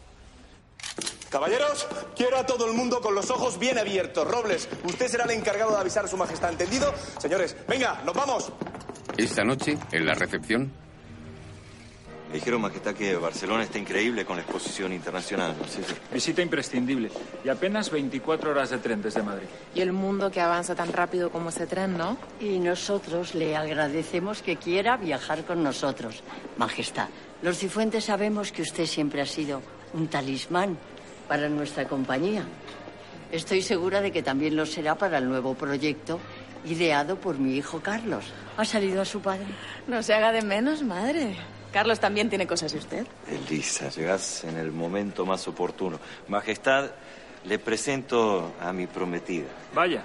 Caballeros, 1.32 1.88
quiero 2.14 2.38
a 2.38 2.46
todo 2.46 2.66
el 2.70 2.74
mundo 2.74 3.00
con 3.00 3.16
los 3.16 3.32
ojos 3.32 3.58
bien 3.58 3.78
abiertos. 3.80 4.28
Robles, 4.28 4.68
usted 4.84 5.08
será 5.08 5.24
el 5.24 5.32
encargado 5.32 5.72
de 5.72 5.78
avisar 5.78 6.04
a 6.04 6.08
su 6.10 6.18
majestad, 6.18 6.52
¿entendido? 6.52 6.94
Señores, 7.20 7.56
venga, 7.70 8.02
nos 8.06 8.14
vamos. 8.14 8.52
esta 9.16 9.42
noche, 9.46 9.78
en 9.94 10.06
la 10.06 10.14
recepción, 10.14 10.74
Me 12.28 12.36
dijeron, 12.36 12.62
Majestad, 12.62 12.94
que 12.96 13.16
Barcelona 13.16 13.64
está 13.64 13.78
increíble 13.78 14.26
con 14.26 14.36
la 14.38 14.44
exposición 14.44 14.92
internacional. 14.94 15.56
Sí, 15.70 15.82
sí. 15.86 15.94
Visita 16.14 16.42
imprescindible. 16.42 17.10
Y 17.46 17.50
apenas 17.50 17.90
24 17.92 18.52
horas 18.52 18.70
de 18.70 18.78
tren 18.80 19.02
desde 19.02 19.22
Madrid. 19.22 19.48
Y 19.74 19.82
el 19.82 19.92
mundo 19.94 20.32
que 20.32 20.40
avanza 20.40 20.76
tan 20.76 20.92
rápido 20.94 21.30
como 21.30 21.50
ese 21.50 21.66
tren, 21.68 21.98
¿no? 21.98 22.18
Y 22.42 22.60
nosotros 22.60 23.36
le 23.36 23.56
agradecemos 23.56 24.42
que 24.42 24.56
quiera 24.58 24.96
viajar 24.98 25.46
con 25.46 25.62
nosotros. 25.64 26.24
Majestad, 26.58 27.08
los 27.42 27.58
Cifuentes 27.58 28.06
sabemos 28.06 28.52
que 28.54 28.62
usted 28.62 28.86
siempre 28.86 29.22
ha 29.22 29.26
sido 29.26 29.62
un 29.94 30.08
talismán 30.08 30.78
para 31.28 31.50
nuestra 31.50 31.88
compañía. 31.88 32.44
Estoy 33.32 33.62
segura 33.62 34.02
de 34.02 34.12
que 34.12 34.24
también 34.24 34.56
lo 34.56 34.66
será 34.66 34.96
para 34.96 35.18
el 35.18 35.28
nuevo 35.28 35.54
proyecto 35.54 36.20
ideado 36.66 37.16
por 37.16 37.38
mi 37.40 37.56
hijo 37.56 37.80
Carlos. 37.82 38.26
¿Ha 38.58 38.66
salido 38.66 39.02
a 39.02 39.06
su 39.06 39.22
padre? 39.22 39.46
No 39.88 40.04
se 40.04 40.14
haga 40.14 40.32
de 40.32 40.42
menos, 40.42 40.84
madre. 40.84 41.36
Carlos 41.72 42.00
también 42.00 42.30
tiene 42.30 42.46
cosas 42.46 42.74
de 42.74 42.80
usted. 42.80 43.08
Elisa, 43.28 43.90
llegás 43.90 44.44
en 44.44 44.58
el 44.58 44.72
momento 44.72 45.26
más 45.26 45.48
oportuno. 45.48 46.00
Majestad, 46.28 46.92
le 47.46 47.60
presento 47.60 48.54
a 48.60 48.74
mi 48.74 48.88
prometida. 48.88 49.48
Vaya, 49.74 50.04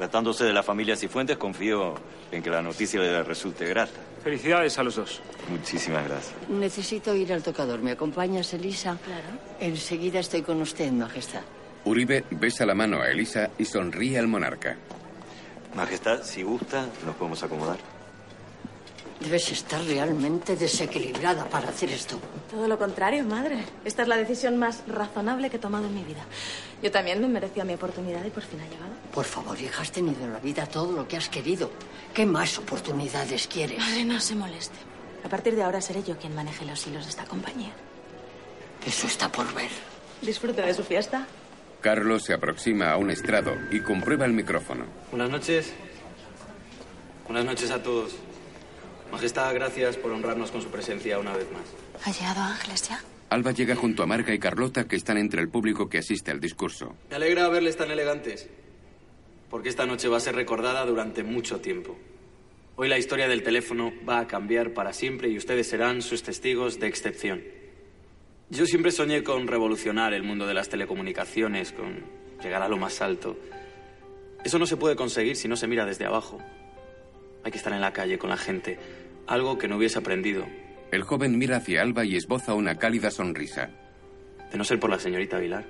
Tratándose 0.00 0.44
de 0.44 0.54
la 0.54 0.62
familia 0.62 0.96
Cifuentes, 0.96 1.36
confío 1.36 1.94
en 2.32 2.42
que 2.42 2.48
la 2.48 2.62
noticia 2.62 2.98
le 2.98 3.22
resulte 3.22 3.66
grata. 3.66 4.00
felicidades 4.24 4.78
a 4.78 4.82
los 4.82 4.96
dos. 4.96 5.20
Muchísimas 5.50 6.08
gracias. 6.08 6.34
Necesito 6.48 7.14
ir 7.14 7.30
al 7.34 7.42
tocador. 7.42 7.82
¿Me 7.82 7.90
acompañas, 7.90 8.54
Elisa? 8.54 8.96
Claro. 9.04 9.28
Enseguida 9.60 10.20
estoy 10.20 10.40
con 10.40 10.58
usted, 10.62 10.90
Majestad. 10.90 11.42
Uribe 11.84 12.24
besa 12.30 12.64
la 12.64 12.74
mano 12.74 13.02
a 13.02 13.10
Elisa 13.10 13.50
y 13.58 13.66
sonríe 13.66 14.18
al 14.18 14.26
monarca. 14.26 14.78
Majestad, 15.74 16.22
si 16.22 16.44
gusta, 16.44 16.86
nos 17.04 17.14
podemos 17.16 17.42
acomodar. 17.42 17.76
Debes 19.20 19.52
estar 19.52 19.82
realmente 19.84 20.56
desequilibrada 20.56 21.44
para 21.44 21.68
hacer 21.68 21.90
esto. 21.90 22.18
Todo 22.50 22.66
lo 22.66 22.78
contrario, 22.78 23.22
madre. 23.24 23.64
Esta 23.84 24.02
es 24.02 24.08
la 24.08 24.16
decisión 24.16 24.56
más 24.56 24.82
razonable 24.86 25.50
que 25.50 25.56
he 25.56 25.60
tomado 25.60 25.86
en 25.86 25.94
mi 25.94 26.02
vida. 26.04 26.24
Yo 26.82 26.90
también 26.90 27.20
me 27.20 27.28
merecía 27.28 27.64
mi 27.64 27.74
oportunidad 27.74 28.24
y 28.24 28.30
por 28.30 28.42
fin 28.42 28.60
ha 28.60 28.64
llegado. 28.64 28.92
Por 29.12 29.26
favor, 29.26 29.60
hija, 29.60 29.82
has 29.82 29.92
tenido 29.92 30.24
en 30.24 30.32
la 30.32 30.40
vida 30.40 30.64
todo 30.66 30.92
lo 30.92 31.06
que 31.06 31.18
has 31.18 31.28
querido. 31.28 31.70
¿Qué 32.14 32.24
más 32.24 32.58
oportunidades 32.58 33.46
quieres? 33.46 33.78
Madre, 33.78 34.04
no 34.06 34.18
se 34.20 34.34
moleste. 34.34 34.76
A 35.22 35.28
partir 35.28 35.54
de 35.54 35.62
ahora 35.62 35.82
seré 35.82 36.02
yo 36.02 36.16
quien 36.16 36.34
maneje 36.34 36.64
los 36.64 36.86
hilos 36.86 37.04
de 37.04 37.10
esta 37.10 37.24
compañía. 37.24 37.72
Eso 38.86 39.06
está 39.06 39.30
por 39.30 39.52
ver. 39.52 39.70
Disfrute 40.22 40.62
de 40.62 40.72
su 40.72 40.82
fiesta. 40.82 41.26
Carlos 41.82 42.24
se 42.24 42.32
aproxima 42.32 42.90
a 42.90 42.96
un 42.96 43.10
estrado 43.10 43.52
y 43.70 43.80
comprueba 43.80 44.24
el 44.24 44.32
micrófono. 44.32 44.86
Buenas 45.10 45.28
noches. 45.28 45.72
Buenas 47.26 47.44
noches 47.44 47.70
a 47.70 47.82
todos. 47.82 48.16
Majestad, 49.10 49.54
gracias 49.54 49.96
por 49.96 50.12
honrarnos 50.12 50.50
con 50.50 50.62
su 50.62 50.68
presencia 50.68 51.18
una 51.18 51.36
vez 51.36 51.46
más. 51.52 51.62
¿Ha 52.04 52.12
llegado 52.12 52.40
Ángeles 52.40 52.88
ya? 52.88 53.02
Alba 53.30 53.52
llega 53.52 53.76
junto 53.76 54.02
a 54.02 54.06
Marga 54.06 54.34
y 54.34 54.38
Carlota 54.38 54.88
que 54.88 54.96
están 54.96 55.16
entre 55.18 55.40
el 55.40 55.48
público 55.48 55.88
que 55.88 55.98
asiste 55.98 56.30
al 56.30 56.40
discurso. 56.40 56.96
Me 57.10 57.16
alegra 57.16 57.48
verles 57.48 57.76
tan 57.76 57.90
elegantes, 57.90 58.48
porque 59.48 59.68
esta 59.68 59.86
noche 59.86 60.08
va 60.08 60.16
a 60.16 60.20
ser 60.20 60.34
recordada 60.34 60.84
durante 60.84 61.22
mucho 61.22 61.60
tiempo. 61.60 61.96
Hoy 62.76 62.88
la 62.88 62.98
historia 62.98 63.28
del 63.28 63.42
teléfono 63.42 63.92
va 64.08 64.20
a 64.20 64.26
cambiar 64.26 64.72
para 64.72 64.92
siempre 64.92 65.28
y 65.28 65.36
ustedes 65.36 65.68
serán 65.68 66.02
sus 66.02 66.22
testigos 66.22 66.80
de 66.80 66.86
excepción. 66.86 67.42
Yo 68.48 68.66
siempre 68.66 68.90
soñé 68.90 69.22
con 69.22 69.46
revolucionar 69.46 70.12
el 70.12 70.22
mundo 70.22 70.46
de 70.46 70.54
las 70.54 70.68
telecomunicaciones, 70.68 71.72
con 71.72 72.04
llegar 72.42 72.62
a 72.62 72.68
lo 72.68 72.78
más 72.78 73.00
alto. 73.00 73.36
Eso 74.42 74.58
no 74.58 74.66
se 74.66 74.76
puede 74.76 74.96
conseguir 74.96 75.36
si 75.36 75.46
no 75.46 75.56
se 75.56 75.66
mira 75.66 75.84
desde 75.84 76.06
abajo. 76.06 76.40
Hay 77.44 77.50
que 77.50 77.58
estar 77.58 77.72
en 77.72 77.80
la 77.80 77.92
calle 77.92 78.18
con 78.18 78.30
la 78.30 78.36
gente, 78.36 78.78
algo 79.26 79.58
que 79.58 79.68
no 79.68 79.76
hubiese 79.76 79.98
aprendido. 79.98 80.46
El 80.90 81.02
joven 81.02 81.38
mira 81.38 81.58
hacia 81.58 81.82
Alba 81.82 82.04
y 82.04 82.16
esboza 82.16 82.54
una 82.54 82.76
cálida 82.76 83.10
sonrisa. 83.10 83.70
De 84.50 84.58
no 84.58 84.64
ser 84.64 84.80
por 84.80 84.90
la 84.90 84.98
señorita 84.98 85.38
Vilar. 85.38 85.64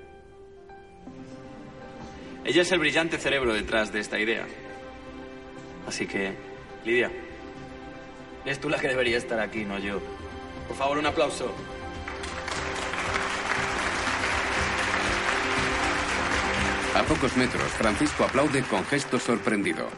Ella 2.45 2.63
es 2.63 2.73
el 2.73 2.79
brillante 2.79 3.19
cerebro 3.19 3.53
detrás 3.53 3.93
de 3.93 4.01
esta 4.01 4.19
idea. 4.19 4.47
Así 5.87 6.07
que, 6.07 6.33
Lidia, 6.85 7.11
es 8.47 8.59
tú 8.59 8.71
la 8.71 8.79
que 8.79 8.89
debería 8.89 9.19
estar 9.19 9.39
aquí, 9.39 9.65
no 9.65 9.79
yo. 9.79 10.01
Por 10.67 10.77
favor, 10.77 10.99
un 10.99 11.07
aplauso. 11.07 11.53
A 16.95 17.03
pocos 17.03 17.37
metros, 17.37 17.71
Francisco 17.73 18.25
aplaude 18.25 18.63
con 18.63 18.85
gesto 18.85 19.19
sorprendido. 19.19 19.89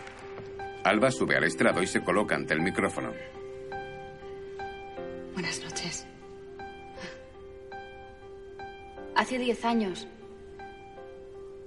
Alba 0.85 1.11
sube 1.11 1.37
al 1.37 1.45
estrado 1.45 1.83
y 1.83 1.87
se 1.87 2.03
coloca 2.03 2.35
ante 2.35 2.55
el 2.55 2.61
micrófono. 2.61 3.13
Buenas 5.35 5.63
noches. 5.63 6.07
Hace 9.15 9.39
diez 9.39 9.65
años 9.65 10.09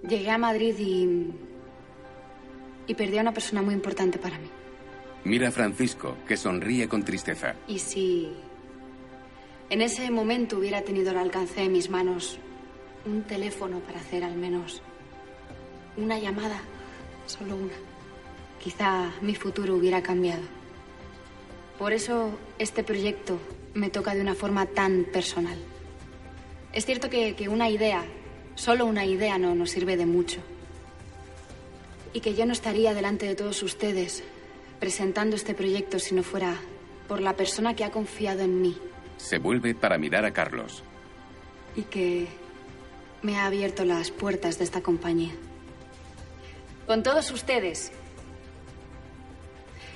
llegué 0.07 0.29
a 0.29 0.37
Madrid 0.37 0.75
y. 0.79 1.33
y 2.87 2.93
perdí 2.95 3.17
a 3.17 3.21
una 3.21 3.33
persona 3.33 3.61
muy 3.61 3.73
importante 3.73 4.19
para 4.19 4.37
mí. 4.37 4.49
Mira 5.23 5.47
a 5.47 5.51
Francisco, 5.51 6.17
que 6.27 6.37
sonríe 6.37 6.87
con 6.87 7.03
tristeza. 7.03 7.55
Y 7.67 7.79
si 7.79 8.31
en 9.69 9.81
ese 9.81 10.11
momento 10.11 10.59
hubiera 10.59 10.81
tenido 10.81 11.11
al 11.11 11.17
alcance 11.17 11.61
de 11.61 11.69
mis 11.69 11.89
manos 11.89 12.37
un 13.05 13.23
teléfono 13.23 13.79
para 13.79 13.99
hacer 13.99 14.23
al 14.23 14.35
menos 14.35 14.81
una 15.97 16.19
llamada, 16.19 16.59
solo 17.25 17.55
una, 17.55 17.73
quizá 18.65 19.11
mi 19.21 19.35
futuro 19.35 19.75
hubiera 19.75 20.01
cambiado. 20.01 20.41
Por 21.77 21.93
eso 21.93 22.31
este 22.57 22.83
proyecto 22.83 23.37
me 23.75 23.91
toca 23.91 24.15
de 24.15 24.21
una 24.21 24.33
forma 24.33 24.65
tan 24.65 25.03
personal. 25.03 25.57
Es 26.73 26.83
cierto 26.87 27.07
que, 27.11 27.35
que 27.35 27.47
una 27.47 27.69
idea, 27.69 28.03
solo 28.55 28.87
una 28.87 29.05
idea, 29.05 29.37
no 29.37 29.53
nos 29.53 29.69
sirve 29.69 29.97
de 29.97 30.07
mucho. 30.07 30.39
Y 32.11 32.21
que 32.21 32.33
yo 32.33 32.47
no 32.47 32.53
estaría 32.53 32.95
delante 32.95 33.27
de 33.27 33.35
todos 33.35 33.61
ustedes 33.61 34.23
presentando 34.79 35.35
este 35.35 35.53
proyecto 35.53 35.99
si 35.99 36.15
no 36.15 36.23
fuera 36.23 36.55
por 37.07 37.21
la 37.21 37.35
persona 37.35 37.75
que 37.75 37.83
ha 37.83 37.91
confiado 37.91 38.41
en 38.41 38.61
mí 38.63 38.75
Se 39.17 39.37
vuelve 39.37 39.75
para 39.75 39.99
mirar 39.99 40.25
a 40.25 40.31
Carlos. 40.33 40.81
y 41.75 41.83
que 41.83 42.27
me 43.21 43.37
ha 43.37 43.45
abierto 43.45 43.85
las 43.85 44.09
puertas 44.09 44.57
de 44.57 44.63
esta 44.63 44.81
compañía. 44.81 45.33
Con 46.87 47.03
todos 47.03 47.29
ustedes, 47.31 47.91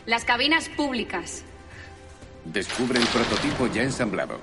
las 0.09 0.25
cabinas 0.25 0.69
públicas. 0.69 1.43
Descubre 2.43 2.99
el 2.99 3.05
prototipo 3.05 3.67
ya 3.67 3.83
ensamblado. 3.83 4.39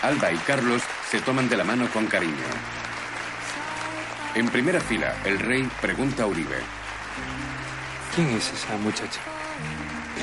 Alba 0.00 0.32
y 0.32 0.38
Carlos 0.38 0.80
se 1.10 1.20
toman 1.20 1.50
de 1.50 1.58
la 1.58 1.64
mano 1.64 1.86
con 1.92 2.06
cariño. 2.06 2.32
En 4.34 4.48
primera 4.48 4.80
fila, 4.80 5.14
el 5.26 5.38
rey 5.38 5.68
pregunta 5.82 6.22
a 6.22 6.26
Uribe. 6.28 6.60
¿Quién 8.14 8.28
es 8.28 8.50
esa 8.54 8.78
muchacha? 8.78 9.20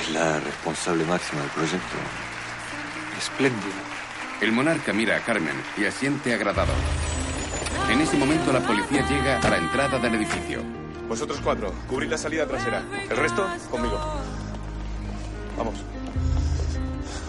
Es 0.00 0.10
la 0.10 0.40
responsable 0.40 1.04
máxima 1.04 1.42
del 1.42 1.50
proyecto. 1.50 1.96
Espléndida. 3.16 3.80
El 4.40 4.50
monarca 4.50 4.92
mira 4.92 5.18
a 5.18 5.20
Carmen 5.20 5.54
y 5.76 5.84
asiente 5.84 6.34
agradado. 6.34 6.74
En 7.90 8.00
ese 8.00 8.16
momento 8.16 8.52
la 8.52 8.60
policía 8.60 9.06
llega 9.08 9.38
a 9.38 9.50
la 9.50 9.58
entrada 9.58 9.98
del 9.98 10.14
edificio. 10.14 10.62
Vosotros 11.08 11.38
cuatro, 11.42 11.72
cubrid 11.88 12.10
la 12.10 12.18
salida 12.18 12.46
trasera. 12.46 12.82
El 13.10 13.16
resto, 13.16 13.46
conmigo. 13.70 13.98
Vamos. 15.56 15.74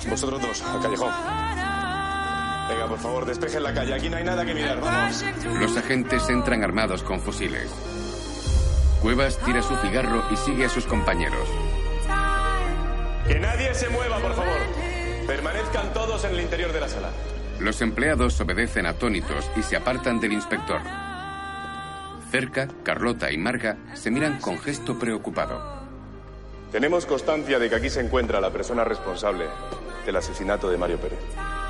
Vosotros 0.10 0.42
dos, 0.42 0.62
al 0.64 0.82
callejón. 0.82 1.12
Venga, 2.70 2.88
por 2.88 3.00
favor, 3.00 3.26
despejen 3.26 3.64
la 3.64 3.74
calle. 3.74 3.94
Aquí 3.94 4.10
no 4.10 4.18
hay 4.18 4.24
nada 4.24 4.46
que 4.46 4.54
mirar. 4.54 4.80
Vamos. 4.80 5.24
Los 5.60 5.78
agentes 5.78 6.28
entran 6.30 6.64
armados 6.64 7.04
con 7.04 7.20
fusiles. 7.20 7.70
Cuevas 9.02 9.38
tira 9.46 9.62
su 9.62 9.76
cigarro 9.78 10.24
y 10.32 10.36
sigue 10.38 10.66
a 10.66 10.70
sus 10.70 10.86
compañeros. 10.86 11.48
Que 13.28 13.40
nadie 13.40 13.74
se 13.74 13.90
mueva, 13.90 14.20
por 14.20 14.36
favor. 14.36 14.58
Permanezcan 15.28 15.94
todos 15.94 16.24
en 16.26 16.32
el 16.32 16.42
interior 16.42 16.72
de 16.72 16.80
la 16.80 16.88
sala. 16.88 17.10
Los 17.60 17.82
empleados 17.82 18.40
obedecen 18.42 18.86
atónitos 18.86 19.50
y 19.56 19.64
se 19.64 19.78
apartan 19.78 20.20
del 20.20 20.34
inspector. 20.34 20.82
Cerca, 22.30 22.68
Carlota 22.84 23.32
y 23.32 23.38
Marga 23.38 23.78
se 23.94 24.12
miran 24.12 24.40
con 24.42 24.60
gesto 24.60 25.00
preocupado. 25.00 25.86
Tenemos 26.72 27.06
constancia 27.06 27.58
de 27.58 27.70
que 27.70 27.76
aquí 27.76 27.90
se 27.90 28.02
encuentra 28.02 28.42
la 28.42 28.52
persona 28.52 28.84
responsable 28.84 29.46
del 30.06 30.18
asesinato 30.18 30.70
de 30.70 30.78
Mario 30.78 31.00
Pérez. 31.00 31.20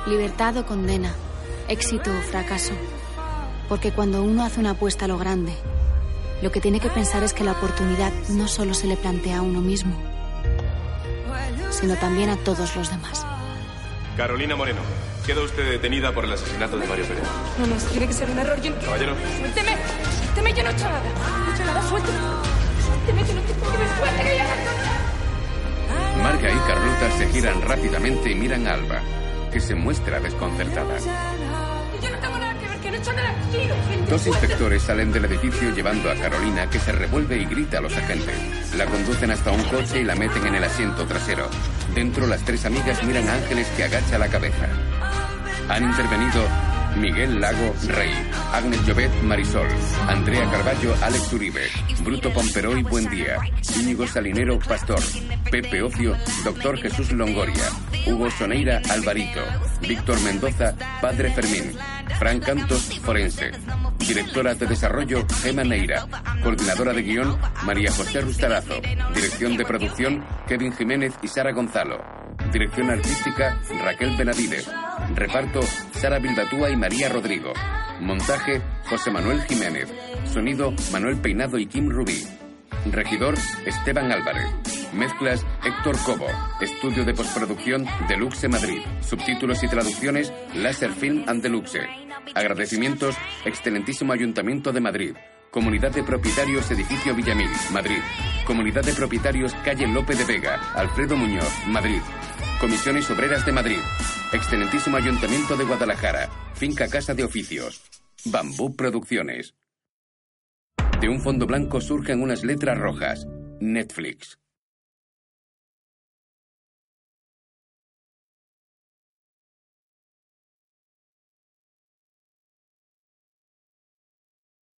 Libertad 0.06 0.56
o 0.56 0.66
condena, 0.66 1.14
éxito 1.68 2.10
o 2.10 2.22
fracaso. 2.22 2.72
Porque 3.68 3.92
cuando 3.92 4.22
uno 4.22 4.44
hace 4.44 4.58
una 4.58 4.70
apuesta 4.70 5.04
a 5.04 5.08
lo 5.08 5.18
grande, 5.18 5.52
lo 6.42 6.50
que 6.50 6.60
tiene 6.60 6.80
que 6.80 6.90
pensar 6.90 7.22
es 7.22 7.32
que 7.32 7.44
la 7.44 7.52
oportunidad 7.52 8.12
no 8.30 8.48
solo 8.48 8.74
se 8.74 8.88
le 8.88 8.96
plantea 8.96 9.38
a 9.38 9.42
uno 9.42 9.60
mismo, 9.60 9.94
sino 11.70 11.94
también 11.94 12.30
a 12.30 12.36
todos 12.36 12.74
los 12.76 12.90
demás. 12.90 13.24
Carolina 14.16 14.56
Moreno, 14.56 14.80
queda 15.26 15.42
usted 15.42 15.70
detenida 15.70 16.12
por 16.12 16.24
el 16.24 16.32
asesinato 16.32 16.78
de 16.78 16.86
Mario 16.86 17.04
Pérez. 17.06 17.24
No, 17.58 17.66
no, 17.66 17.74
tiene 17.90 18.06
que 18.06 18.12
ser 18.12 18.30
un 18.30 18.38
error. 18.38 18.60
Yo 18.62 18.70
no- 18.70 18.78
Caballero. 18.80 19.14
Suélteme. 19.38 19.76
Suélteme, 20.18 20.52
yo 20.54 20.62
no 20.62 20.70
he 20.70 20.72
hecho 20.72 20.84
nada. 20.84 21.02
No 21.02 21.50
he 21.50 21.54
hecho 21.54 21.64
nada, 21.64 21.82
suélteme. 21.88 22.18
Suélteme, 22.86 23.24
que 23.24 23.34
no 23.34 23.40
quiero 23.42 23.72
que 23.72 23.78
me 23.78 23.98
suelte, 23.98 24.22
que 24.22 24.36
ya 24.36 24.46
Marga 26.22 26.50
y 26.50 26.58
Carlota 26.58 27.18
se 27.18 27.26
giran 27.28 27.62
rápidamente 27.62 28.30
y 28.30 28.34
miran 28.34 28.66
a 28.66 28.74
Alba, 28.74 29.00
que 29.52 29.60
se 29.60 29.74
muestra 29.74 30.18
desconcertada. 30.20 30.98
Yo 30.98 32.10
no 32.10 32.18
tengo 32.18 32.38
nada 32.38 32.58
que 32.58 32.68
ver, 32.68 32.78
que 32.80 32.90
no 32.90 32.96
he 32.96 33.00
hecho 33.00 33.12
nada. 33.12 33.34
Sí, 33.52 33.58
gente, 33.58 34.10
Dos 34.10 34.26
inspectores 34.26 34.82
salen 34.82 35.12
del 35.12 35.24
edificio 35.26 35.70
llevando 35.74 36.10
a 36.10 36.14
Carolina, 36.14 36.68
que 36.70 36.78
se 36.80 36.92
revuelve 36.92 37.36
y 37.38 37.44
grita 37.44 37.78
a 37.78 37.80
los 37.80 37.96
agentes. 37.96 38.34
La 38.76 38.86
conducen 38.86 39.30
hasta 39.30 39.50
un 39.50 39.62
coche 39.64 40.00
y 40.00 40.04
la 40.04 40.14
meten 40.14 40.46
en 40.46 40.54
el 40.56 40.64
asiento 40.64 41.06
trasero. 41.06 41.48
Dentro, 41.94 42.26
las 42.26 42.42
tres 42.44 42.64
amigas 42.64 43.02
miran 43.04 43.28
a 43.28 43.34
Ángeles 43.34 43.66
que 43.76 43.84
agacha 43.84 44.18
la 44.18 44.28
cabeza. 44.28 44.66
Han 45.68 45.84
intervenido 45.84 46.42
Miguel 46.96 47.40
Lago 47.40 47.74
Rey, 47.88 48.10
Agnes 48.52 48.86
Llobet 48.86 49.10
Marisol, 49.22 49.68
Andrea 50.08 50.50
Carballo 50.50 50.94
Alex 51.02 51.32
Uribe, 51.32 51.62
Bruto 52.02 52.32
Pomperoy 52.32 52.82
Buendía, 52.82 53.38
Íñigo 53.78 54.06
Salinero 54.06 54.58
Pastor, 54.60 55.00
Pepe 55.50 55.82
Ocio 55.82 56.16
Doctor 56.44 56.78
Jesús 56.78 57.12
Longoria, 57.12 57.64
Hugo 58.06 58.30
Soneira 58.30 58.80
Alvarito, 58.90 59.40
Víctor 59.82 60.20
Mendoza 60.22 60.74
Padre 61.00 61.30
Fermín, 61.32 61.76
Fran 62.18 62.40
Cantos 62.40 62.98
Forense, 63.00 63.50
Directora 63.98 64.54
de 64.54 64.66
Desarrollo 64.66 65.26
Gema 65.42 65.64
Neira, 65.64 66.06
Coordinadora 66.42 66.92
de 66.92 67.02
Guión 67.02 67.36
María 67.64 67.90
José 67.90 68.22
Rustarazo, 68.22 68.80
Dirección 69.14 69.56
de 69.56 69.66
Producción 69.66 70.24
Kevin 70.46 70.72
Jiménez 70.72 71.12
y 71.22 71.28
Sara 71.28 71.52
Gonzalo, 71.52 72.02
Dirección 72.52 72.88
Artística 72.88 73.60
Raquel 73.82 74.16
Benavides, 74.16 74.70
Reparto 75.14 75.62
Sara 75.92 76.18
Bilbatúa 76.18 76.70
y 76.70 76.76
María 76.76 77.08
Rodrigo, 77.08 77.52
Montaje 78.00 78.60
José 78.88 79.10
Manuel 79.10 79.42
Jiménez, 79.42 79.92
Sonido 80.24 80.72
Manuel 80.92 81.16
Peinado 81.16 81.58
y 81.58 81.66
Kim 81.66 81.88
Rubí, 81.88 82.24
Regidor 82.90 83.34
Esteban 83.64 84.12
Álvarez. 84.12 84.46
Mezclas 84.92 85.44
Héctor 85.64 85.96
Cobo. 86.04 86.26
Estudio 86.60 87.04
de 87.04 87.14
postproducción 87.14 87.86
Deluxe 88.08 88.48
Madrid. 88.48 88.80
Subtítulos 89.00 89.62
y 89.62 89.68
traducciones 89.68 90.32
Láser 90.54 90.92
Film 90.92 91.24
and 91.26 91.42
Deluxe. 91.42 91.80
Agradecimientos 92.34 93.16
Excelentísimo 93.44 94.12
Ayuntamiento 94.12 94.72
de 94.72 94.80
Madrid. 94.80 95.14
Comunidad 95.50 95.90
de 95.92 96.02
Propietarios 96.02 96.70
Edificio 96.70 97.14
Villamil, 97.14 97.50
Madrid. 97.72 97.98
Comunidad 98.46 98.84
de 98.84 98.92
Propietarios 98.92 99.54
Calle 99.64 99.86
Lope 99.86 100.14
de 100.14 100.24
Vega, 100.24 100.60
Alfredo 100.74 101.16
Muñoz, 101.16 101.52
Madrid. 101.66 102.00
Comisiones 102.60 103.10
Obreras 103.10 103.44
de 103.44 103.52
Madrid. 103.52 103.78
Excelentísimo 104.32 104.96
Ayuntamiento 104.96 105.56
de 105.56 105.64
Guadalajara. 105.64 106.30
Finca 106.54 106.88
Casa 106.88 107.14
de 107.14 107.22
Oficios. 107.22 107.82
Bambú 108.24 108.74
Producciones. 108.74 109.54
De 111.00 111.08
un 111.10 111.20
fondo 111.20 111.46
blanco 111.46 111.82
surgen 111.82 112.22
unas 112.22 112.44
letras 112.44 112.78
rojas. 112.78 113.26
Netflix. 113.60 114.38